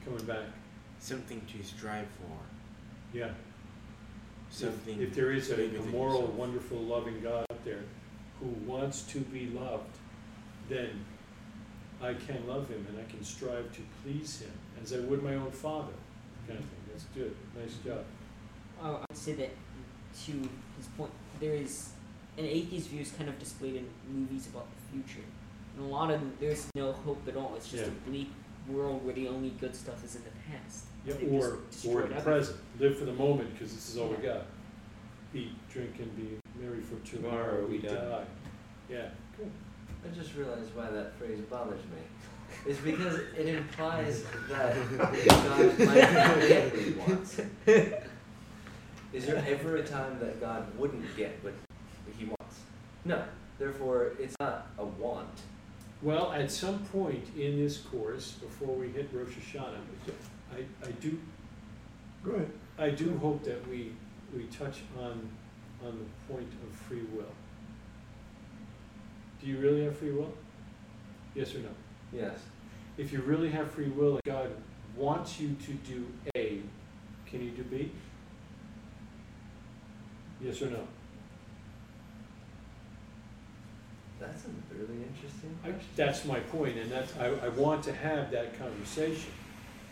coming 0.04 0.26
back. 0.26 0.52
Something 1.00 1.42
to 1.52 1.64
strive 1.64 2.08
for. 2.08 3.18
Yeah. 3.18 3.32
Something. 4.50 5.02
If 5.02 5.16
there 5.16 5.32
is 5.32 5.50
a, 5.50 5.64
a 5.78 5.82
moral, 5.84 6.28
wonderful, 6.28 6.78
loving 6.78 7.22
God 7.22 7.46
out 7.52 7.66
there 7.66 7.84
who 8.40 8.48
wants 8.70 9.04
to 9.04 9.20
be 9.20 9.48
loved, 9.48 9.98
then 10.70 11.06
I 12.02 12.14
can 12.14 12.48
love 12.48 12.70
him 12.70 12.86
and 12.90 12.98
I 13.00 13.10
can 13.10 13.24
strive 13.24 13.72
to 13.74 13.82
please 14.04 14.42
him 14.42 14.52
as 14.82 14.94
I 14.94 15.00
would 15.00 15.24
my 15.24 15.36
own 15.36 15.52
father, 15.52 15.94
kind 16.48 16.60
of 16.60 16.66
thing. 16.66 16.80
That's 16.92 17.06
good. 17.16 17.36
Nice 17.58 17.76
job. 17.86 18.04
I 18.82 18.88
I 18.88 18.92
would 18.92 19.18
say 19.18 19.34
that 19.34 19.52
to 20.26 20.32
his 20.32 20.88
point, 20.98 21.12
there 21.40 21.54
is 21.54 21.90
an 22.38 22.46
atheist 22.46 22.90
view 22.90 23.02
is 23.02 23.12
kind 23.12 23.30
of 23.30 23.38
displayed 23.40 23.76
in 23.76 23.88
movies 24.10 24.48
about 24.48 24.68
the 24.72 24.92
future. 24.92 25.26
And 25.82 25.90
a 25.90 25.94
lot 25.94 26.12
of 26.12 26.20
them, 26.20 26.34
there's 26.40 26.68
no 26.76 26.92
hope 26.92 27.28
at 27.28 27.36
all. 27.36 27.54
It's 27.58 27.68
just 27.70 27.84
Yeah. 27.86 27.90
a 27.90 28.10
bleak 28.10 28.30
world 28.68 29.04
where 29.04 29.16
the 29.16 29.28
only 29.28 29.50
good 29.60 29.76
stuff 29.76 30.04
is 30.06 30.16
in 30.16 30.24
the 30.24 30.30
past. 30.52 30.86
Yeah, 31.06 31.16
They've 31.16 31.34
or, 31.34 31.54
or 31.54 31.60
destroyed 31.72 32.10
the 32.16 32.22
present. 32.22 32.58
Live 32.80 33.00
for 33.00 33.06
the 33.06 33.14
moment 33.14 33.52
because 33.54 33.74
this 33.74 33.90
is 33.90 33.98
all 33.98 34.10
we 34.10 34.18
got. 34.18 34.46
Eat, 35.34 35.54
drink, 35.74 35.96
and 35.98 36.16
be 36.16 36.38
merry 36.62 36.82
for 36.82 36.98
tomorrow, 37.08 37.38
Tomorrow 37.46 37.66
we 37.66 37.78
we 37.78 37.88
die. 37.88 37.96
die. 37.96 38.26
Yeah, 38.90 39.08
cool. 39.36 39.50
I 40.06 40.14
just 40.16 40.36
realized 40.36 40.76
why 40.76 40.92
that 40.92 41.16
phrase 41.18 41.40
bothers 41.50 41.82
me. 41.86 42.02
It's 42.68 42.80
because 42.82 43.16
it 43.36 43.48
implies 43.48 44.24
that 44.50 44.76
God 44.98 45.80
might 45.80 46.14
not 46.14 46.40
get 46.48 46.72
what 46.74 46.82
he 46.84 46.92
wants. 46.92 47.40
Is 49.14 49.26
there 49.26 49.44
ever 49.48 49.78
a 49.78 49.84
time 49.84 50.20
that 50.20 50.40
God 50.40 50.78
wouldn't 50.78 51.06
get 51.18 51.40
what 51.44 51.54
he 52.18 52.26
wants? 52.26 52.60
No. 53.06 53.24
Therefore, 53.58 54.12
it's 54.20 54.36
not 54.40 54.68
a 54.78 54.86
want. 54.86 55.30
Well, 56.02 56.32
at 56.32 56.52
some 56.52 56.80
point 56.86 57.28
in 57.38 57.58
this 57.58 57.78
course, 57.78 58.32
before 58.32 58.74
we 58.76 58.90
hit 58.90 59.10
Rosh 59.14 59.34
Hashanah, 59.34 59.78
I, 60.52 60.88
I 60.88 60.92
do, 61.00 61.20
Go 62.24 62.32
ahead. 62.32 62.52
I 62.78 62.90
do 62.90 63.18
hope 63.18 63.44
that 63.44 63.68
we, 63.68 63.94
we 64.36 64.44
touch 64.46 64.82
on, 65.00 65.30
on 65.84 66.00
the 66.00 66.34
point 66.34 66.52
of 66.68 66.76
free 66.76 67.04
will. 67.14 67.34
Do 69.42 69.48
you 69.48 69.58
really 69.58 69.84
have 69.84 69.98
free 69.98 70.12
will? 70.12 70.34
Yes 71.34 71.56
or 71.56 71.60
no? 71.60 71.70
Yes. 72.14 72.40
If 72.98 73.12
you 73.12 73.22
really 73.22 73.50
have 73.50 73.72
free 73.72 73.90
will 73.90 74.14
and 74.14 74.22
God 74.26 74.52
wants 74.96 75.40
you 75.40 75.56
to 75.66 75.74
do 75.74 76.08
A, 76.36 76.62
can 77.26 77.42
you 77.44 77.52
do 77.52 77.64
B? 77.64 77.92
Yes 80.42 80.62
or 80.62 80.70
no? 80.70 80.88
That's 84.22 84.46
a 84.46 84.76
really 84.76 85.02
interesting 85.04 85.58
I, 85.64 85.70
question. 85.70 85.90
that's 85.96 86.26
my 86.26 86.40
point, 86.40 86.78
and 86.78 86.92
that's, 86.92 87.12
I, 87.18 87.28
I 87.28 87.50
want 87.50 87.84
to 87.86 87.94
have 87.94 88.30
that 88.32 88.58
conversation, 88.58 89.32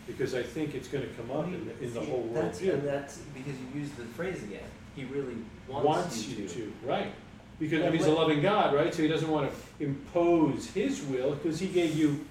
because 0.06 0.36
I 0.36 0.44
think 0.44 0.76
it's 0.76 0.88
gonna 0.88 1.08
come 1.18 1.32
up 1.32 1.46
in, 1.48 1.66
the- 1.66 1.84
in 1.84 1.94
the 1.94 2.00
See, 2.02 2.06
whole 2.06 2.30
that's, 2.32 2.62
worldview. 2.62 2.74
And 2.76 2.88
that's 2.88 3.18
because 3.34 3.54
you 3.60 3.82
used 3.82 3.98
the 3.98 4.06
phrase 4.06 4.44
again. 4.44 4.70
He 4.96 5.06
really 5.06 5.38
wants, 5.68 5.86
Wants 5.86 6.28
you, 6.28 6.48
to. 6.48 6.74
right, 6.86 7.12
because, 7.60 7.82
I 7.82 7.86
mean, 7.90 7.98
he's 7.98 8.06
a 8.06 8.12
loving 8.12 8.42
God, 8.42 8.76
right, 8.76 8.94
so 8.94 9.02
he 9.02 9.08
doesn't 9.08 9.30
wanna 9.30 9.50
impose 9.80 10.68
his 10.68 11.02
will, 11.02 11.34
because 11.36 11.60
he 11.60 11.68
gave 11.68 11.98
you 11.98 12.24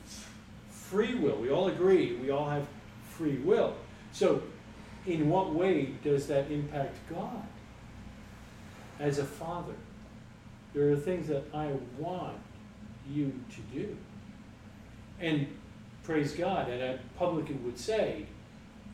free 0.71 1.17
will, 1.17 1.37
we 1.37 1.51
all 1.51 1.67
agree, 1.67 2.15
we 2.17 2.31
all 2.31 2.49
have 2.49 2.67
free 3.11 3.39
will. 3.39 3.75
So, 4.13 4.41
in 5.05 5.29
what 5.29 5.53
way 5.53 5.95
does 6.05 6.29
that 6.29 6.49
impact 6.51 6.97
God? 7.11 7.43
As 9.01 9.19
a 9.19 9.25
father, 9.25 9.75
there 10.79 10.93
are 10.93 10.97
things 10.97 11.27
that 11.27 11.43
I 11.53 11.73
want 11.99 12.37
you 13.11 13.33
to 13.51 13.77
do. 13.77 13.97
And 15.19 15.49
praise 16.05 16.33
God, 16.33 16.69
and 16.69 16.81
I 16.81 16.99
publicly 17.19 17.57
would 17.57 17.77
say, 17.77 18.27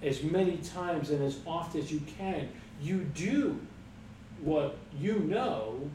as 0.02 0.22
many 0.22 0.56
times 0.56 1.10
and 1.10 1.22
as 1.22 1.40
often 1.46 1.82
as 1.82 1.92
you 1.92 2.00
can, 2.18 2.48
you 2.80 3.00
do 3.14 3.60
what 4.42 4.78
you 4.98 5.18
know 5.18 5.90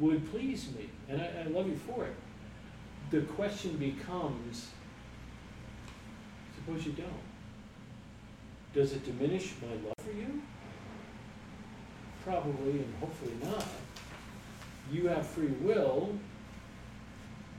would 0.00 0.30
please 0.30 0.70
me, 0.78 0.88
and 1.10 1.20
I, 1.20 1.42
I 1.44 1.48
love 1.48 1.68
you 1.68 1.76
for 1.76 2.06
it. 2.06 2.14
The 3.10 3.20
question 3.20 3.76
becomes, 3.76 4.68
suppose 6.56 6.86
you 6.86 6.92
don't. 6.92 7.10
Does 8.72 8.94
it 8.94 9.04
diminish 9.04 9.52
my 9.60 9.74
love 9.86 9.94
for 9.98 10.12
you? 10.12 10.42
Probably 12.24 12.70
and 12.70 12.94
hopefully 12.98 13.34
not. 13.42 13.66
You 14.92 15.08
have 15.08 15.26
free 15.26 15.48
will. 15.48 16.12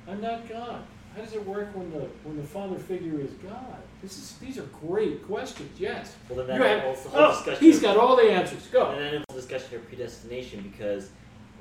I'm 0.07 0.21
not 0.21 0.47
God. 0.47 0.83
How 1.15 1.21
does 1.21 1.33
it 1.33 1.45
work 1.45 1.75
when 1.75 1.91
the 1.91 2.07
when 2.23 2.35
the 2.37 2.43
father 2.43 2.77
figure 2.77 3.19
is 3.19 3.31
God? 3.31 3.77
This 4.01 4.17
is 4.17 4.33
these 4.33 4.57
are 4.57 4.67
great 4.85 5.25
questions. 5.25 5.79
Yes. 5.79 6.15
Well, 6.29 6.45
then 6.45 6.59
that 6.59 6.77
involves 6.77 7.03
the 7.03 7.09
whole 7.09 7.21
oh, 7.21 7.31
discussion. 7.31 7.63
he's 7.63 7.79
got 7.79 7.97
all 7.97 8.15
the 8.15 8.23
answers. 8.23 8.67
Go. 8.67 8.91
And 8.91 8.99
then 8.99 9.07
it 9.07 9.23
involves 9.29 9.45
discussion 9.45 9.77
of 9.77 9.87
predestination 9.87 10.61
because 10.61 11.09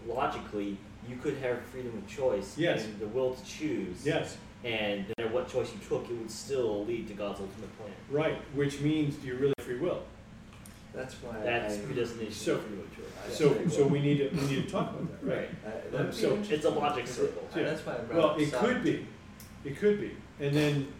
logically 0.06 0.76
you 1.08 1.16
could 1.16 1.36
have 1.38 1.60
freedom 1.66 1.96
of 1.96 2.06
choice 2.08 2.56
Yes. 2.58 2.84
and 2.84 2.98
the 2.98 3.06
will 3.06 3.34
to 3.34 3.44
choose. 3.44 4.04
Yes. 4.04 4.36
And 4.64 5.06
no 5.06 5.14
matter 5.18 5.34
what 5.34 5.48
choice 5.48 5.70
you 5.72 5.78
took, 5.86 6.08
it 6.10 6.16
would 6.16 6.30
still 6.30 6.84
lead 6.86 7.06
to 7.08 7.14
God's 7.14 7.40
ultimate 7.40 7.76
plan. 7.78 7.92
Right. 8.10 8.36
Which 8.54 8.80
means 8.80 9.16
do 9.16 9.28
you 9.28 9.34
really 9.36 9.52
have 9.58 9.66
free 9.66 9.78
will? 9.78 10.02
That's 10.94 11.14
why 11.14 11.40
That's 11.42 11.76
I, 11.76 11.80
predestination. 11.80 12.32
So- 12.32 12.58
freedom 12.58 12.80
of 12.80 12.96
choice. 12.96 13.36
So 13.36 13.68
so 13.68 13.86
we 13.86 14.00
need 14.00 14.18
to 14.18 14.28
we 14.36 14.46
need 14.46 14.64
to 14.66 14.70
talk 14.70 14.90
about 14.90 15.20
that, 15.20 15.26
right? 15.36 15.48
I, 15.66 15.68
Um, 15.68 15.92
that'd 15.92 16.10
be 16.10 16.16
so- 16.16 16.30
interesting, 16.30 16.56
It's 16.56 16.64
a 16.66 16.70
logic 16.70 17.06
circle. 17.06 17.48
It, 17.54 17.64
that's 17.64 17.84
why 17.86 17.94
I 17.94 17.98
brought 17.98 18.16
Well, 18.18 18.30
up 18.30 18.38
it 18.40 18.52
could 18.52 18.82
be. 18.84 19.06
It 19.64 19.78
could 19.78 20.00
be. 20.00 20.12
And 20.40 20.54
then 20.54 20.92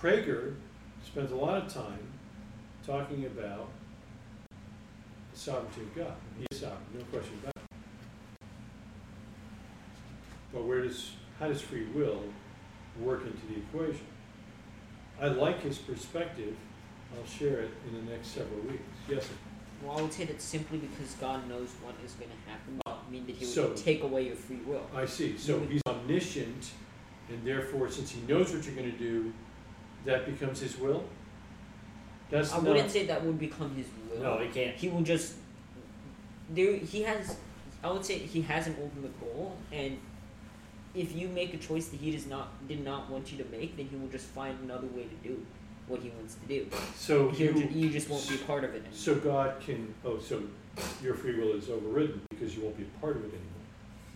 Prager 0.00 0.54
spends 1.04 1.30
a 1.30 1.36
lot 1.36 1.62
of 1.62 1.72
time 1.72 1.98
talking 2.86 3.26
about 3.26 3.68
the 5.32 5.38
sovereignty 5.38 5.82
of 5.82 5.94
God. 5.94 6.14
He 6.38 6.46
is 6.50 6.60
sovereign, 6.60 6.80
no 6.94 7.04
question 7.04 7.34
about 7.42 7.52
it. 7.56 7.62
But 10.52 10.64
where 10.64 10.82
does, 10.82 11.12
how 11.38 11.48
does 11.48 11.60
free 11.60 11.86
will 11.94 12.24
work 12.98 13.22
into 13.24 13.46
the 13.46 13.58
equation? 13.60 14.06
I 15.20 15.28
like 15.28 15.60
his 15.62 15.78
perspective. 15.78 16.56
I'll 17.18 17.26
share 17.26 17.60
it 17.60 17.70
in 17.88 18.04
the 18.04 18.12
next 18.12 18.28
several 18.28 18.60
weeks. 18.60 18.82
Yes, 19.08 19.26
sir. 19.26 19.32
Well, 19.82 19.98
I 19.98 20.02
would 20.02 20.12
say 20.12 20.24
that 20.26 20.40
simply 20.40 20.78
because 20.78 21.12
God 21.14 21.48
knows 21.48 21.70
what 21.82 21.94
is 22.04 22.12
going 22.12 22.30
to 22.30 22.50
happen 22.50 22.78
oh, 22.86 22.90
doesn't 22.90 23.10
mean 23.10 23.26
that 23.26 23.34
He 23.36 23.44
would 23.44 23.54
So- 23.54 23.72
take 23.74 24.02
away 24.02 24.26
your 24.26 24.36
free 24.36 24.60
will. 24.64 24.86
I 24.94 25.04
see. 25.06 25.36
So 25.36 25.60
he's 25.60 25.82
omniscient, 25.86 26.70
and 27.28 27.44
therefore, 27.44 27.90
since 27.90 28.10
he 28.10 28.20
knows 28.22 28.52
what 28.52 28.64
you're 28.64 28.74
gonna 28.74 28.92
do, 28.92 29.32
that 30.04 30.26
becomes 30.26 30.60
his 30.60 30.78
will? 30.78 31.04
That's 32.30 32.52
I 32.52 32.56
not. 32.56 32.64
wouldn't 32.64 32.90
say 32.90 33.06
that 33.06 33.24
would 33.24 33.38
become 33.38 33.74
His 33.74 33.86
will. 34.10 34.22
No, 34.22 34.38
it 34.38 34.54
can't. 34.54 34.74
He 34.74 34.88
will 34.88 35.02
just 35.02 35.34
there. 36.48 36.76
He 36.78 37.02
has. 37.02 37.36
I 37.84 37.90
would 37.90 38.04
say 38.04 38.18
he 38.18 38.40
has 38.42 38.66
an 38.68 38.76
ultimate 38.80 39.20
goal, 39.20 39.56
and 39.70 39.98
if 40.94 41.14
you 41.14 41.28
make 41.28 41.52
a 41.52 41.58
choice 41.58 41.88
that 41.88 42.00
he 42.00 42.10
does 42.10 42.26
not 42.26 42.66
did 42.66 42.82
not 42.82 43.10
want 43.10 43.30
you 43.32 43.36
to 43.44 43.50
make, 43.50 43.76
then 43.76 43.86
he 43.86 43.96
will 43.96 44.08
just 44.08 44.26
find 44.26 44.58
another 44.62 44.86
way 44.88 45.02
to 45.04 45.28
do 45.28 45.44
what 45.88 46.00
he 46.00 46.10
wants 46.10 46.34
to 46.36 46.46
do. 46.46 46.66
So 46.96 47.28
He'll 47.30 47.56
you, 47.56 47.68
you 47.72 47.90
just 47.90 48.08
won't 48.08 48.26
be 48.28 48.36
a 48.36 48.38
part 48.38 48.64
of 48.64 48.70
it 48.70 48.78
anymore. 48.78 48.92
so 48.92 49.14
God 49.16 49.60
can, 49.60 49.94
oh, 50.04 50.18
so 50.18 50.42
your 51.02 51.14
free 51.14 51.38
will 51.38 51.52
is 51.56 51.68
overridden 51.68 52.22
because 52.30 52.56
you 52.56 52.62
won't 52.62 52.76
be 52.76 52.84
a 52.84 53.00
part 53.00 53.16
of 53.16 53.24
it 53.24 53.28
anymore. 53.28 53.40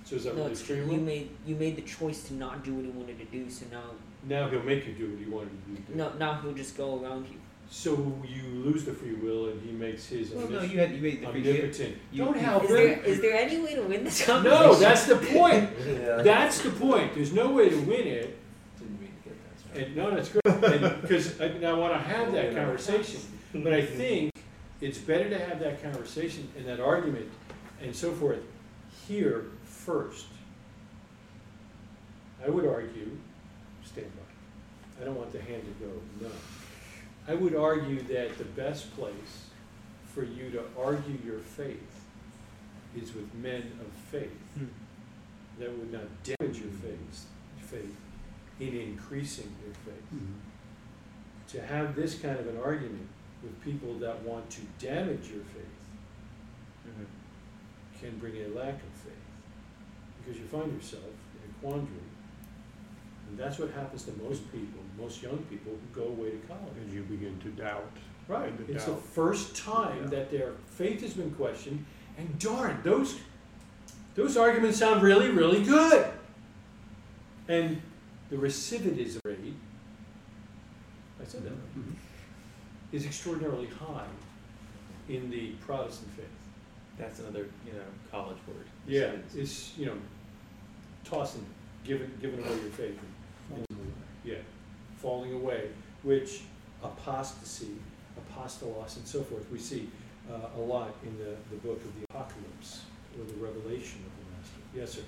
So 0.04 0.16
is 0.16 0.24
that 0.24 0.34
no, 0.36 0.42
really 0.42 0.52
it's 0.52 0.62
free 0.62 0.76
true. 0.76 0.86
will? 0.86 0.94
You 0.94 1.00
made 1.00 1.30
you 1.46 1.56
made 1.56 1.76
the 1.76 1.82
choice 1.82 2.22
to 2.28 2.34
not 2.34 2.64
do 2.64 2.74
what 2.74 2.84
he 2.84 2.90
wanted 2.92 3.18
to 3.18 3.24
do, 3.26 3.50
so 3.50 3.66
now 3.72 3.82
Now 4.28 4.48
he'll 4.48 4.62
make 4.62 4.86
you 4.86 4.92
do 4.94 5.10
what 5.10 5.18
he 5.18 5.26
wanted 5.26 5.50
you 5.68 5.76
to 5.76 5.82
do. 5.82 5.94
no, 5.98 6.12
now 6.18 6.40
he'll 6.40 6.54
just 6.54 6.76
go 6.76 7.02
around 7.02 7.26
you. 7.26 7.36
So 7.68 7.90
you 8.24 8.44
lose 8.64 8.84
the 8.84 8.92
free 8.92 9.14
will 9.14 9.48
and 9.48 9.60
he 9.60 9.72
makes 9.72 10.06
his 10.06 10.30
Well, 10.30 10.48
no, 10.48 10.62
you 10.62 10.78
had 10.78 10.92
you 10.94 11.02
made 11.02 11.20
the 11.20 11.26
free 11.32 11.42
will. 11.42 11.50
omnipotent. 11.56 11.96
you- 12.12 12.24
Don't 12.24 12.36
you- 12.36 12.40
help 12.42 12.62
Is 12.62 12.68
there 12.70 12.98
is 13.00 13.20
there 13.20 13.34
any 13.36 13.58
way 13.60 13.74
to 13.74 13.82
win 13.82 14.04
this 14.04 14.24
conversation? 14.24 14.66
No, 14.68 14.74
that's 14.76 15.06
the 15.06 15.16
point. 15.16 15.68
Yeah, 15.84 16.22
That's 16.22 16.60
the 16.60 16.70
point. 16.70 17.14
There's 17.16 17.32
no 17.32 17.50
way 17.50 17.68
to 17.68 17.76
win 17.80 18.06
it. 18.06 18.38
didn't 18.78 19.00
mean 19.00 19.10
to 19.24 19.28
get 19.28 19.36
that 19.44 19.55
started. 19.55 19.55
And 19.74 19.96
no, 19.96 20.14
that's 20.14 20.28
good. 20.30 20.42
Because 21.02 21.40
I, 21.40 21.46
I 21.64 21.72
want 21.74 21.92
to 21.92 21.98
have 21.98 22.32
that 22.32 22.54
conversation, 22.54 23.20
but 23.54 23.72
I 23.72 23.84
think 23.84 24.32
it's 24.80 24.98
better 24.98 25.28
to 25.28 25.38
have 25.38 25.60
that 25.60 25.82
conversation 25.82 26.48
and 26.56 26.66
that 26.66 26.80
argument 26.80 27.28
and 27.82 27.94
so 27.94 28.12
forth 28.12 28.40
here 29.06 29.46
first. 29.64 30.26
I 32.44 32.48
would 32.50 32.66
argue, 32.66 33.16
stand 33.84 34.10
by. 34.14 35.02
I 35.02 35.04
don't 35.04 35.16
want 35.16 35.32
the 35.32 35.40
hand 35.42 35.62
to 35.62 35.84
go 35.84 35.92
no. 36.20 36.30
I 37.28 37.34
would 37.34 37.54
argue 37.54 38.00
that 38.04 38.38
the 38.38 38.44
best 38.44 38.94
place 38.96 39.46
for 40.14 40.22
you 40.22 40.50
to 40.50 40.62
argue 40.80 41.18
your 41.24 41.40
faith 41.40 41.82
is 42.96 43.14
with 43.14 43.32
men 43.34 43.62
of 43.80 43.86
faith 44.10 44.30
Hmm. 44.56 44.64
that 45.58 45.70
would 45.76 45.92
not 45.92 46.04
damage 46.22 46.58
your 46.60 46.70
faith, 46.70 47.26
faith 47.60 47.94
in 48.60 48.74
increasing 48.74 49.54
your 49.64 49.74
faith. 49.74 50.04
Mhm. 50.14 50.34
To 51.52 51.60
have 51.62 51.94
this 51.94 52.18
kind 52.18 52.38
of 52.38 52.46
an 52.48 52.58
argument 52.58 53.08
with 53.42 53.60
people 53.62 53.98
that 53.98 54.22
want 54.22 54.48
to 54.50 54.60
damage 54.78 55.28
your 55.28 55.42
faith 55.44 55.62
can 58.00 58.18
bring 58.18 58.36
a 58.36 58.48
lack 58.48 58.74
of 58.74 58.90
faith. 58.92 59.12
Because 60.18 60.38
you 60.40 60.46
find 60.46 60.72
yourself 60.72 61.04
in 61.04 61.50
a 61.50 61.54
quandary. 61.60 62.00
And 63.28 63.38
that's 63.38 63.58
what 63.58 63.70
happens 63.70 64.04
to 64.04 64.12
most 64.22 64.50
people, 64.52 64.80
most 64.98 65.22
young 65.22 65.38
people 65.50 65.72
who 65.72 66.00
go 66.00 66.08
away 66.08 66.30
to 66.30 66.36
college. 66.46 66.76
And 66.78 66.92
you 66.92 67.02
begin 67.02 67.38
to 67.40 67.48
doubt. 67.50 67.90
Right, 68.28 68.52
it's 68.68 68.86
the 68.86 68.96
first 68.96 69.56
time 69.56 70.02
Yeah. 70.04 70.10
that 70.10 70.30
their 70.32 70.52
faith 70.66 71.00
has 71.02 71.14
been 71.14 71.30
questioned, 71.32 71.84
and 72.18 72.38
darn, 72.40 72.80
those, 72.82 73.20
those 74.16 74.36
arguments 74.36 74.78
sound 74.78 75.00
really, 75.02 75.30
really 75.30 75.62
good. 75.62 76.10
And 77.48 77.80
the 78.30 78.36
recidivism 78.36 79.18
rate, 79.24 79.54
I 81.20 81.24
said 81.24 81.44
that 81.44 81.50
right, 81.50 81.76
Mhm. 81.78 81.94
is 82.92 83.04
extraordinarily 83.06 83.66
high 83.66 84.08
in 85.08 85.30
the 85.30 85.52
Protestant 85.60 86.10
faith. 86.12 86.26
That's 86.98 87.20
another 87.20 87.46
you 87.66 87.72
know 87.72 87.84
college 88.10 88.38
word. 88.48 88.66
Yeah, 88.86 89.12
it's, 89.34 89.76
you 89.78 89.86
know, 89.86 89.98
tossing, 91.04 91.44
giving, 91.84 92.10
giving 92.20 92.40
away 92.40 92.60
your 92.60 92.70
faith, 92.70 92.98
and, 93.54 93.92
yeah, 94.24 94.38
falling 94.98 95.32
away, 95.34 95.70
which 96.02 96.42
apostasy, 96.82 97.76
apostolos 98.18 98.96
and 98.96 99.06
so 99.06 99.22
forth, 99.22 99.48
we 99.50 99.58
see 99.58 99.88
uh, 100.30 100.48
a 100.56 100.60
lot 100.60 100.94
in 101.04 101.16
the, 101.18 101.36
the 101.50 101.56
book 101.56 101.76
of 101.84 101.94
the 101.94 102.04
Apocalypse, 102.10 102.82
or 103.18 103.24
the 103.24 103.34
revelation 103.34 104.00
of 104.04 104.10
the 104.18 104.36
Master. 104.36 104.60
Yes, 104.74 104.92
sir. 104.94 105.02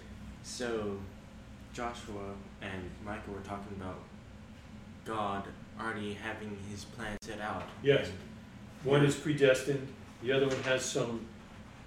So, 0.45 0.99
Joshua 1.79 2.35
and 2.61 2.91
Michael 3.05 3.35
were 3.35 3.41
talking 3.41 3.77
about 3.81 4.01
God 5.05 5.45
already 5.81 6.13
having 6.13 6.59
his 6.69 6.85
plan 6.85 7.17
set 7.21 7.41
out. 7.41 7.69
Yes. 7.85 8.11
One 8.83 9.05
is 9.05 9.15
predestined, 9.15 9.87
the 10.21 10.33
other 10.33 10.49
one 10.49 10.61
has 10.65 10.85
some 10.85 11.25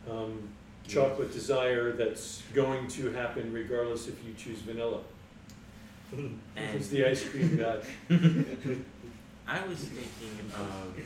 um, 0.09 0.47
chocolate 0.87 1.33
desire 1.33 1.91
that's 1.91 2.41
going 2.53 2.87
to 2.87 3.11
happen 3.11 3.51
regardless 3.51 4.07
if 4.07 4.25
you 4.25 4.33
choose 4.33 4.59
vanilla. 4.59 5.01
It's 6.55 6.89
And 6.89 6.97
the 6.97 7.09
ice 7.09 7.27
cream 7.27 7.57
god. 7.57 7.83
I 9.47 9.67
was 9.67 9.79
thinking 9.79 10.51
of 10.57 11.01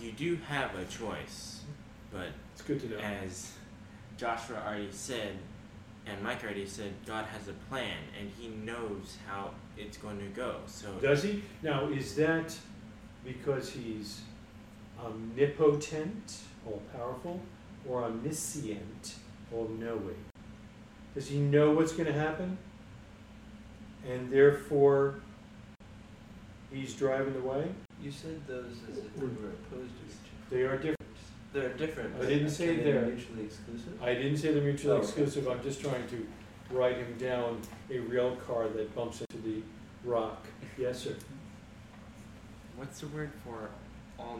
you 0.00 0.10
do 0.12 0.36
have 0.48 0.74
a 0.74 0.84
choice, 0.86 1.60
but 2.12 2.26
It's 2.54 2.62
good 2.62 2.80
to 2.80 2.88
know. 2.88 2.98
as 2.98 3.52
Joshua 4.16 4.60
already 4.66 4.88
said, 4.90 5.36
and 6.06 6.22
Mike 6.22 6.44
already 6.44 6.66
said, 6.66 6.92
God 7.04 7.26
has 7.26 7.48
a 7.48 7.52
plan 7.68 7.98
and 8.18 8.30
He 8.38 8.48
knows 8.48 9.18
how 9.26 9.50
it's 9.76 9.96
going 9.96 10.18
to 10.18 10.26
go. 10.26 10.60
So 10.66 10.92
Does 11.02 11.22
he? 11.22 11.42
Now, 11.62 11.88
is 11.88 12.14
that 12.16 12.56
because 13.24 13.70
he's 13.70 14.20
omnipotent, 15.02 16.38
all 16.66 16.80
powerful, 16.96 17.40
or 17.88 18.04
omniscient, 18.04 19.16
all 19.52 19.68
knowing? 19.78 20.24
Does 21.14 21.28
he 21.28 21.38
know 21.38 21.72
what's 21.72 21.92
going 21.92 22.06
to 22.06 22.12
happen? 22.12 22.58
And 24.08 24.30
therefore, 24.30 25.20
he's 26.70 26.94
driving 26.94 27.34
the 27.34 27.40
way? 27.40 27.68
You 28.02 28.10
said 28.10 28.46
those 28.46 28.76
as 28.90 28.98
if 28.98 29.16
they 29.16 29.22
were 29.22 29.30
opposed 29.30 29.92
to 29.92 30.06
each 30.06 30.12
other. 30.50 30.56
They 30.56 30.62
are 30.62 30.76
different. 30.76 30.95
They're 31.56 31.70
different. 31.70 32.14
I 32.22 32.26
didn't 32.26 32.50
say 32.50 32.76
they 32.76 32.82
they're 32.82 33.06
mutually 33.06 33.44
exclusive. 33.44 34.02
I 34.02 34.12
didn't 34.12 34.36
say 34.36 34.52
they're 34.52 34.62
mutually 34.62 34.92
Oh, 34.92 34.96
okay. 34.96 35.06
exclusive, 35.06 35.48
I'm 35.48 35.62
just 35.62 35.80
trying 35.80 36.06
to 36.08 36.26
write 36.70 36.98
him 36.98 37.16
down 37.18 37.62
a 37.90 37.98
rail 38.00 38.36
car 38.36 38.68
that 38.68 38.94
bumps 38.94 39.22
into 39.22 39.42
the 39.42 39.62
rock. 40.04 40.44
Yes, 40.76 40.98
sir. 41.04 41.14
What's 42.76 43.00
the 43.00 43.06
word 43.06 43.30
for 43.42 43.70
all 44.18 44.38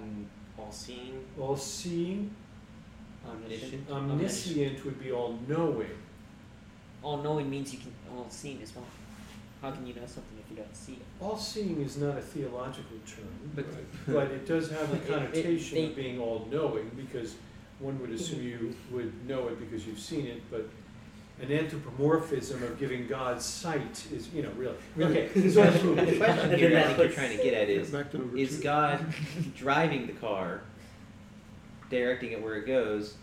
all 0.59 0.71
seeing? 0.71 1.25
All 1.41 1.57
seeing, 1.57 2.35
Omniscient. 3.27 3.91
omniscient 3.91 4.85
would 4.85 5.01
be 5.03 5.11
all 5.11 5.39
knowing. 5.49 5.97
All 7.03 7.17
knowing 7.23 7.49
means 7.49 7.73
you 7.73 7.79
can 7.79 7.93
all 8.15 8.27
seeing 8.29 8.61
as 8.63 8.75
well. 8.77 8.85
How 9.67 9.73
can 9.73 9.85
you 9.85 9.95
know 9.95 10.07
something 10.07 10.39
if 10.39 10.49
you 10.49 10.57
don't 10.57 10.77
see 10.77 10.93
it? 10.93 11.03
All 11.21 11.37
seeing 11.37 11.83
is 11.83 11.97
not 11.97 12.17
a 12.17 12.21
theological 12.21 12.99
term, 13.05 13.27
But 13.57 13.67
but 14.07 14.31
it 14.31 14.47
does 14.47 14.71
have 14.71 14.91
the 14.91 14.97
It- 14.97 15.03
it- 15.03 15.09
connotation 15.09 15.85
of 15.87 15.97
being 15.97 16.21
all 16.21 16.47
knowing 16.53 16.89
because 16.97 17.35
one 17.81 18.01
would 18.01 18.11
assume 18.11 18.39
mm-hmm. 18.39 18.67
you 18.67 18.77
would 18.93 19.27
know 19.27 19.49
it 19.49 19.59
because 19.59 19.85
you've 19.85 19.99
seen 19.99 20.25
it, 20.29 20.41
but 20.53 20.69
an 21.43 21.51
anthropomorphism 21.51 22.63
of 22.63 22.79
giving 22.79 23.09
God 23.09 23.43
sight 23.43 24.07
is, 24.13 24.33
you 24.33 24.45
know, 24.45 24.53
really. 24.57 24.77
Okay, 25.01 25.27
the 25.35 25.51
so 25.51 25.63
question, 25.63 25.97
the 25.97 26.17
question 26.17 26.39
And 26.39 26.53
then 26.53 26.59
here 26.61 26.69
I 26.69 26.73
that 26.75 26.87
think 26.87 26.99
you're 26.99 27.09
trying 27.09 27.37
to 27.37 27.43
get 27.43 27.55
at 27.55 27.69
is 27.69 27.91
Back 27.91 28.13
to 28.13 28.19
number 28.19 28.37
is 28.37 28.59
two. 28.59 28.63
God 28.63 29.15
driving 29.57 30.07
the 30.07 30.13
car, 30.13 30.61
directing 31.91 32.31
it 32.31 32.41
where 32.41 32.55
it 32.55 32.69
goes, 32.69 33.17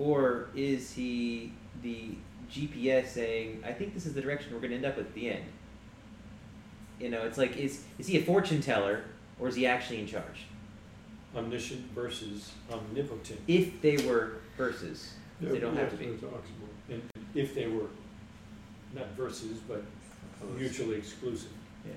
or 0.00 0.48
is 0.56 0.92
he 0.92 1.52
the 1.82 2.16
GPS 2.50 3.06
saying, 3.06 3.62
I 3.64 3.72
think 3.72 3.94
this 3.94 4.04
is 4.04 4.14
the 4.14 4.20
direction 4.20 4.52
we're 4.52 4.60
going 4.60 4.70
to 4.70 4.76
end 4.76 4.84
up 4.84 4.98
at 4.98 5.14
the 5.14 5.30
end? 5.30 5.44
You 7.00 7.10
know, 7.10 7.22
it's 7.22 7.38
like, 7.38 7.56
is, 7.56 7.82
is 7.98 8.06
he 8.06 8.18
a 8.18 8.22
fortune 8.22 8.60
teller, 8.60 9.04
or 9.38 9.48
is 9.48 9.54
he 9.56 9.66
actually 9.66 10.00
in 10.00 10.06
charge? 10.06 10.46
omniscient 11.34 11.90
versus 11.92 12.52
omnipotent. 12.72 13.38
If 13.46 13.82
they 13.82 13.98
were 13.98 14.36
versus, 14.56 15.12
Yeah, 15.38 15.50
they 15.50 15.58
don't 15.58 15.76
have 15.76 15.90
to 15.90 15.96
be. 15.96 16.06
it's 16.06 16.22
an. 16.22 16.30
And 16.88 17.02
if 17.34 17.54
they 17.54 17.66
were 17.66 17.88
not 18.94 19.08
versus, 19.18 19.58
but 19.68 19.84
Opposed. 20.40 20.58
mutually 20.58 20.96
exclusive. 20.96 21.50
Yeah. 21.86 21.92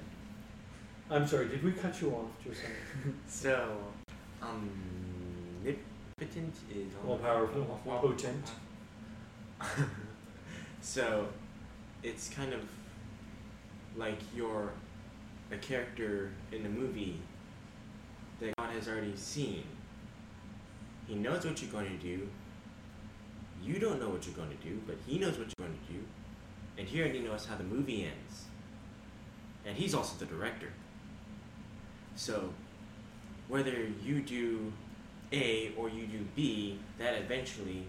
I'm 1.10 1.26
sorry, 1.26 1.48
did 1.48 1.64
we 1.64 1.72
cut 1.72 2.02
you 2.02 2.10
off, 2.12 2.28
Josiah? 2.44 2.66
So, 3.28 3.78
omnipotent 4.42 5.76
is 6.76 6.92
All 7.08 7.18
powerful, 7.18 7.80
all- 7.88 8.00
potent. 8.00 8.52
so, 10.82 11.28
it's 12.04 12.30
kind 12.30 12.54
of 12.54 12.62
like 13.96 14.20
you're 14.36 14.72
a 15.52 15.58
character 15.58 16.32
in 16.52 16.66
a 16.66 16.70
movie 16.70 17.20
that 18.40 18.56
God 18.58 18.72
has 18.72 18.88
already 18.88 19.16
seen. 19.16 19.64
He 21.08 21.16
knows 21.16 21.46
what 21.46 21.62
you're 21.62 21.72
going 21.72 21.90
to 21.90 21.98
do. 21.98 22.28
You 23.64 23.80
don't 23.80 24.00
know 24.00 24.10
what 24.10 24.26
you're 24.26 24.36
going 24.36 24.56
to 24.56 24.64
do, 24.64 24.80
but 24.86 24.96
He 25.06 25.18
knows 25.18 25.38
what 25.38 25.48
you're 25.48 25.68
going 25.68 25.80
to 25.88 25.94
do. 25.94 26.00
And 26.78 26.88
He 26.88 27.02
already 27.02 27.20
knows 27.20 27.46
how 27.46 27.56
the 27.56 27.64
movie 27.64 28.04
ends. 28.04 28.46
And 29.66 29.76
He's 29.76 29.94
also 29.94 30.18
the 30.18 30.26
director. 30.26 30.72
So, 32.16 32.54
whether 33.48 33.88
you 34.04 34.22
do 34.22 34.72
A 35.34 35.74
or 35.78 35.90
you 35.90 36.06
do 36.06 36.26
B, 36.36 36.80
that 37.00 37.16
eventually 37.16 37.84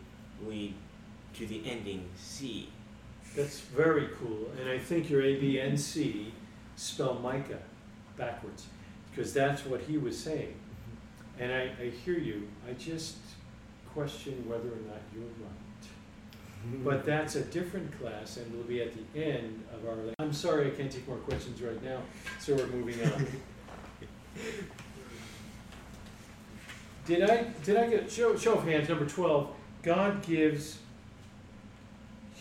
lead 0.47 0.75
to 1.35 1.47
the 1.47 1.63
ending 1.65 2.09
C. 2.17 2.69
That's 3.37 3.61
very 3.61 4.09
cool, 4.19 4.51
and 4.61 4.69
I 4.69 4.79
think 4.79 5.09
your 5.09 5.23
A, 5.23 5.39
B, 5.39 5.59
and 5.59 5.79
C 5.79 6.33
spell 6.81 7.15
Micah 7.15 7.59
backwards, 8.17 8.67
because 9.11 9.33
that's 9.35 9.67
what 9.67 9.83
he 9.83 9.99
was 9.99 10.19
saying. 10.19 10.55
Mm-hmm. 10.55 11.43
And 11.43 11.53
I, 11.53 11.71
I 11.83 11.91
hear 11.91 12.19
you, 12.19 12.49
I 12.69 12.73
just 12.73 13.17
question 13.93 14.45
whether 14.49 14.69
or 14.69 14.81
not 14.89 15.01
you're 15.15 15.25
right. 15.25 16.85
But 16.85 16.99
mm-hmm. 16.99 17.07
that's 17.07 17.37
a 17.37 17.43
different 17.43 17.99
class, 17.99 18.39
and 18.39 18.53
it'll 18.53 18.65
be 18.65 18.83
at 18.83 18.93
the 18.95 19.23
end 19.23 19.63
of 19.75 19.87
our, 19.89 19.97
I'm 20.19 20.33
sorry, 20.33 20.69
I 20.69 20.71
can't 20.71 20.91
take 20.91 21.07
more 21.07 21.19
questions 21.19 21.61
right 21.61 21.83
now, 21.83 22.01
so 22.39 22.55
we're 22.55 22.67
moving 22.67 23.03
on. 23.13 23.27
Did 27.07 27.29
I, 27.29 27.45
did 27.65 27.77
I 27.77 27.89
get, 27.89 28.09
show, 28.09 28.37
show 28.37 28.55
of 28.55 28.65
hands, 28.65 28.89
number 28.89 29.05
twelve, 29.05 29.51
God 29.83 30.23
gives 30.23 30.79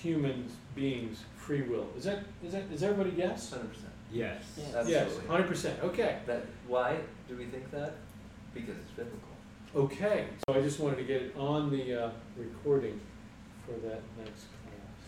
human 0.03 0.47
beings 0.75 1.23
free 1.35 1.63
will. 1.63 1.87
Is 1.97 2.03
that, 2.03 2.19
is 2.45 2.51
that, 2.51 2.63
is 2.71 2.83
everybody 2.83 3.15
yes? 3.17 3.49
Hundred 3.49 3.69
percent. 3.69 3.88
Yes. 4.11 4.43
Yeah. 4.57 4.83
Yes, 4.85 5.03
Absolutely. 5.05 5.27
hundred 5.29 5.47
percent, 5.47 5.79
okay. 5.83 6.19
That 6.25 6.45
why 6.67 6.97
do 7.27 7.35
we 7.35 7.45
think 7.45 7.69
that? 7.71 7.93
Because 8.53 8.75
it's 8.77 8.91
biblical. 8.91 9.19
Okay, 9.75 10.25
so 10.47 10.55
I 10.55 10.61
just 10.61 10.79
wanted 10.79 10.97
to 10.97 11.03
get 11.03 11.21
it 11.21 11.35
on 11.37 11.69
the 11.69 12.05
uh, 12.05 12.09
recording 12.35 12.99
for 13.65 13.73
that 13.87 14.01
next 14.17 14.45
class. 14.65 14.99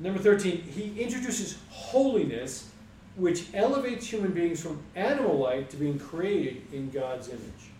Number 0.00 0.18
thirteen, 0.18 0.62
he 0.62 1.00
introduces 1.00 1.58
holiness, 1.70 2.70
which 3.14 3.44
elevates 3.54 4.06
human 4.12 4.32
beings 4.32 4.60
from 4.60 4.82
animal-like 4.96 5.68
to 5.70 5.76
being 5.76 5.98
created 5.98 6.62
in 6.72 6.90
God's 6.90 7.28
image. 7.28 7.70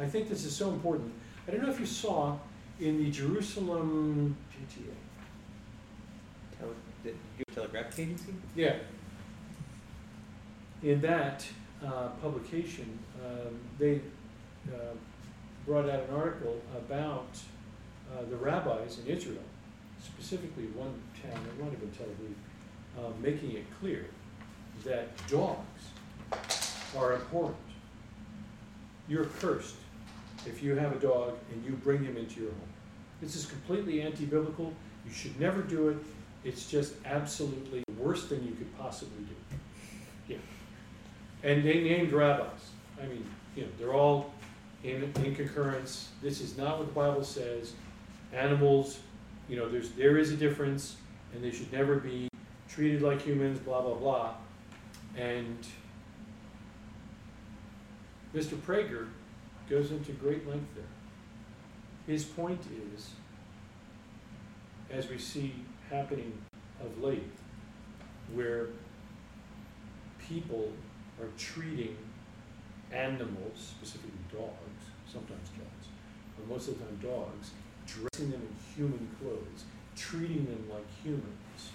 I 0.00 0.06
think 0.06 0.28
this 0.30 0.44
is 0.44 0.56
so 0.56 0.70
important. 0.70 1.12
I 1.46 1.50
don't 1.50 1.62
know 1.62 1.70
if 1.70 1.78
you 1.78 1.86
saw 1.86 2.36
in 2.80 3.04
the 3.04 3.10
Jerusalem 3.10 4.34
JTA. 4.50 5.03
The. 7.04 7.12
Telegraphic 7.54 7.98
Agency? 7.98 8.34
Yeah. 8.56 8.76
In 10.82 11.00
that 11.02 11.46
uh, 11.84 12.08
publication, 12.20 12.98
um, 13.24 13.58
they 13.78 14.00
uh, 14.72 14.94
brought 15.66 15.88
out 15.88 16.00
an 16.08 16.14
article 16.14 16.60
about 16.76 17.28
uh, 18.12 18.22
the 18.28 18.36
rabbis 18.36 18.98
in 18.98 19.06
Israel, 19.06 19.42
specifically 20.02 20.64
one 20.74 20.94
town, 21.22 21.40
it 21.46 21.62
might 21.62 21.70
have 21.70 21.80
been 21.80 21.90
Tel 21.92 22.06
Aviv, 22.06 23.04
uh, 23.06 23.12
making 23.20 23.52
it 23.52 23.64
clear 23.80 24.06
that 24.84 25.16
dogs 25.28 25.82
are 26.96 27.14
abhorrent. 27.14 27.56
You're 29.08 29.24
cursed 29.24 29.76
if 30.46 30.62
you 30.62 30.74
have 30.74 30.92
a 30.92 30.98
dog 30.98 31.34
and 31.52 31.64
you 31.64 31.72
bring 31.72 32.02
him 32.04 32.16
into 32.16 32.40
your 32.40 32.50
home. 32.50 32.60
This 33.20 33.36
is 33.36 33.46
completely 33.46 34.02
anti-biblical. 34.02 34.72
You 35.06 35.12
should 35.12 35.38
never 35.40 35.62
do 35.62 35.88
it. 35.88 35.98
It's 36.44 36.70
just 36.70 36.94
absolutely 37.06 37.82
the 37.86 38.02
worst 38.02 38.28
thing 38.28 38.42
you 38.44 38.52
could 38.52 38.76
possibly 38.78 39.24
do. 39.24 39.56
Yeah. 40.28 40.36
And 41.42 41.64
they 41.64 41.82
named 41.82 42.12
rabbis. 42.12 42.70
I 43.02 43.06
mean, 43.06 43.24
you 43.56 43.62
know, 43.62 43.68
they're 43.78 43.94
all 43.94 44.32
in, 44.82 45.10
in 45.24 45.34
concurrence. 45.34 46.10
This 46.22 46.40
is 46.40 46.56
not 46.56 46.78
what 46.78 46.88
the 46.88 46.92
Bible 46.92 47.24
says. 47.24 47.72
Animals, 48.32 48.98
you 49.48 49.56
know, 49.56 49.68
there's, 49.68 49.90
there 49.92 50.18
is 50.18 50.32
a 50.32 50.36
difference 50.36 50.96
and 51.34 51.42
they 51.42 51.50
should 51.50 51.72
never 51.72 51.96
be 51.96 52.28
treated 52.68 53.02
like 53.02 53.22
humans, 53.22 53.58
blah, 53.58 53.80
blah, 53.80 53.94
blah. 53.94 54.34
And 55.16 55.58
Mr. 58.34 58.56
Prager 58.56 59.08
goes 59.70 59.90
into 59.90 60.12
great 60.12 60.46
length 60.46 60.74
there. 60.74 60.84
His 62.06 62.24
point 62.24 62.60
is, 62.94 63.10
as 64.90 65.08
we 65.08 65.18
see 65.18 65.54
happening 65.94 66.32
of 66.80 67.02
late, 67.02 67.22
where 68.34 68.68
people 70.18 70.72
are 71.20 71.28
treating 71.38 71.96
animals, 72.92 73.54
specifically 73.56 74.10
dogs, 74.32 74.82
sometimes 75.10 75.48
cats, 75.56 75.88
but 76.36 76.48
most 76.48 76.68
of 76.68 76.78
the 76.78 76.84
time 76.84 76.98
dogs, 77.02 77.50
dressing 77.86 78.30
them 78.30 78.40
in 78.42 78.74
human 78.74 79.08
clothes, 79.20 79.64
treating 79.96 80.44
them 80.46 80.64
like 80.72 80.86
humans, 81.02 81.70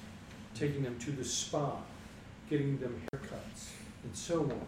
taking 0.53 0.83
them 0.83 0.97
to 0.99 1.11
the 1.11 1.23
spa, 1.23 1.77
getting 2.49 2.77
them 2.79 3.01
haircuts, 3.13 3.69
and 4.03 4.15
so 4.15 4.41
on. 4.43 4.61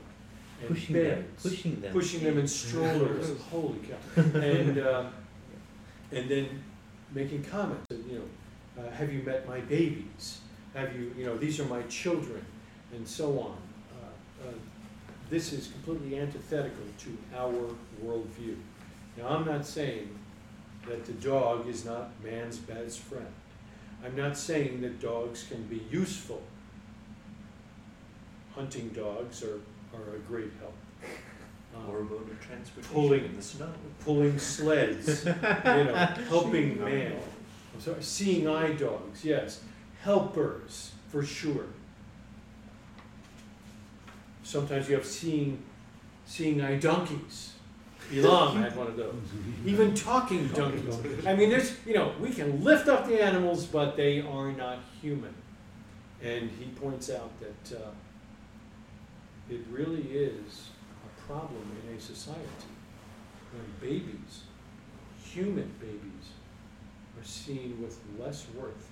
And 0.61 0.69
Pushing 0.69 0.93
them, 0.93 1.25
pushing 1.41 1.81
them. 1.81 1.91
pushing 1.91 2.23
them 2.23 2.37
in 2.37 2.47
strollers. 2.47 3.31
Holy 3.49 3.79
cow! 3.79 4.21
And 4.39 4.77
uh, 4.77 5.09
and 6.11 6.29
then 6.29 6.63
making 7.15 7.43
comments. 7.43 7.87
And 7.89 8.05
you 8.11 8.19
know, 8.19 8.25
uh, 8.77 8.89
have 8.91 9.11
you 9.11 9.21
met 9.23 9.47
my 9.47 9.59
babies? 9.61 10.39
Have 10.73 10.95
you? 10.95 11.13
You 11.17 11.25
know, 11.25 11.37
these 11.37 11.59
are 11.59 11.65
my 11.65 11.81
children, 11.83 12.43
and 12.93 13.07
so 13.07 13.39
on. 13.39 13.57
Uh, 13.91 14.47
uh, 14.47 14.53
this 15.29 15.53
is 15.53 15.67
completely 15.67 16.19
antithetical 16.19 16.83
to 16.99 17.17
our 17.37 17.53
worldview. 18.03 18.55
Now, 19.17 19.27
I'm 19.29 19.45
not 19.45 19.65
saying 19.65 20.09
that 20.87 21.05
the 21.05 21.13
dog 21.13 21.67
is 21.67 21.85
not 21.85 22.11
man's 22.23 22.57
best 22.57 22.99
friend. 22.99 23.27
I'm 24.03 24.15
not 24.15 24.37
saying 24.37 24.81
that 24.81 24.99
dogs 24.99 25.45
can 25.49 25.63
be 25.63 25.81
useful. 25.91 26.41
Hunting 28.55 28.89
dogs 28.89 29.43
are, 29.43 29.59
are 29.95 30.15
a 30.15 30.19
great 30.19 30.51
help. 30.59 30.73
Um, 31.75 31.89
Or 31.89 32.01
mode 32.03 32.29
of 32.29 32.39
transportation 32.45 32.93
pulling- 32.93 33.25
in 33.25 33.35
the 33.35 33.41
snow. 33.41 33.69
pulling 34.03 34.37
sleds, 34.39 35.25
you 35.25 35.31
know, 35.33 35.93
helping 36.29 36.83
man. 36.83 37.13
So 37.81 37.95
seeing 37.99 38.47
eye 38.47 38.73
dogs, 38.73 39.25
yes. 39.25 39.61
Helpers, 40.03 40.91
for 41.09 41.23
sure. 41.23 41.65
Sometimes 44.43 44.87
you 44.87 44.95
have 44.95 45.05
seeing, 45.05 45.63
seeing 46.25 46.61
eye 46.61 46.75
donkeys. 46.75 47.53
Elam 48.13 48.61
had 48.61 48.75
one 48.75 48.85
of 48.85 48.97
those. 48.97 49.15
Even 49.65 49.95
talking 49.95 50.47
donkeys. 50.49 51.25
I 51.25 51.35
mean, 51.35 51.49
there's, 51.49 51.75
you 51.85 51.95
know, 51.95 52.13
we 52.19 52.29
can 52.29 52.63
lift 52.63 52.87
up 52.87 53.07
the 53.07 53.19
animals, 53.19 53.65
but 53.65 53.95
they 53.95 54.21
are 54.21 54.51
not 54.51 54.79
human. 55.01 55.33
And 56.21 56.51
he 56.51 56.65
points 56.65 57.09
out 57.09 57.31
that 57.39 57.77
uh, 57.77 57.89
it 59.49 59.61
really 59.71 60.03
is 60.03 60.69
a 61.03 61.21
problem 61.27 61.65
in 61.87 61.97
a 61.97 61.99
society 61.99 62.41
when 63.51 63.89
babies, 63.89 64.43
human 65.23 65.71
babies, 65.79 66.20
are 67.21 67.25
seen 67.25 67.77
with 67.81 67.99
less 68.19 68.47
worth 68.55 68.89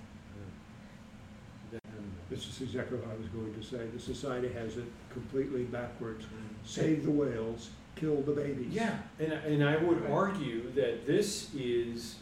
than 1.70 1.80
animals. 1.86 2.14
This 2.28 2.48
is 2.48 2.62
exactly 2.62 2.98
what 2.98 3.10
I 3.10 3.18
was 3.18 3.28
going 3.28 3.54
to 3.54 3.62
say. 3.62 3.86
The 3.92 4.00
society 4.00 4.48
has 4.52 4.76
it 4.76 4.84
completely 5.12 5.64
backwards. 5.64 6.24
Mm-hmm. 6.24 6.54
Save 6.64 7.04
the 7.04 7.10
whales, 7.10 7.70
kill 7.96 8.22
the 8.22 8.32
babies. 8.32 8.72
Yeah, 8.72 8.98
and, 9.18 9.32
and 9.32 9.64
I 9.64 9.76
would 9.76 10.06
argue 10.10 10.70
that 10.72 11.06
this 11.06 11.52
is 11.54 12.16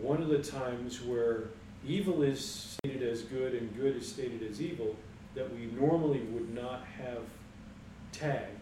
one 0.00 0.22
of 0.22 0.28
the 0.28 0.42
times 0.42 1.02
where 1.02 1.48
evil 1.86 2.22
is 2.22 2.76
stated 2.84 3.02
as 3.02 3.22
good 3.22 3.54
and 3.54 3.74
good 3.76 3.96
is 3.96 4.08
stated 4.08 4.42
as 4.48 4.60
evil 4.60 4.96
that 5.34 5.52
we 5.54 5.66
normally 5.66 6.20
would 6.20 6.54
not 6.54 6.84
have 6.98 7.22
tagged 8.12 8.56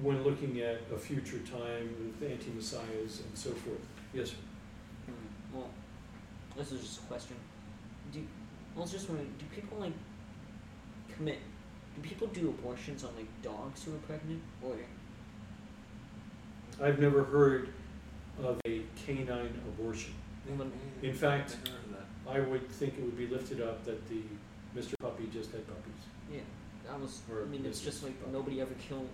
when 0.00 0.22
looking 0.22 0.60
at 0.60 0.82
a 0.94 0.98
future 0.98 1.38
time 1.38 1.94
with 1.98 2.30
anti-messiahs 2.30 3.22
and 3.26 3.38
so 3.38 3.50
forth. 3.50 3.80
Yes, 4.12 4.30
sir. 4.30 4.36
Well, 5.56 5.70
this 6.56 6.72
is 6.72 6.80
just 6.82 6.98
a 6.98 7.02
question. 7.02 7.36
Do 8.12 8.20
I 8.76 8.80
was 8.80 8.92
just 8.92 9.08
wondering, 9.08 9.32
do 9.38 9.44
people 9.54 9.78
like 9.78 9.92
commit? 11.14 11.38
Do 11.94 12.06
people 12.06 12.26
do 12.28 12.50
abortions 12.50 13.04
on 13.04 13.10
like 13.16 13.28
dogs 13.42 13.84
who 13.84 13.94
are 13.94 13.98
pregnant, 13.98 14.42
or 14.62 14.76
I've 16.82 16.98
never 16.98 17.24
heard 17.24 17.70
of 18.42 18.60
a 18.66 18.82
canine 19.04 19.60
abortion. 19.66 20.12
women? 20.48 20.70
In 21.02 21.14
fact, 21.14 21.56
I 21.64 21.70
heard 21.70 21.78
of 21.84 21.90
that. 21.92 22.06
I 22.30 22.40
would 22.40 22.68
think 22.70 22.94
it 22.98 23.02
would 23.02 23.16
be 23.16 23.26
lifted 23.26 23.62
up 23.62 23.84
that 23.86 24.06
the 24.08 24.20
Mr. 24.76 24.92
Puppy 25.00 25.28
just 25.32 25.52
had 25.52 25.66
puppies. 25.66 26.02
Yeah, 26.30 26.40
I 26.92 26.96
was. 26.98 27.20
Or 27.32 27.42
I 27.42 27.44
mean, 27.46 27.64
it's 27.64 27.80
Mrs. 27.80 27.84
just 27.84 28.02
like 28.02 28.18
Puppy. 28.20 28.32
nobody 28.32 28.60
ever 28.60 28.74
kill 28.88 29.06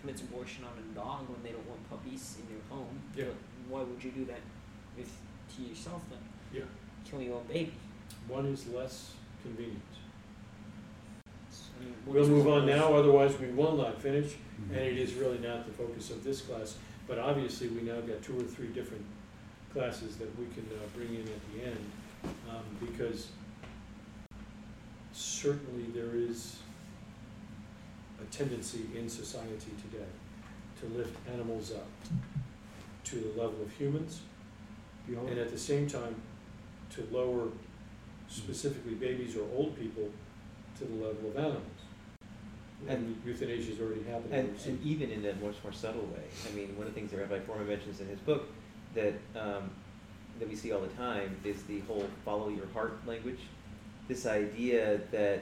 commits 0.00 0.22
abortion 0.22 0.64
on 0.64 0.72
a 0.78 0.94
dog 0.94 1.28
when 1.28 1.42
they 1.42 1.50
don't 1.50 1.68
want 1.68 1.88
puppies 1.88 2.38
in 2.40 2.48
their 2.48 2.64
home. 2.68 3.00
Yeah. 3.16 3.24
But 3.26 3.36
why 3.68 3.82
would 3.82 4.02
you 4.02 4.10
do 4.10 4.24
that 4.26 4.40
with 4.96 5.10
to 5.56 5.62
yourself 5.62 6.02
then? 6.10 6.18
Yeah. 6.52 6.64
Kill 7.08 7.20
your 7.22 7.36
own 7.36 7.46
baby. 7.46 7.72
One 8.28 8.46
is 8.46 8.66
less 8.68 9.12
convenient. 9.42 9.80
I 11.80 11.84
mean, 11.84 11.94
We'll 12.06 12.28
move 12.28 12.46
on 12.48 12.66
now, 12.66 12.94
otherwise 12.94 13.38
we 13.40 13.48
will 13.48 13.76
not 13.76 14.00
finish, 14.00 14.34
Mhm. 14.34 14.70
and 14.70 14.78
it 14.80 14.98
is 14.98 15.14
really 15.14 15.38
not 15.38 15.66
the 15.66 15.72
focus 15.72 16.10
of 16.10 16.22
this 16.24 16.42
class. 16.42 16.76
But 17.08 17.18
obviously, 17.18 17.68
we 17.68 17.82
now 17.82 18.00
got 18.00 18.22
two 18.22 18.38
or 18.38 18.44
three 18.44 18.68
different 18.68 19.04
classes 19.72 20.16
that 20.18 20.38
we 20.38 20.46
can 20.54 20.64
uh, 20.72 20.86
bring 20.94 21.14
in 21.14 21.22
at 21.22 21.52
the 21.52 21.64
end, 21.64 21.90
um, 22.48 22.62
because 22.80 23.28
certainly 25.12 25.84
there 25.92 26.14
is 26.14 26.56
a 28.20 28.24
tendency 28.26 28.86
in 28.96 29.08
society 29.08 29.72
today 29.82 30.06
to 30.80 30.86
lift 30.96 31.16
animals 31.28 31.72
up 31.72 31.88
to 33.04 33.16
the 33.16 33.28
level 33.40 33.60
of 33.62 33.70
humans, 33.72 34.20
Beyond- 35.08 35.28
and 35.30 35.38
at 35.38 35.50
the 35.50 35.58
same 35.58 35.86
time, 35.86 36.14
to 36.94 37.06
lower 37.10 37.48
specifically 38.28 38.94
babies 38.94 39.36
or 39.36 39.44
old 39.54 39.78
people 39.78 40.10
to 40.78 40.84
the 40.84 40.94
level 40.94 41.30
of 41.30 41.36
animals. 41.36 41.62
And 42.88 42.98
And- 42.98 43.22
euthanasia 43.24 43.72
is 43.72 43.80
already 43.80 44.02
happening. 44.02 44.32
And, 44.32 44.56
and 44.66 44.82
even 44.84 45.10
in 45.10 45.24
a 45.24 45.34
much 45.34 45.56
more 45.62 45.72
subtle 45.72 46.02
way. 46.06 46.24
I 46.50 46.54
mean, 46.54 46.76
one 46.76 46.86
of 46.86 46.94
the 46.94 46.98
things 47.00 47.10
that 47.12 47.18
Rabbi 47.18 47.38
Fohrman 47.40 47.68
mentions 47.68 48.00
in 48.00 48.08
his 48.08 48.18
book 48.20 48.48
that 48.94 49.14
um, 49.36 49.70
that 50.38 50.48
we 50.48 50.56
see 50.56 50.72
all 50.72 50.80
the 50.80 50.88
time 50.88 51.36
is 51.44 51.62
the 51.64 51.80
whole 51.80 52.08
follow 52.24 52.48
your 52.48 52.66
heart 52.74 52.94
language. 53.06 53.38
This 54.08 54.26
idea 54.26 55.00
that 55.12 55.40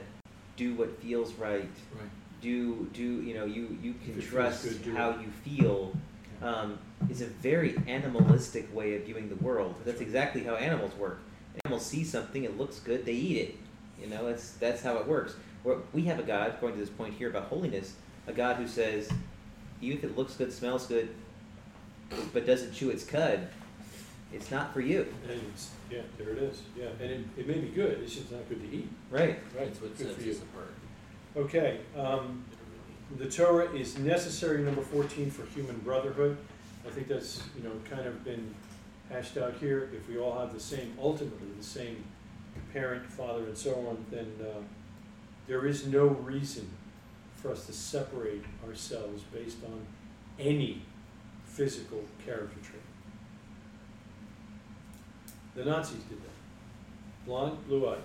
do 0.57 0.75
what 0.75 1.01
feels 1.01 1.33
right, 1.33 1.61
Right. 1.93 2.09
do 2.41 2.85
do 2.93 3.03
you 3.23 3.33
know 3.33 3.45
you 3.45 3.75
you 3.81 3.91
If 3.91 4.03
can 4.03 4.13
feels 4.15 4.25
trust 4.27 4.63
good, 4.63 4.83
do 4.83 4.95
how 4.95 5.11
it. 5.11 5.21
you 5.21 5.29
feel 5.31 5.93
um, 6.41 6.77
is 7.09 7.21
a 7.21 7.25
very 7.27 7.75
animalistic 7.87 8.73
way 8.75 8.95
of 8.95 9.03
viewing 9.03 9.29
the 9.29 9.35
world. 9.35 9.75
That's 9.79 9.99
That's 9.99 10.01
exactly 10.01 10.43
how 10.43 10.55
animals 10.55 10.95
work. 10.95 11.19
Animals 11.65 11.85
see 11.85 12.03
something, 12.03 12.43
it 12.43 12.57
looks 12.57 12.79
good, 12.79 13.05
they 13.05 13.13
eat 13.13 13.37
it. 13.37 13.57
You 14.01 14.07
know, 14.07 14.25
that's 14.25 14.51
that's 14.53 14.81
how 14.81 14.97
it 14.97 15.07
works. 15.07 15.35
Where 15.63 15.77
we 15.93 16.03
have 16.03 16.17
a 16.19 16.23
God, 16.23 16.59
going 16.59 16.73
to 16.73 16.79
this 16.79 16.89
point 16.89 17.13
here 17.13 17.29
about 17.29 17.43
holiness, 17.43 17.93
a 18.27 18.33
God 18.33 18.55
who 18.55 18.67
says, 18.67 19.09
even 19.81 19.97
if 19.97 20.03
it 20.03 20.17
looks 20.17 20.33
good, 20.35 20.51
smells 20.51 20.87
good, 20.87 21.09
but 22.33 22.45
doesn't 22.47 22.73
chew 22.73 22.89
its 22.89 23.03
cud, 23.03 23.47
it's 24.33 24.49
not 24.49 24.73
for 24.73 24.81
you. 24.81 25.13
And 25.29 25.39
it's, 25.53 25.69
yeah, 25.91 26.01
there 26.17 26.29
it 26.29 26.39
is, 26.39 26.61
yeah, 26.75 26.87
and 26.99 27.11
it, 27.11 27.25
it 27.37 27.47
may 27.47 27.59
be 27.59 27.67
good, 27.67 27.99
it's 28.01 28.15
just 28.15 28.31
not 28.31 28.47
good 28.49 28.61
to 28.61 28.75
eat, 28.75 28.89
Right. 29.11 29.39
right? 29.55 29.65
That's 29.67 29.81
what 29.81 29.95
Good 29.97 30.07
sets 30.07 30.17
for 30.19 30.23
you. 30.23 30.31
us 30.31 30.37
apart. 30.39 30.73
Okay, 31.37 31.79
um, 31.95 32.43
the 33.17 33.29
Torah 33.29 33.71
is 33.73 33.97
necessary, 33.97 34.61
number 34.63 34.81
fourteen, 34.81 35.29
for 35.29 35.45
human 35.47 35.77
brotherhood. 35.79 36.37
I 36.85 36.89
think 36.89 37.07
that's, 37.07 37.41
you 37.55 37.63
know, 37.63 37.71
kind 37.89 38.05
of 38.07 38.23
been 38.23 38.53
hashed 39.09 39.37
out 39.37 39.53
here. 39.59 39.89
If 39.93 40.07
we 40.09 40.17
all 40.17 40.39
have 40.39 40.53
the 40.53 40.59
same, 40.59 40.97
ultimately, 40.99 41.47
the 41.57 41.63
same 41.63 42.03
parent, 42.73 43.05
father, 43.05 43.43
and 43.43 43.57
so 43.57 43.75
on, 43.87 44.05
then, 44.09 44.31
uh, 44.41 44.61
there 45.47 45.65
is 45.65 45.85
no 45.87 46.07
reason 46.07 46.69
for 47.35 47.51
us 47.51 47.65
to 47.65 47.73
separate 47.73 48.43
ourselves 48.67 49.23
based 49.33 49.57
on 49.65 49.85
any 50.39 50.81
physical 51.45 52.03
character 52.25 52.59
trait. 52.63 52.81
The 55.55 55.65
Nazis 55.65 56.03
did 56.03 56.21
that. 56.21 57.25
Blonde, 57.25 57.57
blue 57.67 57.89
eyes. 57.89 57.97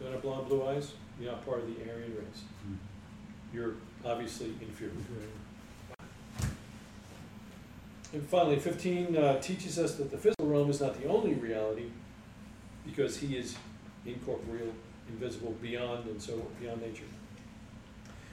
Don't 0.00 0.12
have 0.12 0.22
blonde, 0.22 0.48
blue 0.48 0.66
eyes, 0.66 0.92
you're 1.20 1.30
not 1.30 1.44
part 1.44 1.60
of 1.60 1.66
the 1.66 1.82
Aryan 1.82 2.14
race. 2.16 2.42
Mhm. 2.66 2.76
You're 3.52 3.74
obviously 4.04 4.54
inferior. 4.60 4.92
And 8.12 8.26
finally, 8.26 8.58
fifteen 8.58 9.16
uh, 9.16 9.40
teaches 9.40 9.78
us 9.78 9.94
that 9.94 10.10
the 10.10 10.18
physical 10.18 10.46
realm 10.46 10.68
is 10.68 10.80
not 10.80 11.00
the 11.00 11.06
only 11.08 11.34
reality, 11.34 11.90
because 12.84 13.16
he 13.18 13.36
is 13.36 13.56
incorporeal, 14.04 14.72
invisible, 15.08 15.54
beyond, 15.62 16.06
and 16.06 16.20
so 16.20 16.46
beyond 16.60 16.82
nature. 16.82 17.04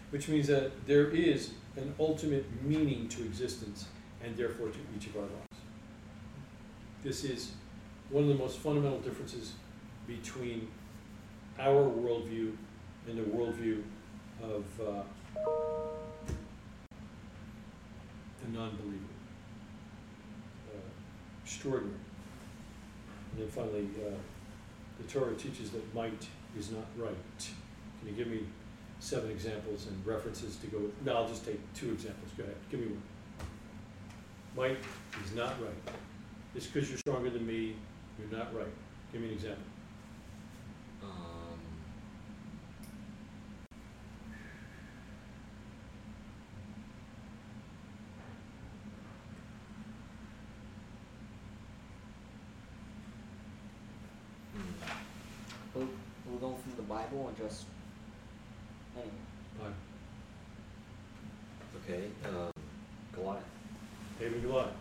Which 0.09 0.29
means 0.29 0.47
that 0.47 0.87
there 0.87 1.09
is 1.09 1.51
an 1.75 1.93
ultimate 1.99 2.45
meaning 2.63 3.07
to 3.09 3.23
existence, 3.23 3.85
and 4.23 4.35
therefore 4.35 4.69
to 4.69 4.79
each 4.95 5.07
of 5.07 5.17
our 5.17 5.23
lives. 5.23 5.61
This 7.03 7.23
is 7.23 7.51
one 8.09 8.23
of 8.23 8.29
the 8.29 8.35
most 8.35 8.57
fundamental 8.57 8.99
differences 8.99 9.53
between 10.07 10.69
our 11.59 11.83
worldview 11.83 12.53
and 13.07 13.17
the 13.17 13.23
worldview 13.23 13.83
of 14.41 14.63
uh, 14.81 15.03
the 18.43 18.57
non-believer. 18.57 19.13
Uh, 20.69 20.89
extraordinary. 21.43 21.99
And 23.31 23.41
then 23.41 23.49
finally, 23.49 23.89
uh, 24.05 24.15
the 24.97 25.03
Torah 25.11 25.35
teaches 25.35 25.71
that 25.71 25.93
might 25.93 26.27
is 26.57 26.71
not 26.71 26.85
right. 26.97 27.15
Can 27.99 28.09
you 28.09 28.13
give 28.13 28.27
me 28.27 28.45
seven 28.99 29.29
examples 29.29 29.87
and 29.87 30.05
references 30.05 30.55
to 30.57 30.67
go 30.67 30.79
with? 30.79 31.01
No, 31.03 31.15
I'll 31.17 31.27
just 31.27 31.45
take 31.45 31.59
two 31.73 31.91
examples. 31.91 32.31
Go 32.37 32.43
ahead. 32.43 32.55
Give 32.71 32.79
me 32.79 32.87
one. 32.87 33.01
Might 34.55 34.77
is 35.23 35.35
not 35.35 35.61
right. 35.61 35.95
It's 36.55 36.65
because 36.65 36.89
you're 36.89 36.97
stronger 36.97 37.29
than 37.29 37.45
me, 37.45 37.75
you're 38.17 38.35
not 38.39 38.55
right. 38.55 38.65
Give 39.11 39.21
me 39.21 39.27
an 39.27 39.33
example. 39.35 39.63
Um, 41.03 41.09
hmm. 54.55 54.59
Are 55.75 55.79
we, 55.79 55.83
are 55.83 56.33
we 56.33 56.39
going 56.39 56.57
from 56.57 56.75
the 56.75 56.81
Bible 56.81 57.19
or 57.19 57.26
just? 57.37 57.65
Anyway. 58.95 59.11
Fine. 59.59 59.73
okay. 61.83 62.03
Um, 62.25 62.51
Goliath. 63.13 63.43
David 64.19 64.41
Goliath. 64.43 64.73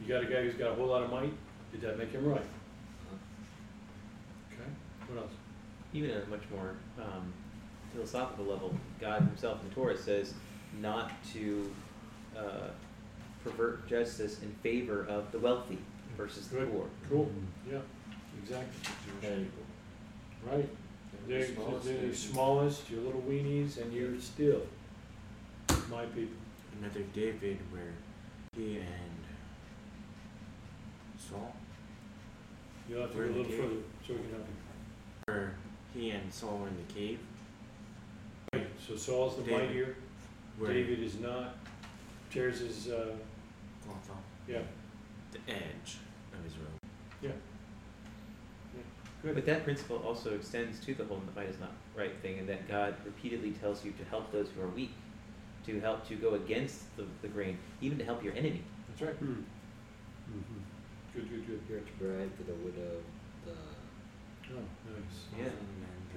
You 0.00 0.08
got 0.08 0.22
a 0.22 0.26
guy 0.26 0.42
who's 0.42 0.54
got 0.54 0.70
a 0.72 0.74
whole 0.74 0.86
lot 0.86 1.02
of 1.02 1.10
might, 1.10 1.32
did 1.72 1.80
that 1.82 1.98
make 1.98 2.10
him 2.10 2.24
right? 2.26 2.40
Uh, 2.40 3.16
Okay, 4.52 4.68
what 5.08 5.22
else? 5.22 5.32
Even 5.92 6.10
at 6.10 6.24
a 6.24 6.26
much 6.26 6.42
more 6.54 6.74
um, 6.98 7.32
philosophical 7.92 8.44
level, 8.44 8.74
God 9.00 9.22
Himself 9.22 9.60
in 9.62 9.68
the 9.68 9.74
Torah 9.74 9.96
says 9.96 10.34
not 10.80 11.12
to 11.32 11.72
uh, 12.36 12.68
pervert 13.44 13.88
justice 13.88 14.42
in 14.42 14.50
favor 14.62 15.06
of 15.08 15.30
the 15.32 15.38
wealthy. 15.38 15.78
versus 16.16 16.48
the 16.48 16.58
Good. 16.58 16.72
poor. 16.72 16.86
Cool, 17.08 17.30
yeah, 17.70 17.78
exactly, 18.42 18.92
And 19.28 19.50
right. 20.50 20.68
They're 21.28 21.38
They're, 21.40 21.46
the 21.48 21.54
smallest 21.54 21.84
they're 21.86 22.08
the 22.08 22.14
smallest, 22.14 22.90
your 22.90 23.00
little 23.02 23.22
weenies, 23.22 23.80
and 23.80 23.92
you're 23.92 24.18
still 24.20 24.62
my 25.90 26.04
people. 26.06 26.36
Another 26.80 27.00
David 27.14 27.58
where 27.70 27.92
he 28.56 28.76
and 28.78 28.88
Saul, 31.18 31.54
You'll 32.88 33.02
have 33.02 33.12
to 33.12 33.16
go 33.18 33.24
a 33.24 33.26
little 33.26 33.44
cave? 33.44 33.58
further 33.60 33.74
so 34.06 34.12
we 34.14 34.18
can 34.20 34.30
help 34.30 34.46
you. 34.48 35.32
where 35.32 35.54
he 35.94 36.10
and 36.10 36.32
Saul 36.32 36.58
were 36.58 36.68
in 36.68 36.76
the 36.86 36.92
cave, 36.92 37.18
Right, 38.52 38.66
so 38.86 38.96
Saul's 38.96 39.36
the 39.36 39.42
David. 39.44 39.66
mightier, 39.68 39.96
where 40.58 40.72
David 40.72 41.00
is 41.02 41.18
not, 41.20 41.56
tears 42.30 42.58
his, 42.60 42.88
uh, 42.88 43.12
cloth 43.84 44.10
off 44.10 44.18
yeah, 44.48 44.58
the 45.32 45.38
edge 45.52 45.98
of 46.36 46.44
his 46.44 46.54
robe. 46.58 46.78
yeah. 47.22 47.30
Yeah, 49.24 49.32
Good. 49.32 49.34
But 49.36 49.46
that 49.46 49.64
principle 49.64 50.02
also 50.04 50.34
extends 50.34 50.78
to 50.80 50.94
the 50.94 51.04
whole 51.04 51.20
might 51.34 51.48
is 51.48 51.58
not 51.58 51.72
right 51.96 52.14
thing, 52.20 52.38
and 52.38 52.48
that 52.48 52.68
God 52.68 52.94
repeatedly 53.04 53.52
tells 53.52 53.84
you 53.84 53.92
to 53.92 54.04
help 54.10 54.30
those 54.32 54.48
who 54.54 54.62
are 54.62 54.68
weak, 54.68 54.92
to 55.66 55.80
help 55.80 56.06
to 56.08 56.14
go 56.14 56.34
against 56.34 56.94
the, 56.96 57.06
the 57.22 57.28
grain, 57.28 57.58
even 57.80 57.98
to 57.98 58.04
help 58.04 58.22
your 58.22 58.34
enemy. 58.34 58.62
That's 58.88 59.02
right. 59.02 59.14
Hmm. 59.14 59.32
Mm-hmm. 60.30 60.58
Good, 61.14 61.30
good, 61.30 61.46
good. 61.46 61.60
You're 61.68 61.80
to 61.80 61.92
provide 61.92 62.30
for 62.36 62.42
the 62.44 62.54
widow, 62.54 63.00
the, 63.46 63.52
Oh, 64.52 64.58
nice. 64.90 65.38
Yeah. 65.38 65.50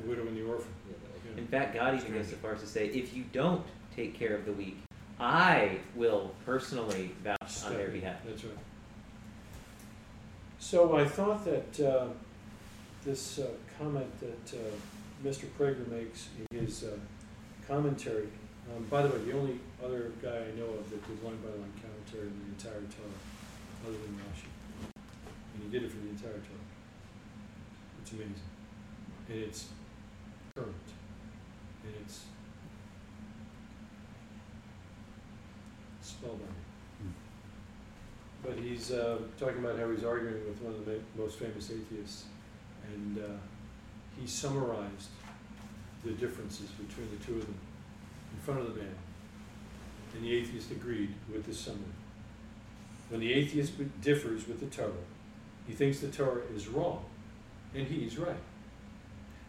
The 0.01 0.09
widow 0.09 0.27
and 0.27 0.35
the 0.35 0.43
orphan. 0.43 0.73
yeah, 0.89 0.95
the 1.01 1.29
Yeah. 1.29 1.41
In 1.41 1.47
fact, 1.47 1.75
God 1.75 1.95
even 1.95 2.13
goes 2.13 2.27
so 2.27 2.35
far 2.37 2.53
as 2.53 2.61
to 2.61 2.67
say, 2.67 2.87
if 2.87 3.15
you 3.15 3.23
don't 3.31 3.65
take 3.95 4.13
care 4.13 4.35
of 4.35 4.45
the 4.45 4.51
weak, 4.51 4.77
I 5.19 5.79
will 5.95 6.35
personally 6.45 7.15
vouch 7.23 7.63
on 7.65 7.73
their 7.73 7.87
behalf. 7.87 8.17
That's 8.25 8.43
right. 8.43 8.53
So 10.59 10.97
I 10.97 11.05
thought 11.05 11.45
that 11.45 11.79
uh, 11.79 12.07
this 13.07 13.39
uh, 13.39 13.47
comment 13.79 14.05
that 14.19 14.57
uh, 14.59 15.25
Mr. 15.25 15.45
Prager 15.57 15.87
makes 15.87 16.27
in 16.51 16.59
his 16.59 16.83
uh, 16.83 16.97
commentary, 17.65 18.27
um, 18.75 18.83
by 18.89 19.01
the 19.01 19.07
way, 19.07 19.17
the 19.19 19.31
only 19.31 19.59
other 19.81 20.11
guy 20.21 20.35
I 20.35 20.59
know 20.59 20.67
of 20.77 20.89
that 20.89 21.07
did 21.07 21.23
line 21.23 21.37
by 21.37 21.47
line 21.51 21.71
commentary 21.79 22.27
in 22.27 22.37
the 22.37 22.45
entire 22.51 22.83
Torah, 22.91 23.87
other 23.87 23.97
than 23.97 24.19
Rashi. 24.19 24.51
And 24.83 25.63
he 25.63 25.69
did 25.69 25.85
it 25.85 25.91
for 25.91 25.99
the 25.99 26.09
entire 26.09 26.33
Torah. 26.33 26.67
It's 28.01 28.11
amazing. 28.11 28.35
And 29.29 29.39
it's 29.39 29.67
current. 30.53 30.75
And 31.85 31.93
it's 32.03 32.25
spellbound. 36.01 36.41
But 38.43 38.57
he's 38.57 38.91
uh, 38.91 39.19
talking 39.39 39.59
about 39.59 39.79
how 39.79 39.89
he's 39.91 40.03
arguing 40.03 40.45
with 40.45 40.61
one 40.61 40.73
of 40.73 40.85
the 40.85 40.99
most 41.17 41.39
famous 41.39 41.71
atheists, 41.71 42.25
and 42.93 43.17
uh, 43.17 43.37
he 44.19 44.27
summarized 44.27 45.09
the 46.03 46.11
differences 46.11 46.69
between 46.71 47.09
the 47.17 47.25
two 47.25 47.35
of 47.35 47.41
them 47.41 47.59
in 48.33 48.39
front 48.41 48.61
of 48.61 48.73
the 48.73 48.81
man. 48.81 48.95
And 50.15 50.23
the 50.23 50.33
atheist 50.33 50.71
agreed 50.71 51.13
with 51.31 51.45
this 51.45 51.59
summary. 51.59 51.81
When 53.09 53.19
the 53.19 53.33
atheist 53.33 53.73
differs 54.01 54.47
with 54.47 54.59
the 54.59 54.65
Torah, 54.65 54.91
he 55.67 55.73
thinks 55.73 55.99
the 55.99 56.07
Torah 56.07 56.41
is 56.55 56.67
wrong, 56.67 57.05
and 57.73 57.87
he 57.87 58.05
is 58.05 58.17
right. 58.17 58.35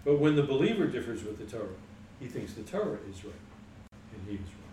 But 0.04 0.18
when 0.18 0.36
the 0.36 0.42
believer 0.42 0.86
differs 0.86 1.24
with 1.24 1.38
the 1.38 1.44
Torah, 1.44 1.68
he 2.20 2.26
thinks 2.26 2.54
the 2.54 2.62
Torah 2.62 2.98
is 3.10 3.24
right, 3.24 3.34
and 4.12 4.26
he 4.26 4.34
is 4.34 4.40
wrong. 4.40 4.68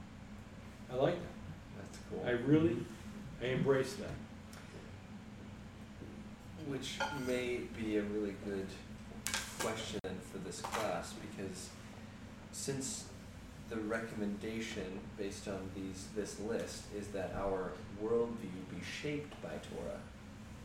I 0.91 1.03
like 1.03 1.15
that. 1.15 1.77
That's 1.77 1.99
cool. 2.09 2.23
I 2.25 2.31
really, 2.31 2.77
I 3.41 3.47
embrace 3.47 3.93
that. 3.95 4.11
Which 6.67 6.97
may 7.27 7.59
be 7.77 7.97
a 7.97 8.01
really 8.01 8.35
good 8.43 8.65
question 9.59 9.99
for 10.31 10.39
this 10.39 10.61
class 10.61 11.13
because 11.13 11.69
since 12.51 13.05
the 13.69 13.77
recommendation 13.77 14.99
based 15.17 15.47
on 15.47 15.69
these 15.75 16.07
this 16.15 16.39
list 16.39 16.83
is 16.97 17.07
that 17.09 17.33
our 17.37 17.71
worldview 18.03 18.61
be 18.71 18.81
shaped 18.83 19.39
by 19.43 19.49
Torah, 19.49 19.99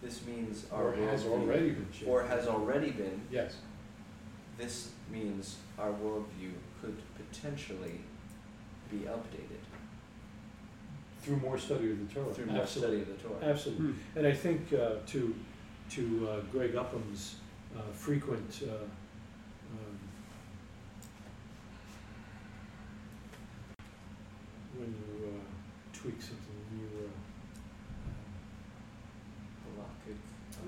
this 0.03 0.25
means 0.27 0.65
our 0.73 0.89
Or 0.89 0.93
has 0.97 1.25
worldview- 1.25 1.31
already 1.43 1.71
been 1.71 1.87
shaped. 1.93 2.09
or 2.11 2.23
has 2.25 2.47
already 2.49 2.91
been. 2.91 3.21
Yes. 3.31 3.57
This 4.59 4.91
means 5.11 5.57
our 5.79 5.91
worldview 5.91 6.53
could 6.81 6.97
potentially 7.17 8.01
be 8.91 8.99
updated 9.01 9.61
Through 11.23 11.37
more 11.37 11.59
study 11.59 11.91
of 11.93 12.09
the 12.09 12.15
Torah. 12.15 12.33
through 12.35 12.47
more 12.47 12.63
Absolutely. 12.63 13.01
study 13.03 13.13
of 13.13 13.23
the 13.23 13.29
Torah. 13.29 13.51
Absolutely. 13.53 13.87
Hmm. 13.93 14.19
And 14.19 14.27
I 14.27 14.33
think 14.33 14.73
uh, 14.73 14.95
to, 15.07 15.35
to 15.91 16.29
uh, 16.31 16.41
Greg 16.53 16.77
Upham's 16.77 17.37
uh, 17.77 17.81
frequent, 17.93 18.63
uh, 18.63 18.75
um, 18.75 19.99
when 24.79 24.89
you 24.89 25.27
uh, 25.27 25.31
tweak 25.93 26.21
something, 26.23 26.39
you, 26.73 26.87
uh, 27.05 27.11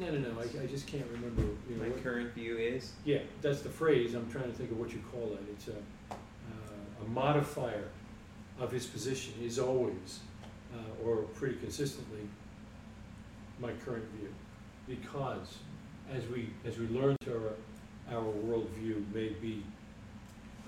no, 0.01 0.11
no, 0.11 0.19
no, 0.19 0.41
I, 0.41 0.63
I 0.63 0.67
just 0.67 0.87
can't 0.89 1.07
remember, 1.13 1.43
you 1.69 1.77
know. 1.77 1.83
My 1.85 1.89
what- 1.91 2.03
current 2.03 2.35
view 2.35 2.57
is 2.57 2.93
Yeah, 3.05 3.19
that's 3.43 3.61
the 3.61 3.69
phrase, 3.69 4.15
I'm 4.15 4.29
trying 4.31 4.51
to 4.51 4.53
think 4.53 4.73
of 4.73 4.79
what 4.81 4.93
you 4.93 5.03
call 5.13 5.35
it, 5.35 5.41
it's 5.53 5.69
a, 5.69 5.77
uh, 6.11 7.05
a 7.05 7.09
modifier 7.09 7.89
of 8.59 8.73
his 8.73 8.87
position 8.87 9.35
is 9.41 9.59
always, 9.61 10.21
uh, 10.75 11.05
or 11.07 11.19
pretty 11.35 11.57
consistently, 11.57 12.29
my 13.61 13.73
current 13.85 14.05
view. 14.19 14.33
Because 14.89 15.59
as 16.13 16.27
we, 16.29 16.51
as 16.67 16.79
we 16.79 16.87
learn 16.89 17.17
to 17.25 17.33
our, 18.11 18.17
our 18.17 18.33
worldview 18.33 19.05
may 19.15 19.29
be 19.41 19.63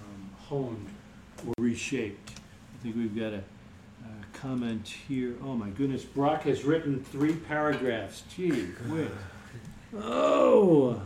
um, 0.01 0.31
honed 0.49 0.89
or 1.47 1.53
reshaped. 1.59 2.33
I 2.75 2.83
think 2.83 2.97
we've 2.97 3.17
got 3.17 3.33
a, 3.33 3.39
a 3.39 4.39
comment 4.39 4.87
here, 5.09 5.35
oh 5.43 5.55
my 5.55 5.69
goodness, 5.71 6.05
Brock 6.05 6.43
has 6.43 6.65
written 6.65 7.03
three 7.03 7.35
paragraphs, 7.35 8.23
gee 8.35 8.51
whiz. 8.89 9.09
Oh! 9.97 11.01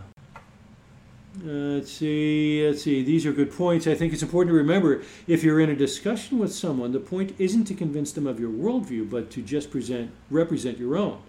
Uh, 1.40 1.76
let's 1.76 1.92
see, 1.92 2.66
let's 2.66 2.82
see. 2.82 3.02
These 3.02 3.24
are 3.24 3.32
good 3.32 3.52
points. 3.52 3.86
I 3.86 3.94
think 3.94 4.12
it's 4.12 4.22
important 4.22 4.52
to 4.52 4.56
remember 4.56 5.02
if 5.28 5.44
you're 5.44 5.60
in 5.60 5.70
a 5.70 5.76
discussion 5.76 6.38
with 6.38 6.52
someone, 6.52 6.90
the 6.90 6.98
point 6.98 7.34
isn't 7.38 7.64
to 7.66 7.74
convince 7.74 8.10
them 8.12 8.26
of 8.26 8.40
your 8.40 8.50
worldview, 8.50 9.08
but 9.08 9.30
to 9.32 9.42
just 9.42 9.70
present, 9.70 10.10
represent 10.30 10.78
your 10.78 10.96
own. 10.96 11.22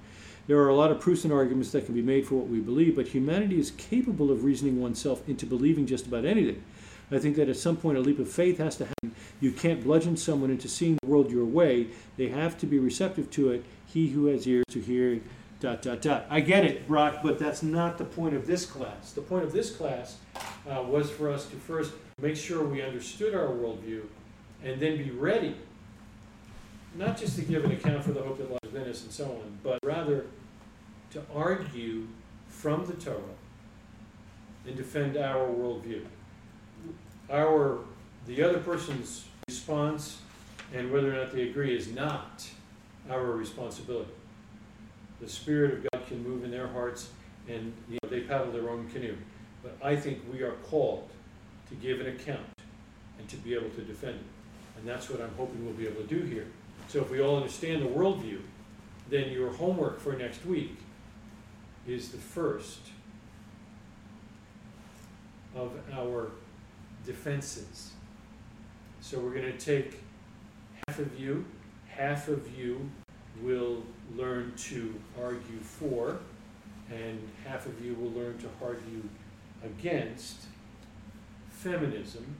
There 0.49 0.57
are 0.57 0.69
a 0.69 0.75
lot 0.75 0.89
of 0.89 0.99
proofs 0.99 1.25
and 1.25 1.31
arguments 1.31 1.69
that 1.73 1.85
can 1.85 1.93
be 1.93 2.01
made 2.01 2.25
for 2.25 2.33
what 2.33 2.47
we 2.47 2.59
believe, 2.59 2.95
but 2.95 3.09
humanity 3.09 3.59
is 3.59 3.69
capable 3.69 4.31
of 4.31 4.43
reasoning 4.43 4.81
oneself 4.81 5.21
into 5.29 5.45
believing 5.45 5.85
just 5.85 6.07
about 6.07 6.25
anything. 6.25 6.63
I 7.11 7.19
think 7.19 7.35
that 7.35 7.49
at 7.49 7.57
some 7.57 7.77
point 7.77 7.99
a 7.99 8.01
leap 8.01 8.17
of 8.17 8.27
faith 8.27 8.57
has 8.57 8.75
to 8.77 8.85
happen. 8.85 9.13
You 9.39 9.51
can't 9.51 9.83
bludgeon 9.83 10.17
someone 10.17 10.49
into 10.49 10.67
seeing 10.67 10.97
the 11.03 11.07
world 11.07 11.29
your 11.29 11.45
way. 11.45 11.89
They 12.17 12.29
have 12.29 12.57
to 12.61 12.65
be 12.65 12.79
receptive 12.79 13.29
to 13.29 13.51
it. 13.51 13.63
He 13.85 14.07
who 14.07 14.25
has 14.25 14.47
ears 14.47 14.65
to 14.71 14.81
hear, 14.81 15.21
dot, 15.59 15.83
dot, 15.83 16.01
dot. 16.01 16.25
I 16.31 16.39
get 16.39 16.65
it, 16.65 16.87
Brock, 16.87 17.19
but 17.21 17.37
that's 17.37 17.61
not 17.61 17.99
the 17.99 18.05
point 18.05 18.33
of 18.33 18.47
this 18.47 18.65
class. 18.65 19.13
The 19.13 19.21
point 19.21 19.43
of 19.43 19.51
this 19.51 19.75
class 19.75 20.17
uh, 20.67 20.81
was 20.81 21.11
for 21.11 21.29
us 21.29 21.45
to 21.45 21.57
first 21.57 21.93
make 22.19 22.35
sure 22.35 22.65
we 22.65 22.81
understood 22.81 23.35
our 23.35 23.49
worldview 23.49 24.01
and 24.63 24.81
then 24.81 24.97
be 24.97 25.11
ready, 25.11 25.55
not 26.95 27.19
just 27.19 27.35
to 27.35 27.43
give 27.43 27.65
an 27.65 27.71
account 27.71 28.03
for 28.03 28.13
the 28.13 28.23
hope 28.23 28.39
that 28.39 28.49
lies 28.49 28.58
us 28.75 29.03
and 29.03 29.11
so 29.11 29.25
on, 29.25 29.59
but 29.63 29.79
rather 29.83 30.25
to 31.11 31.21
argue 31.33 32.07
from 32.47 32.85
the 32.85 32.93
Torah 32.93 33.17
and 34.65 34.75
defend 34.75 35.17
our 35.17 35.47
worldview. 35.47 36.05
Our, 37.31 37.79
the 38.27 38.43
other 38.43 38.59
person's 38.59 39.25
response 39.47 40.19
and 40.73 40.91
whether 40.91 41.09
or 41.11 41.17
not 41.17 41.31
they 41.31 41.49
agree 41.49 41.75
is 41.75 41.91
not 41.93 42.47
our 43.09 43.25
responsibility. 43.25 44.11
The 45.21 45.29
Spirit 45.29 45.73
of 45.73 45.87
God 45.91 46.07
can 46.07 46.23
move 46.23 46.43
in 46.43 46.51
their 46.51 46.67
hearts 46.67 47.09
and 47.47 47.73
you 47.89 47.97
know, 48.03 48.09
they 48.09 48.21
paddle 48.21 48.51
their 48.51 48.69
own 48.69 48.89
canoe. 48.89 49.15
But 49.63 49.77
I 49.83 49.95
think 49.95 50.19
we 50.31 50.41
are 50.41 50.53
called 50.69 51.09
to 51.69 51.75
give 51.75 51.99
an 51.99 52.07
account 52.07 52.45
and 53.17 53.27
to 53.29 53.35
be 53.37 53.53
able 53.53 53.69
to 53.71 53.81
defend 53.81 54.15
it. 54.15 54.25
And 54.77 54.87
that's 54.87 55.09
what 55.09 55.21
I'm 55.21 55.33
hoping 55.35 55.65
we'll 55.65 55.73
be 55.73 55.87
able 55.87 56.01
to 56.01 56.07
do 56.07 56.21
here. 56.21 56.47
So 56.87 57.01
if 57.01 57.09
we 57.09 57.21
all 57.21 57.37
understand 57.37 57.81
the 57.81 57.87
worldview, 57.87 58.39
then 59.09 59.31
your 59.31 59.51
homework 59.51 59.99
for 59.99 60.13
next 60.13 60.45
week 60.45 60.77
is 61.87 62.09
the 62.09 62.17
first 62.17 62.79
of 65.55 65.71
our 65.93 66.31
defenses. 67.05 67.91
So 69.01 69.17
we're 69.19 69.33
going 69.33 69.51
to 69.51 69.57
take 69.57 70.03
half 70.87 70.99
of 70.99 71.19
you, 71.19 71.45
half 71.87 72.27
of 72.27 72.55
you 72.57 72.89
will 73.41 73.83
learn 74.15 74.53
to 74.55 74.93
argue 75.19 75.59
for, 75.61 76.19
and 76.91 77.19
half 77.45 77.65
of 77.65 77.83
you 77.83 77.95
will 77.95 78.11
learn 78.11 78.37
to 78.39 78.47
argue 78.61 79.03
against 79.63 80.45
feminism 81.49 82.35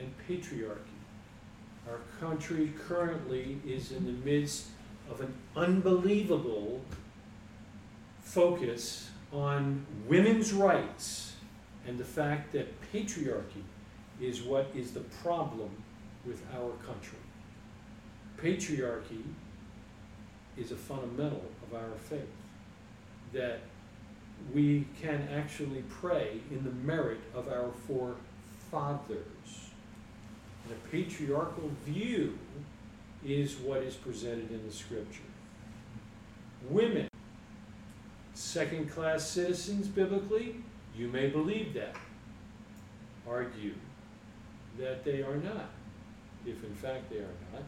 and 0.00 0.12
patriarchy. 0.28 0.78
Our 1.88 1.98
country 2.18 2.72
currently 2.88 3.60
is 3.66 3.92
in 3.92 4.06
the 4.06 4.30
midst 4.30 4.68
of 5.10 5.20
an 5.20 5.34
unbelievable 5.56 6.80
focus 8.22 9.10
on 9.32 9.84
women's 10.06 10.52
rights 10.52 11.34
and 11.86 11.98
the 11.98 12.04
fact 12.04 12.52
that 12.52 12.68
patriarchy 12.92 13.62
is 14.20 14.42
what 14.42 14.70
is 14.74 14.92
the 14.92 15.00
problem 15.22 15.70
with 16.24 16.42
our 16.54 16.70
country. 16.86 17.18
Patriarchy 18.40 19.22
is 20.56 20.72
a 20.72 20.76
fundamental 20.76 21.44
of 21.66 21.74
our 21.74 21.96
faith. 21.98 22.20
That 23.32 23.60
we 24.52 24.86
can 25.00 25.28
actually 25.32 25.82
pray 25.88 26.40
in 26.50 26.64
the 26.64 26.70
merit 26.70 27.20
of 27.34 27.48
our 27.48 27.70
forefathers. 27.86 29.18
And 30.64 30.72
a 30.72 30.88
patriarchal 30.90 31.70
view 31.84 32.38
is 33.24 33.56
what 33.56 33.82
is 33.82 33.94
presented 33.94 34.50
in 34.50 34.66
the 34.66 34.72
scripture. 34.72 35.22
Women, 36.68 37.08
second 38.34 38.90
class 38.90 39.28
citizens 39.28 39.86
biblically, 39.88 40.56
you 40.96 41.08
may 41.08 41.28
believe 41.28 41.74
that. 41.74 41.96
Argue 43.28 43.74
that 44.78 45.04
they 45.04 45.22
are 45.22 45.36
not, 45.36 45.70
if 46.44 46.62
in 46.62 46.74
fact 46.74 47.10
they 47.10 47.18
are 47.18 47.34
not. 47.52 47.62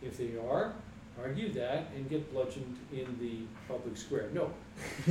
If 0.00 0.16
they 0.16 0.36
are, 0.38 0.72
argue 1.20 1.52
that 1.52 1.88
and 1.94 2.08
get 2.08 2.32
bludgeoned 2.32 2.76
in 2.92 3.16
the 3.20 3.40
public 3.72 3.96
square. 3.96 4.28
No, 4.32 4.52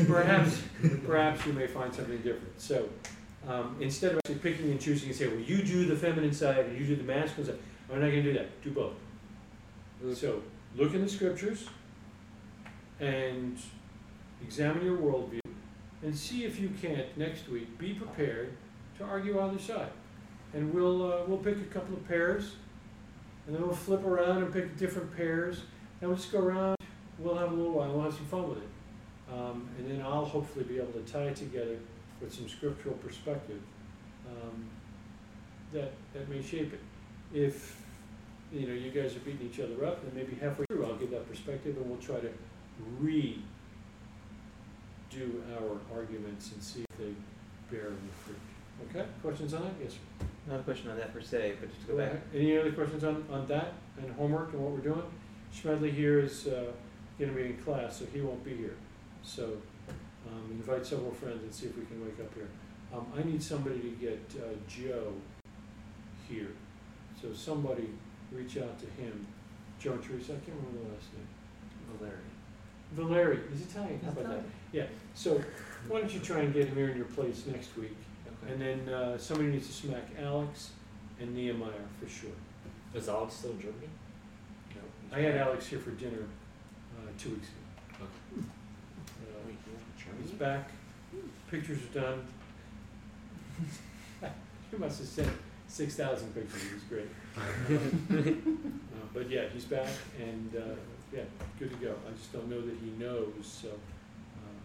perhaps, 0.07 0.61
perhaps 1.05 1.45
you 1.45 1.53
may 1.53 1.67
find 1.67 1.93
something 1.93 2.17
different. 2.17 2.59
So, 2.59 2.89
um, 3.47 3.75
instead 3.79 4.11
of 4.13 4.17
actually 4.19 4.39
picking 4.39 4.71
and 4.71 4.79
choosing 4.79 5.09
and 5.09 5.17
say, 5.17 5.27
well, 5.27 5.39
you 5.39 5.63
do 5.63 5.85
the 5.85 5.95
feminine 5.95 6.33
side 6.33 6.65
and 6.65 6.77
you 6.77 6.85
do 6.85 6.95
the 6.95 7.03
masculine 7.03 7.47
side, 7.47 7.59
I'm 7.91 7.99
not 8.01 8.09
going 8.09 8.23
to 8.23 8.33
do 8.33 8.33
that. 8.33 8.61
Do 8.61 8.71
both. 8.71 8.93
So, 10.01 10.41
look 10.75 10.95
in 10.95 11.01
the 11.01 11.09
scriptures 11.09 11.67
and 12.99 13.55
examine 14.41 14.83
your 14.83 14.97
worldview 14.97 15.39
and 16.01 16.15
see 16.15 16.43
if 16.43 16.59
you 16.59 16.71
can't 16.81 17.15
next 17.17 17.47
week 17.49 17.77
be 17.77 17.93
prepared 17.93 18.57
to 18.97 19.03
argue 19.03 19.39
either 19.39 19.59
side. 19.59 19.91
And 20.53 20.73
we'll 20.73 21.03
uh, 21.03 21.23
we'll 21.27 21.37
pick 21.37 21.57
a 21.57 21.73
couple 21.73 21.95
of 21.95 22.07
pairs, 22.07 22.55
and 23.45 23.55
then 23.55 23.61
we'll 23.61 23.75
flip 23.75 24.03
around 24.03 24.43
and 24.43 24.51
pick 24.51 24.75
different 24.75 25.15
pairs, 25.15 25.61
and 26.01 26.09
we'll 26.09 26.17
just 26.17 26.31
go 26.31 26.39
around. 26.39 26.75
We'll 27.19 27.37
have 27.37 27.51
a 27.51 27.55
little 27.55 27.73
while. 27.73 27.93
We'll 27.93 28.03
have 28.03 28.13
some 28.13 28.25
fun 28.25 28.49
with 28.49 28.57
it, 28.57 28.69
um, 29.31 29.69
and 29.77 29.89
then 29.89 30.01
I'll 30.01 30.25
hopefully 30.25 30.65
be 30.65 30.77
able 30.77 30.93
to 30.93 31.03
tie 31.03 31.25
it 31.25 31.35
together 31.35 31.77
with 32.19 32.33
some 32.33 32.49
scriptural 32.49 32.95
perspective 32.95 33.61
um, 34.27 34.67
that 35.73 35.93
that 36.13 36.27
may 36.27 36.41
shape 36.41 36.73
it. 36.73 36.81
If 37.33 37.80
you 38.51 38.67
know 38.67 38.73
you 38.73 38.91
guys 38.91 39.15
are 39.15 39.19
beating 39.19 39.49
each 39.51 39.59
other 39.59 39.85
up, 39.85 40.03
and 40.03 40.13
maybe 40.13 40.35
halfway 40.39 40.65
through 40.65 40.85
I'll 40.85 40.95
give 40.95 41.11
that 41.11 41.27
perspective, 41.29 41.77
and 41.77 41.89
we'll 41.89 41.99
try 41.99 42.19
to 42.19 42.29
redo 43.01 43.41
our 45.57 45.79
arguments 45.97 46.51
and 46.51 46.61
see 46.61 46.83
if 46.89 46.97
they 46.97 47.13
bear 47.69 47.87
any 47.87 48.11
fruit. 48.25 48.37
Okay, 48.89 49.07
questions 49.21 49.53
on 49.53 49.63
that? 49.63 49.73
Yes, 49.81 49.93
sir. 49.93 50.25
Not 50.47 50.61
a 50.61 50.63
question 50.63 50.89
on 50.89 50.97
that 50.97 51.13
per 51.13 51.21
se, 51.21 51.55
but 51.59 51.69
just 51.69 51.81
to 51.81 51.93
go 51.93 51.97
back. 51.97 52.13
Any 52.33 52.57
other 52.57 52.71
questions 52.71 53.03
on, 53.03 53.23
on 53.31 53.45
that 53.47 53.73
and 53.97 54.11
homework 54.15 54.53
and 54.53 54.61
what 54.61 54.71
we're 54.71 54.79
doing? 54.79 55.03
Schmedley 55.53 55.91
here 55.91 56.19
is, 56.19 56.47
uh, 56.47 56.71
gonna 57.19 57.33
be 57.33 57.43
in 57.43 57.57
class, 57.57 57.99
so 57.99 58.05
he 58.11 58.21
won't 58.21 58.43
be 58.43 58.55
here. 58.55 58.75
So, 59.23 59.57
um, 60.27 60.49
invite 60.51 60.85
several 60.85 61.11
friends 61.11 61.43
and 61.43 61.53
see 61.53 61.67
if 61.67 61.77
we 61.77 61.85
can 61.85 62.03
wake 62.03 62.19
up 62.19 62.33
here. 62.33 62.47
Um, 62.93 63.05
I 63.15 63.23
need 63.23 63.41
somebody 63.41 63.79
to 63.79 63.89
get, 63.89 64.19
uh, 64.37 64.55
Joe 64.67 65.13
here. 66.27 66.53
So 67.21 67.31
somebody 67.33 67.89
reach 68.31 68.57
out 68.57 68.79
to 68.79 68.85
him. 69.01 69.27
Joe 69.79 69.93
and 69.93 70.03
Teresa, 70.03 70.33
I 70.33 70.35
can't 70.45 70.57
remember 70.57 70.87
the 70.87 70.93
last 70.93 71.07
name. 71.13 71.27
Valeri. 71.97 72.17
Valeri, 72.93 73.39
he's 73.51 73.61
Italian, 73.63 73.99
how 74.03 74.11
about 74.11 74.29
that? 74.29 74.43
Yeah, 74.71 74.85
so 75.15 75.41
why 75.87 75.99
don't 76.01 76.13
you 76.13 76.19
try 76.19 76.39
and 76.39 76.53
get 76.53 76.67
him 76.67 76.75
here 76.75 76.89
in 76.89 76.97
your 76.97 77.05
place 77.05 77.45
next 77.47 77.75
week? 77.77 77.95
Okay. 78.43 78.53
And 78.53 78.61
then, 78.61 78.93
uh, 78.93 79.17
somebody 79.17 79.49
needs 79.49 79.67
to 79.67 79.73
smack 79.73 80.03
Alex 80.19 80.71
and 81.19 81.35
Nehemiah 81.35 81.71
for 81.99 82.07
sure. 82.07 82.31
Is 82.93 83.09
Alex 83.09 83.35
still 83.35 83.51
in 83.51 83.61
Germany? 83.61 83.87
No. 84.75 85.17
I 85.17 85.21
had 85.21 85.35
Alex 85.37 85.67
here 85.67 85.79
for 85.79 85.91
dinner 85.91 86.27
uh, 86.97 87.09
two 87.17 87.29
weeks 87.29 87.47
ago. 87.47 88.07
Okay. 88.35 88.41
Uh, 88.41 89.51
He's 90.21 90.31
back, 90.31 90.69
pictures 91.49 91.79
are 91.83 91.99
done. 91.99 92.27
He 94.71 94.77
must 94.77 94.99
have 94.99 95.07
sent 95.07 95.29
six 95.71 95.95
thousand 95.95 96.33
pictures, 96.35 96.61
it 96.67 96.73
was 96.75 96.83
great. 96.91 97.09
Uh, 98.91 99.07
But 99.13 99.29
yeah, 99.29 99.43
he's 99.53 99.65
back 99.65 99.87
and, 100.19 100.51
uh, 100.55 100.75
yeah, 101.13 101.23
good 101.59 101.71
to 101.71 101.77
go. 101.77 101.95
I 102.07 102.11
just 102.15 102.31
don't 102.31 102.47
know 102.49 102.61
that 102.61 102.75
he 102.83 102.91
knows, 102.99 103.43
so. 103.43 103.67
um, 104.39 104.55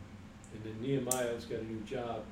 And 0.54 0.60
then 0.64 0.76
Nehemiah's 0.82 1.44
got 1.46 1.60
a 1.60 1.64
new 1.64 1.80
job, 1.82 2.22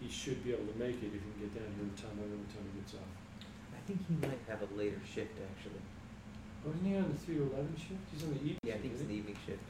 he 0.00 0.08
should 0.08 0.42
be 0.44 0.52
able 0.52 0.66
to 0.72 0.78
make 0.78 0.98
it 1.02 1.10
if 1.10 1.18
he 1.18 1.30
can 1.34 1.38
get 1.40 1.54
down 1.58 1.70
here 1.74 1.82
in 1.86 1.94
time, 1.98 2.14
whatever 2.18 2.46
time 2.54 2.62
he 2.70 2.78
gets 2.80 2.94
off. 2.94 3.10
I 3.74 3.80
think 3.86 3.98
he 4.06 4.14
might 4.26 4.38
have 4.48 4.62
a 4.62 4.70
later 4.78 5.00
shift 5.02 5.34
actually. 5.38 5.82
Wasn't 6.64 6.86
he 6.86 6.94
on 6.96 7.10
the 7.10 7.18
three 7.18 7.36
to 7.36 7.42
eleven 7.50 7.74
shift? 7.76 8.02
He's 8.14 8.22
on 8.22 8.30
the 8.34 8.40
evening. 8.40 8.62
Yeah, 8.64 8.74
I 8.74 8.78
think 8.78 8.94
it's 8.94 9.02
shift, 9.02 9.10
an 9.10 9.18
evening 9.18 9.38
shift. 9.46 9.64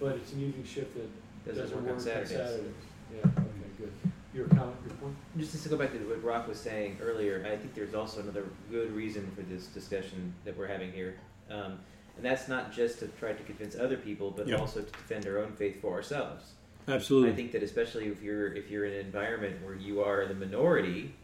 But 0.00 0.12
it's 0.22 0.32
an 0.32 0.40
evening 0.46 0.64
shift 0.66 0.94
that 0.94 1.10
Doesn't, 1.54 1.74
work, 1.84 1.94
on 1.94 2.00
Saturdays. 2.00 2.70
Yeah, 3.12 3.26
okay, 3.26 3.70
good. 3.78 3.92
Your 4.38 4.46
comment, 4.46 4.76
your 4.86 4.94
point? 4.98 5.16
Just 5.36 5.60
to 5.64 5.68
go 5.68 5.76
back 5.76 5.90
to 5.90 5.98
what 5.98 6.22
Rock 6.22 6.46
was 6.46 6.60
saying 6.60 6.98
earlier, 7.02 7.44
I 7.44 7.56
think 7.56 7.74
there's 7.74 7.92
also 7.92 8.20
another 8.20 8.44
good 8.70 8.92
reason 8.92 9.28
for 9.34 9.42
this 9.42 9.66
discussion 9.66 10.32
that 10.44 10.56
we're 10.56 10.68
having 10.68 10.92
here. 10.92 11.16
Um, 11.50 11.80
and 12.16 12.24
that's 12.24 12.46
not 12.46 12.72
just 12.72 13.00
to 13.00 13.08
try 13.08 13.32
to 13.32 13.42
convince 13.42 13.74
other 13.76 13.96
people, 13.96 14.30
but 14.30 14.46
Yeah. 14.46 14.56
also 14.56 14.82
to 14.82 14.90
defend 14.92 15.26
our 15.26 15.38
own 15.38 15.52
faith 15.54 15.80
for 15.82 15.92
ourselves. 15.92 16.52
Absolutely. 16.86 17.30
I 17.30 17.34
think 17.34 17.50
that 17.50 17.64
especially 17.64 18.06
if 18.06 18.22
you're 18.22 18.54
if 18.54 18.70
you're 18.70 18.84
in 18.84 18.92
an 18.92 19.04
environment 19.06 19.60
where 19.64 19.74
you 19.74 20.02
are 20.02 20.24
the 20.26 20.34
minority, 20.34 21.14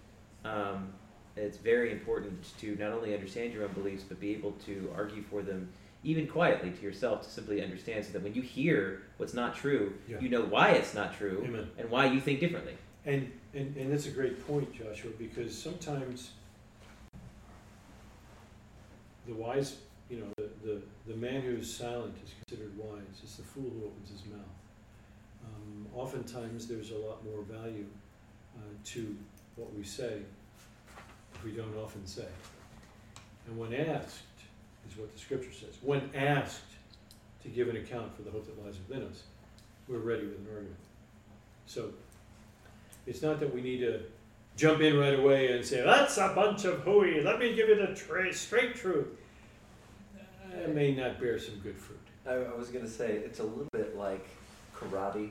um, 0.44 0.92
it's 1.36 1.56
very 1.56 1.92
important 1.92 2.52
to 2.58 2.74
not 2.76 2.90
only 2.90 3.14
understand 3.14 3.52
your 3.52 3.62
own 3.62 3.72
beliefs 3.74 4.02
but 4.02 4.18
be 4.18 4.32
able 4.32 4.52
to 4.66 4.92
argue 4.96 5.22
for 5.22 5.40
them 5.42 5.68
even 6.02 6.26
quietly 6.26 6.70
to 6.70 6.82
yourself 6.82 7.22
to 7.22 7.30
simply 7.30 7.62
understand 7.62 8.04
so 8.04 8.12
that 8.12 8.22
when 8.22 8.34
you 8.34 8.42
hear 8.42 9.02
what's 9.18 9.34
not 9.34 9.54
true, 9.54 9.94
Yeah. 10.08 10.18
you 10.20 10.28
know 10.28 10.42
why 10.44 10.70
it's 10.72 10.94
not 10.94 11.14
true 11.16 11.42
Amen. 11.46 11.70
and 11.78 11.88
why 11.88 12.06
you 12.06 12.20
think 12.20 12.40
differently. 12.40 12.74
And, 13.06 13.30
and, 13.52 13.76
and 13.76 13.92
that's 13.92 14.06
a 14.06 14.10
great 14.10 14.46
point, 14.46 14.72
Joshua, 14.72 15.10
because 15.18 15.56
sometimes 15.56 16.30
the 19.26 19.34
wise, 19.34 19.76
you 20.08 20.18
know, 20.18 20.26
the, 20.36 20.48
the, 20.66 20.82
the 21.06 21.16
man 21.16 21.42
who 21.42 21.56
is 21.56 21.74
silent 21.74 22.14
is 22.24 22.30
considered 22.46 22.76
wise. 22.78 23.02
It's 23.22 23.36
the 23.36 23.42
fool 23.42 23.70
who 23.70 23.86
opens 23.86 24.10
his 24.10 24.24
mouth. 24.24 24.40
Um, 25.44 25.86
oftentimes, 25.94 26.66
there's 26.66 26.92
a 26.92 26.98
lot 26.98 27.22
more 27.24 27.42
value 27.42 27.86
uh, 28.56 28.60
to 28.84 29.16
what 29.56 29.74
we 29.74 29.84
say 29.84 30.20
if 31.34 31.44
we 31.44 31.50
don't 31.50 31.76
often 31.76 32.06
say. 32.06 32.26
And 33.46 33.58
when 33.58 33.74
asked, 33.74 34.22
is 34.90 34.96
what 34.98 35.12
the 35.12 35.18
scripture 35.18 35.52
says. 35.52 35.78
When 35.82 36.10
asked 36.14 36.60
to 37.42 37.48
give 37.48 37.68
an 37.68 37.76
account 37.76 38.14
for 38.16 38.22
the 38.22 38.30
hope 38.30 38.46
that 38.46 38.64
lies 38.64 38.76
within 38.88 39.06
us, 39.06 39.24
we're 39.88 39.98
ready 39.98 40.24
with 40.24 40.38
an 40.38 40.46
argument. 40.50 40.76
So 41.66 41.90
it's 43.06 43.22
not 43.22 43.40
that 43.40 43.54
we 43.54 43.60
need 43.60 43.78
to 43.80 44.00
jump 44.56 44.80
in 44.80 44.96
right 44.96 45.18
away 45.18 45.52
and 45.52 45.64
say, 45.64 45.82
that's 45.82 46.16
a 46.18 46.32
bunch 46.34 46.64
of 46.64 46.80
hooey, 46.80 47.20
let 47.22 47.38
me 47.38 47.54
give 47.54 47.68
you 47.68 47.76
the 47.86 47.94
tra- 47.94 48.32
straight 48.32 48.74
truth. 48.74 49.08
It 50.52 50.70
uh, 50.70 50.72
may 50.72 50.94
not 50.94 51.20
bear 51.20 51.38
some 51.38 51.56
good 51.56 51.76
fruit. 51.76 51.98
I, 52.26 52.34
I 52.34 52.56
was 52.56 52.68
gonna 52.68 52.88
say 52.88 53.10
it's 53.12 53.40
a 53.40 53.44
little 53.44 53.68
bit 53.72 53.96
like 53.96 54.26
karate, 54.76 55.30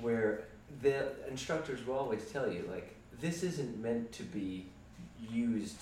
where 0.00 0.44
the 0.82 1.08
instructors 1.28 1.84
will 1.86 1.94
always 1.96 2.24
tell 2.30 2.50
you 2.50 2.68
like 2.70 2.94
this 3.20 3.42
isn't 3.42 3.80
meant 3.82 4.12
to 4.12 4.22
be 4.22 4.66
used 5.30 5.76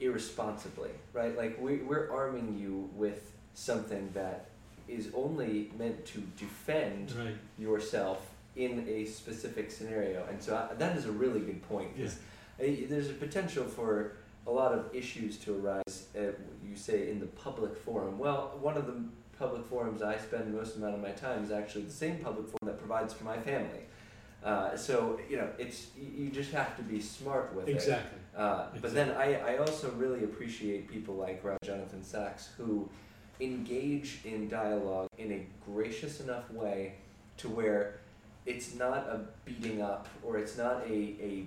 irresponsibly, 0.00 0.90
right? 1.12 1.36
Like 1.36 1.60
we 1.60 1.76
we're 1.78 2.10
arming 2.10 2.56
you 2.58 2.88
with 2.94 3.32
something 3.54 4.10
that 4.14 4.46
is 4.88 5.10
only 5.14 5.70
meant 5.78 6.06
to 6.06 6.20
defend 6.38 7.12
Right. 7.12 7.34
yourself 7.58 8.26
in 8.58 8.84
a 8.88 9.04
specific 9.06 9.70
scenario, 9.70 10.26
and 10.28 10.42
so 10.42 10.56
I, 10.56 10.74
that 10.74 10.96
is 10.96 11.06
a 11.06 11.12
really 11.12 11.40
good 11.40 11.62
point. 11.68 11.96
'cause, 11.96 12.16
uh, 12.60 12.64
there's 12.88 13.08
a 13.08 13.14
potential 13.14 13.64
for 13.64 14.12
a 14.46 14.50
lot 14.50 14.72
of 14.72 14.94
issues 14.94 15.38
to 15.38 15.54
arise. 15.60 16.08
Uh, 16.18 16.32
you 16.68 16.74
say 16.74 17.10
in 17.10 17.20
the 17.20 17.26
public 17.26 17.74
forum. 17.76 18.18
Well, 18.18 18.58
one 18.60 18.76
of 18.76 18.86
the 18.86 18.96
public 19.38 19.64
forums 19.66 20.02
I 20.02 20.18
spend 20.18 20.52
most 20.52 20.76
amount 20.76 20.94
of 20.96 21.00
my 21.00 21.12
time 21.12 21.44
is 21.44 21.52
actually 21.52 21.84
the 21.84 21.92
same 21.92 22.16
public 22.18 22.46
forum 22.48 22.66
that 22.66 22.78
provides 22.78 23.14
for 23.14 23.24
my 23.24 23.38
family. 23.38 23.82
Uh, 24.42 24.76
so 24.76 25.20
you 25.30 25.36
know, 25.36 25.48
it's 25.58 25.88
you 25.96 26.30
just 26.30 26.50
have 26.52 26.76
to 26.76 26.82
be 26.82 27.00
smart 27.00 27.54
with 27.54 27.68
it. 27.68 27.74
Exactly. 27.76 28.18
Uh, 28.36 28.66
but 28.82 28.92
then 28.94 29.10
I, 29.12 29.34
I 29.52 29.56
also 29.58 29.90
really 29.92 30.24
appreciate 30.24 30.88
people 30.88 31.14
like. 31.14 31.42
Jonathan 31.64 32.02
Sacks 32.02 32.50
who 32.56 32.88
engage 33.40 34.20
in 34.24 34.48
dialogue 34.48 35.08
in 35.18 35.30
a 35.32 35.46
gracious 35.70 36.20
enough 36.20 36.50
way 36.50 36.94
to 37.36 37.48
where 37.48 38.00
it's 38.46 38.74
not 38.74 38.98
a 39.08 39.20
beating 39.44 39.82
up 39.82 40.08
or 40.22 40.38
it's 40.38 40.56
not 40.56 40.82
a, 40.86 40.92
a 40.92 41.46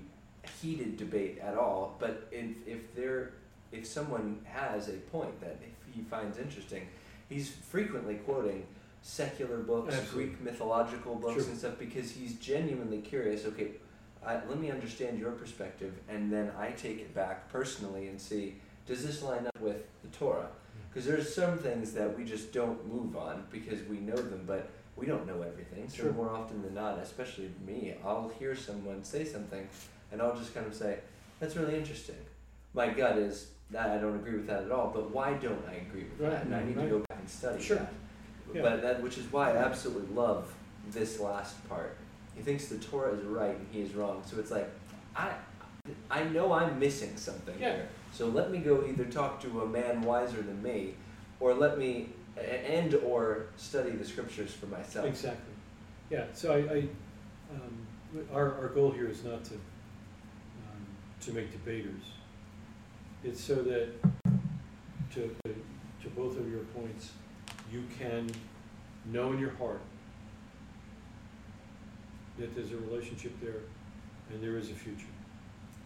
heated 0.61 0.97
debate 0.97 1.39
at 1.39 1.55
all. 1.55 1.95
But 1.99 2.27
if, 2.31 2.67
if 2.67 2.95
there 2.95 3.33
if 3.71 3.85
someone 3.85 4.39
has 4.45 4.89
a 4.89 4.93
point 4.93 5.39
that 5.41 5.57
he 5.93 6.01
finds 6.01 6.37
interesting, 6.37 6.87
he's 7.29 7.49
frequently 7.49 8.15
quoting 8.15 8.65
secular 9.01 9.57
books, 9.57 9.95
Absolutely. 9.95 10.25
Greek 10.25 10.41
mythological 10.41 11.15
books 11.15 11.43
Sure. 11.43 11.49
and 11.49 11.57
stuff 11.57 11.79
because 11.79 12.11
he's 12.11 12.35
genuinely 12.35 12.99
curious. 12.99 13.45
Okay, 13.45 13.71
I, 14.25 14.35
let 14.47 14.59
me 14.59 14.69
understand 14.69 15.19
your 15.19 15.31
perspective, 15.31 15.93
and 16.07 16.31
then 16.31 16.51
I 16.57 16.71
take 16.71 16.99
it 16.99 17.15
back 17.15 17.51
personally 17.51 18.07
and 18.07 18.19
see 18.19 18.55
does 18.85 19.05
this 19.05 19.21
line 19.21 19.47
up 19.47 19.61
with 19.61 19.83
the 20.01 20.09
Torah? 20.09 20.41
Hmm. 20.47 20.79
Because 20.89 21.05
there's 21.05 21.33
some 21.33 21.57
things 21.57 21.93
that 21.93 22.17
we 22.17 22.25
just 22.25 22.51
don't 22.51 22.85
move 22.91 23.15
on 23.15 23.45
because 23.51 23.79
we 23.83 23.97
know 23.97 24.15
them, 24.15 24.43
but 24.45 24.69
we 25.01 25.07
don't 25.07 25.25
know 25.25 25.41
everything. 25.41 25.89
So 25.89 26.03
Sure. 26.03 26.13
more 26.13 26.29
often 26.29 26.61
than 26.61 26.75
not, 26.75 26.99
especially 26.99 27.51
me, 27.65 27.95
I'll 28.05 28.29
hear 28.39 28.55
someone 28.55 29.03
say 29.03 29.25
something, 29.25 29.67
and 30.11 30.21
I'll 30.21 30.35
just 30.37 30.53
kind 30.53 30.67
of 30.67 30.75
say, 30.75 30.99
"That's 31.39 31.55
really 31.57 31.75
interesting." 31.75 32.17
My 32.73 32.87
gut 32.89 33.17
is 33.17 33.51
that 33.71 33.89
I 33.89 33.97
don't 33.97 34.15
agree 34.15 34.35
with 34.37 34.45
that 34.47 34.63
at 34.63 34.71
all, 34.71 34.91
but 34.93 35.09
why 35.11 35.33
don't 35.33 35.65
I 35.67 35.73
agree 35.87 36.03
with 36.03 36.19
Right, 36.19 36.29
that? 36.31 36.45
And 36.45 36.55
I 36.55 36.63
need 36.63 36.77
right. 36.77 36.83
to 36.83 36.89
go 36.89 37.05
back 37.09 37.19
and 37.19 37.29
study 37.29 37.61
Sure. 37.61 37.77
that. 37.77 37.91
Yeah. 38.53 38.61
But 38.61 38.81
that, 38.83 39.01
which 39.01 39.17
is 39.17 39.25
why 39.31 39.51
I 39.53 39.57
absolutely 39.57 40.13
love 40.13 40.53
this 40.91 41.19
last 41.19 41.67
part. 41.67 41.97
He 42.35 42.43
thinks 42.43 42.67
the 42.67 42.77
Torah 42.77 43.13
is 43.13 43.23
right 43.23 43.55
and 43.55 43.67
he 43.71 43.81
is 43.81 43.93
wrong. 43.95 44.21
So 44.25 44.39
it's 44.39 44.51
like, 44.51 44.69
I, 45.15 45.33
I 46.09 46.25
know 46.25 46.51
I'm 46.51 46.77
missing 46.79 47.15
something 47.17 47.57
Yeah. 47.59 47.73
here. 47.75 47.87
So 48.11 48.27
let 48.27 48.51
me 48.51 48.59
go 48.59 48.85
either 48.85 49.05
talk 49.05 49.41
to 49.41 49.61
a 49.61 49.65
man 49.67 50.01
wiser 50.01 50.41
than 50.41 50.61
me, 50.61 50.95
or 51.39 51.53
let 51.53 51.77
me 51.77 52.09
and 52.37 52.95
or 52.95 53.47
study 53.57 53.91
the 53.91 54.05
scriptures 54.05 54.53
for 54.53 54.67
myself. 54.67 55.05
Exactly. 55.05 55.53
Yeah, 56.09 56.25
so 56.33 56.53
I, 56.53 56.73
I, 56.73 56.77
um, 57.53 57.87
our, 58.33 58.55
our 58.55 58.69
goal 58.69 58.91
here 58.91 59.07
is 59.07 59.23
not 59.23 59.43
to, 59.45 59.53
um, 59.53 60.85
to 61.21 61.33
make 61.33 61.51
debaters. 61.51 62.03
It's 63.23 63.41
so 63.41 63.55
that, 63.55 63.89
to, 65.13 65.35
to 65.43 66.09
both 66.15 66.37
of 66.37 66.49
your 66.49 66.61
points, 66.75 67.11
you 67.71 67.83
can 67.97 68.29
know 69.05 69.31
in 69.31 69.39
your 69.39 69.51
heart 69.51 69.81
that 72.37 72.55
there's 72.55 72.71
a 72.71 72.77
relationship 72.77 73.33
there 73.41 73.61
and 74.31 74.41
there 74.41 74.57
is 74.57 74.69
a 74.69 74.73
future. 74.73 75.05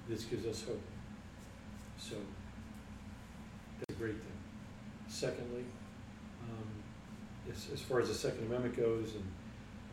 This 0.08 0.24
gives 0.24 0.46
us 0.46 0.64
hope. 0.64 0.82
So, 1.98 2.16
that's 3.80 3.98
a 3.98 4.02
great 4.02 4.16
thing. 4.16 4.32
Secondly, 5.08 5.66
as, 7.52 7.68
as 7.74 7.82
far 7.82 8.00
as 8.00 8.08
the 8.08 8.14
Second 8.14 8.48
Amendment 8.48 8.76
goes 8.76 9.14
and 9.14 9.24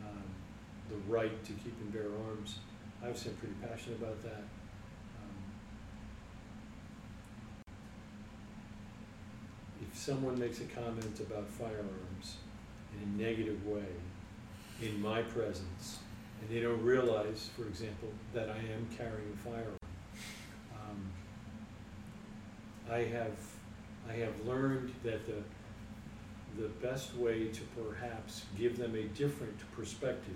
um, 0.05 0.23
the 0.89 0.97
right 1.11 1.43
to 1.45 1.51
keep 1.53 1.75
and 1.81 1.93
bear 1.93 2.07
arms, 2.27 2.59
I'm 3.03 3.13
pretty 3.13 3.55
passionate 3.61 3.99
about 3.99 4.21
that. 4.23 4.43
Um, 5.19 5.35
If 9.81 9.97
someone 9.97 10.39
makes 10.39 10.61
a 10.61 10.65
comment 10.65 11.19
about 11.19 11.47
firearms 11.49 12.37
in 12.93 13.03
a 13.03 13.23
negative 13.23 13.65
way 13.67 13.85
in 14.81 15.01
my 15.01 15.21
presence, 15.21 15.99
and 16.41 16.49
they 16.49 16.61
don't 16.61 16.81
realize, 16.81 17.49
for 17.55 17.67
example, 17.67 18.09
that 18.33 18.49
I 18.49 18.57
am 18.57 18.87
carrying 18.97 19.33
a 19.33 19.37
firearm, 19.37 19.77
um, 20.73 21.11
I 22.91 22.99
have, 22.99 23.37
I 24.09 24.13
have 24.13 24.45
learned 24.45 24.93
that 25.03 25.25
the, 25.25 25.43
the 26.57 26.67
best 26.85 27.15
way 27.15 27.47
to 27.47 27.61
perhaps 27.81 28.45
give 28.57 28.77
them 28.77 28.95
a 28.95 29.03
different 29.17 29.57
perspective 29.75 30.35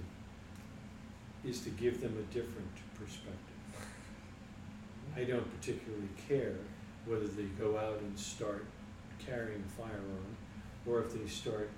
is 1.45 1.61
to 1.61 1.69
give 1.71 2.01
them 2.01 2.15
a 2.17 2.33
different 2.33 2.71
perspective. 2.99 3.37
I 5.15 5.23
don't 5.23 5.47
particularly 5.59 6.09
care 6.27 6.55
whether 7.05 7.27
they 7.27 7.43
go 7.59 7.77
out 7.77 7.99
and 8.01 8.17
start 8.17 8.65
carrying 9.25 9.63
a 9.65 9.81
firearm, 9.81 10.35
or 10.85 10.99
if 11.01 11.13
they 11.13 11.27
start 11.27 11.69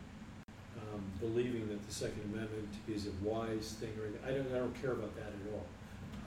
um, 0.77 1.01
believing 1.19 1.67
that 1.69 1.85
the 1.87 1.93
Second 1.93 2.21
Amendment 2.33 2.69
is 2.87 3.07
a 3.07 3.11
wise 3.23 3.75
thing, 3.79 3.91
or, 3.99 4.05
anything. 4.07 4.21
I 4.25 4.31
don't, 4.31 4.55
I 4.55 4.59
don't 4.59 4.81
care 4.81 4.93
about 4.93 5.15
that 5.15 5.27
at 5.27 5.53
all. 5.53 5.65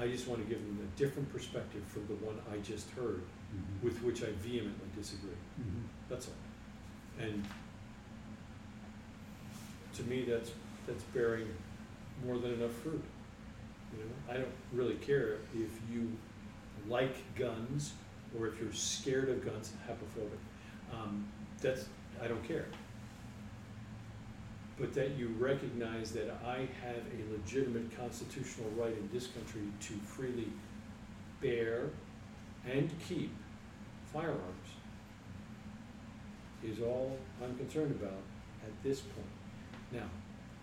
I 0.00 0.08
just 0.08 0.26
want 0.26 0.42
to 0.42 0.48
give 0.48 0.58
them 0.64 0.78
a 0.82 0.98
different 0.98 1.32
perspective 1.32 1.82
from 1.86 2.06
the 2.06 2.14
one 2.24 2.36
I 2.52 2.58
just 2.58 2.90
heard, 2.90 3.22
with 3.82 4.02
which 4.02 4.22
I 4.22 4.28
vehemently 4.40 4.88
disagree. 4.96 5.30
Mhm. 5.60 5.82
That's 6.08 6.28
all. 6.28 7.24
And 7.24 7.44
to 9.94 10.02
me, 10.04 10.24
that's, 10.28 10.52
that's 10.86 11.04
bearing 11.04 11.48
more 12.24 12.38
than 12.38 12.54
enough 12.54 12.72
fruit. 12.72 13.02
You 13.92 14.04
know, 14.04 14.10
I 14.30 14.34
don't 14.34 14.54
really 14.72 14.94
care 14.94 15.38
if 15.54 15.70
you 15.92 16.10
like 16.88 17.14
guns 17.36 17.92
or 18.38 18.48
if 18.48 18.60
you're 18.60 18.72
scared 18.72 19.28
of 19.28 19.44
guns, 19.44 19.72
hoplophobic. 19.88 20.38
Um, 20.92 21.26
that's, 21.60 21.86
I 22.22 22.28
don't 22.28 22.46
care. 22.46 22.66
But 24.78 24.94
that 24.94 25.16
you 25.16 25.28
recognize 25.38 26.12
that 26.12 26.34
I 26.44 26.66
have 26.82 26.96
a 26.96 27.32
legitimate 27.32 27.96
constitutional 27.96 28.70
right 28.76 28.92
in 28.92 29.08
this 29.12 29.26
country 29.26 29.62
to 29.80 29.94
freely 30.06 30.48
bear 31.40 31.90
and 32.70 32.90
keep 33.06 33.34
firearms 34.12 34.68
is 36.64 36.80
all 36.80 37.16
I'm 37.42 37.56
concerned 37.56 37.98
about 38.00 38.20
at 38.64 38.82
this 38.82 39.00
point. 39.00 39.41
Now, 39.92 40.08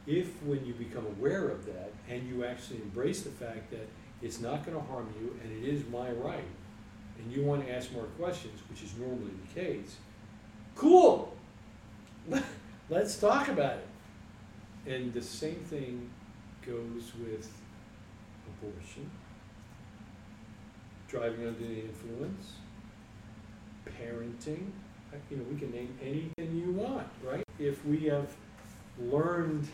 if 0.08 0.42
when 0.44 0.66
you 0.66 0.74
become 0.74 1.06
aware 1.06 1.50
of 1.50 1.66
that 1.66 1.92
and 2.10 2.28
you 2.28 2.44
actually 2.44 2.82
embrace 2.82 3.22
the 3.22 3.30
fact 3.30 3.70
that 3.72 3.88
it's 4.22 4.40
not 4.40 4.66
gonna 4.66 4.82
harm 4.82 5.14
you 5.20 5.40
and 5.44 5.52
it 5.52 5.68
is 5.68 5.88
my 5.90 6.10
right, 6.12 6.44
and 7.20 7.32
you 7.32 7.44
wanna 7.44 7.70
ask 7.70 7.92
more 7.92 8.06
questions, 8.18 8.60
which 8.70 8.84
is 8.84 8.96
normally 8.98 9.32
the 9.48 9.62
case, 9.62 9.98
cool! 10.76 11.36
Let's 12.90 13.20
talk 13.20 13.50
about 13.50 13.78
it. 13.78 13.88
And 14.88 15.14
the 15.14 15.22
same 15.22 15.60
thing 15.66 16.10
goes 16.66 17.12
with 17.24 17.52
abortion, 18.48 19.10
driving 21.08 21.48
under 21.48 21.60
the 21.60 21.82
influence, 21.82 22.54
parenting, 23.86 24.72
uh, 25.14 25.18
you 25.30 25.38
know, 25.38 25.44
we 25.52 25.60
can 25.60 25.72
name 25.72 25.98
anything 26.02 26.56
you 26.56 26.72
want, 26.72 27.08
right? 27.24 27.44
If 27.58 27.86
we 27.86 28.06
have 28.06 28.36
learned 29.00 29.68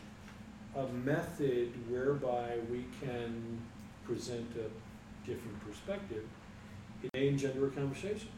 a 0.76 0.88
method 0.88 1.72
whereby 1.90 2.58
we 2.70 2.86
can 3.02 3.60
present 4.04 4.48
a 4.58 5.28
different 5.28 5.60
perspective, 5.68 6.24
it 7.04 7.10
may 7.14 7.28
engender 7.28 7.68
a 7.68 7.72
conversation. 7.72 8.30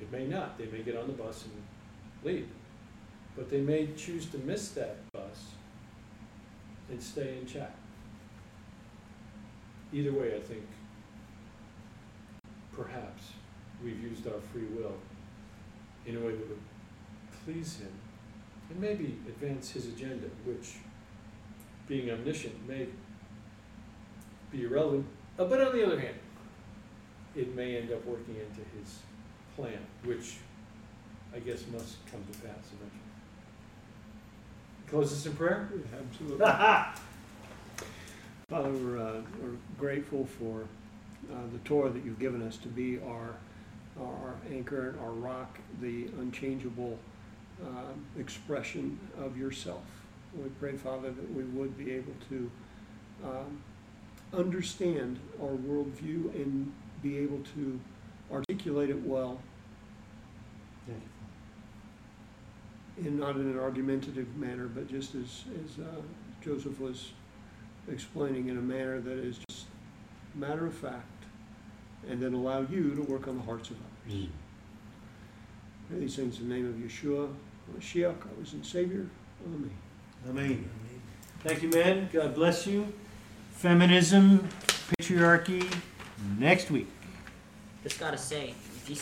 It 0.00 0.10
may 0.10 0.26
not. 0.26 0.56
They 0.58 0.66
may 0.66 0.82
get 0.82 0.96
on 0.96 1.06
the 1.06 1.12
bus 1.12 1.44
and 1.44 1.62
leave. 2.24 2.48
But 3.36 3.50
they 3.50 3.60
may 3.60 3.88
choose 3.96 4.26
to 4.26 4.38
miss 4.38 4.70
that 4.70 4.96
bus 5.12 5.52
and 6.90 7.02
stay 7.02 7.38
and 7.38 7.48
chat. 7.48 7.74
Either 9.92 10.12
way, 10.12 10.34
I 10.34 10.40
think 10.40 10.64
perhaps 12.72 13.32
we've 13.82 14.00
used 14.00 14.26
our 14.26 14.40
free 14.52 14.66
will 14.66 14.94
in 16.06 16.16
a 16.16 16.20
way 16.20 16.32
that 16.32 16.48
would 16.48 16.58
please 17.44 17.78
him 17.78 17.92
and 18.70 18.80
maybe 18.80 19.18
advance 19.28 19.70
his 19.70 19.86
agenda, 19.88 20.28
which, 20.44 20.76
being 21.88 22.10
omniscient, 22.10 22.68
may 22.68 22.86
be 24.50 24.64
irrelevant. 24.64 25.06
Uh, 25.38 25.44
but 25.44 25.60
on 25.60 25.76
the 25.76 25.84
other 25.84 25.98
hand, 25.98 26.16
it 27.36 27.54
may 27.54 27.76
end 27.76 27.92
up 27.92 28.04
working 28.06 28.36
into 28.36 28.60
his 28.78 28.98
plan, 29.56 29.78
which 30.04 30.36
I 31.34 31.38
guess 31.40 31.64
must 31.72 31.96
come 32.10 32.22
to 32.32 32.38
pass 32.40 32.64
eventually. 32.72 33.00
Close 34.88 35.10
this 35.10 35.26
in 35.26 35.36
prayer? 35.36 35.68
Absolutely. 35.96 36.38
Father, 38.48 38.70
we're, 38.70 38.98
uh, 38.98 39.20
we're 39.40 39.56
grateful 39.78 40.26
for 40.26 40.62
uh, 41.30 41.34
the 41.52 41.58
Torah 41.58 41.90
that 41.90 42.04
you've 42.04 42.18
given 42.18 42.42
us 42.42 42.56
to 42.56 42.68
be 42.68 42.98
our, 42.98 43.36
our 44.00 44.34
anchor 44.50 44.88
and 44.90 44.98
our 45.00 45.12
rock, 45.12 45.58
the 45.80 46.06
unchangeable 46.18 46.98
um, 47.66 48.04
expression 48.18 48.98
of 49.18 49.36
yourself. 49.36 49.82
We 50.34 50.48
pray, 50.60 50.76
Father, 50.76 51.10
that 51.10 51.34
we 51.34 51.42
would 51.44 51.76
be 51.76 51.92
able 51.92 52.14
to 52.28 52.50
um, 53.24 53.62
understand 54.32 55.18
our 55.42 55.48
worldview 55.48 56.34
and 56.34 56.72
be 57.02 57.18
able 57.18 57.40
to 57.54 57.80
articulate 58.30 58.90
it 58.90 59.02
well 59.04 59.40
in 62.98 63.18
not 63.18 63.36
in 63.36 63.42
an 63.42 63.58
argumentative 63.58 64.36
manner, 64.36 64.66
but 64.66 64.88
just 64.88 65.14
as, 65.14 65.44
as 65.64 65.78
uh, 65.82 66.00
Joseph 66.42 66.78
was 66.78 67.12
explaining 67.90 68.48
in 68.48 68.58
a 68.58 68.60
manner 68.60 69.00
that 69.00 69.18
is 69.18 69.38
just 69.48 69.66
matter 70.34 70.66
of 70.66 70.74
fact, 70.74 71.24
and 72.08 72.20
then 72.22 72.34
allow 72.34 72.60
you 72.60 72.94
to 72.94 73.02
work 73.02 73.26
on 73.26 73.36
the 73.36 73.42
hearts 73.42 73.70
of 73.70 73.76
others. 73.76 74.28
Pray 75.88 75.98
these 75.98 76.14
things 76.16 76.38
in 76.38 76.48
the 76.48 76.54
name 76.54 76.66
of 76.66 76.74
Yeshua, 76.74 77.32
Mashiach, 77.78 78.06
our 78.06 78.34
risen 78.38 78.62
Savior. 78.62 79.06
Amen. 79.46 79.70
Amen. 80.28 80.70
Thank 81.42 81.62
you, 81.62 81.70
men. 81.70 82.08
God 82.12 82.34
bless 82.34 82.66
you. 82.66 82.92
Feminism, 83.52 84.48
patriarchy, 84.98 85.66
next 86.38 86.70
week. 86.70 86.88
Just 87.82 87.98
gotta 87.98 88.18
say, 88.18 88.54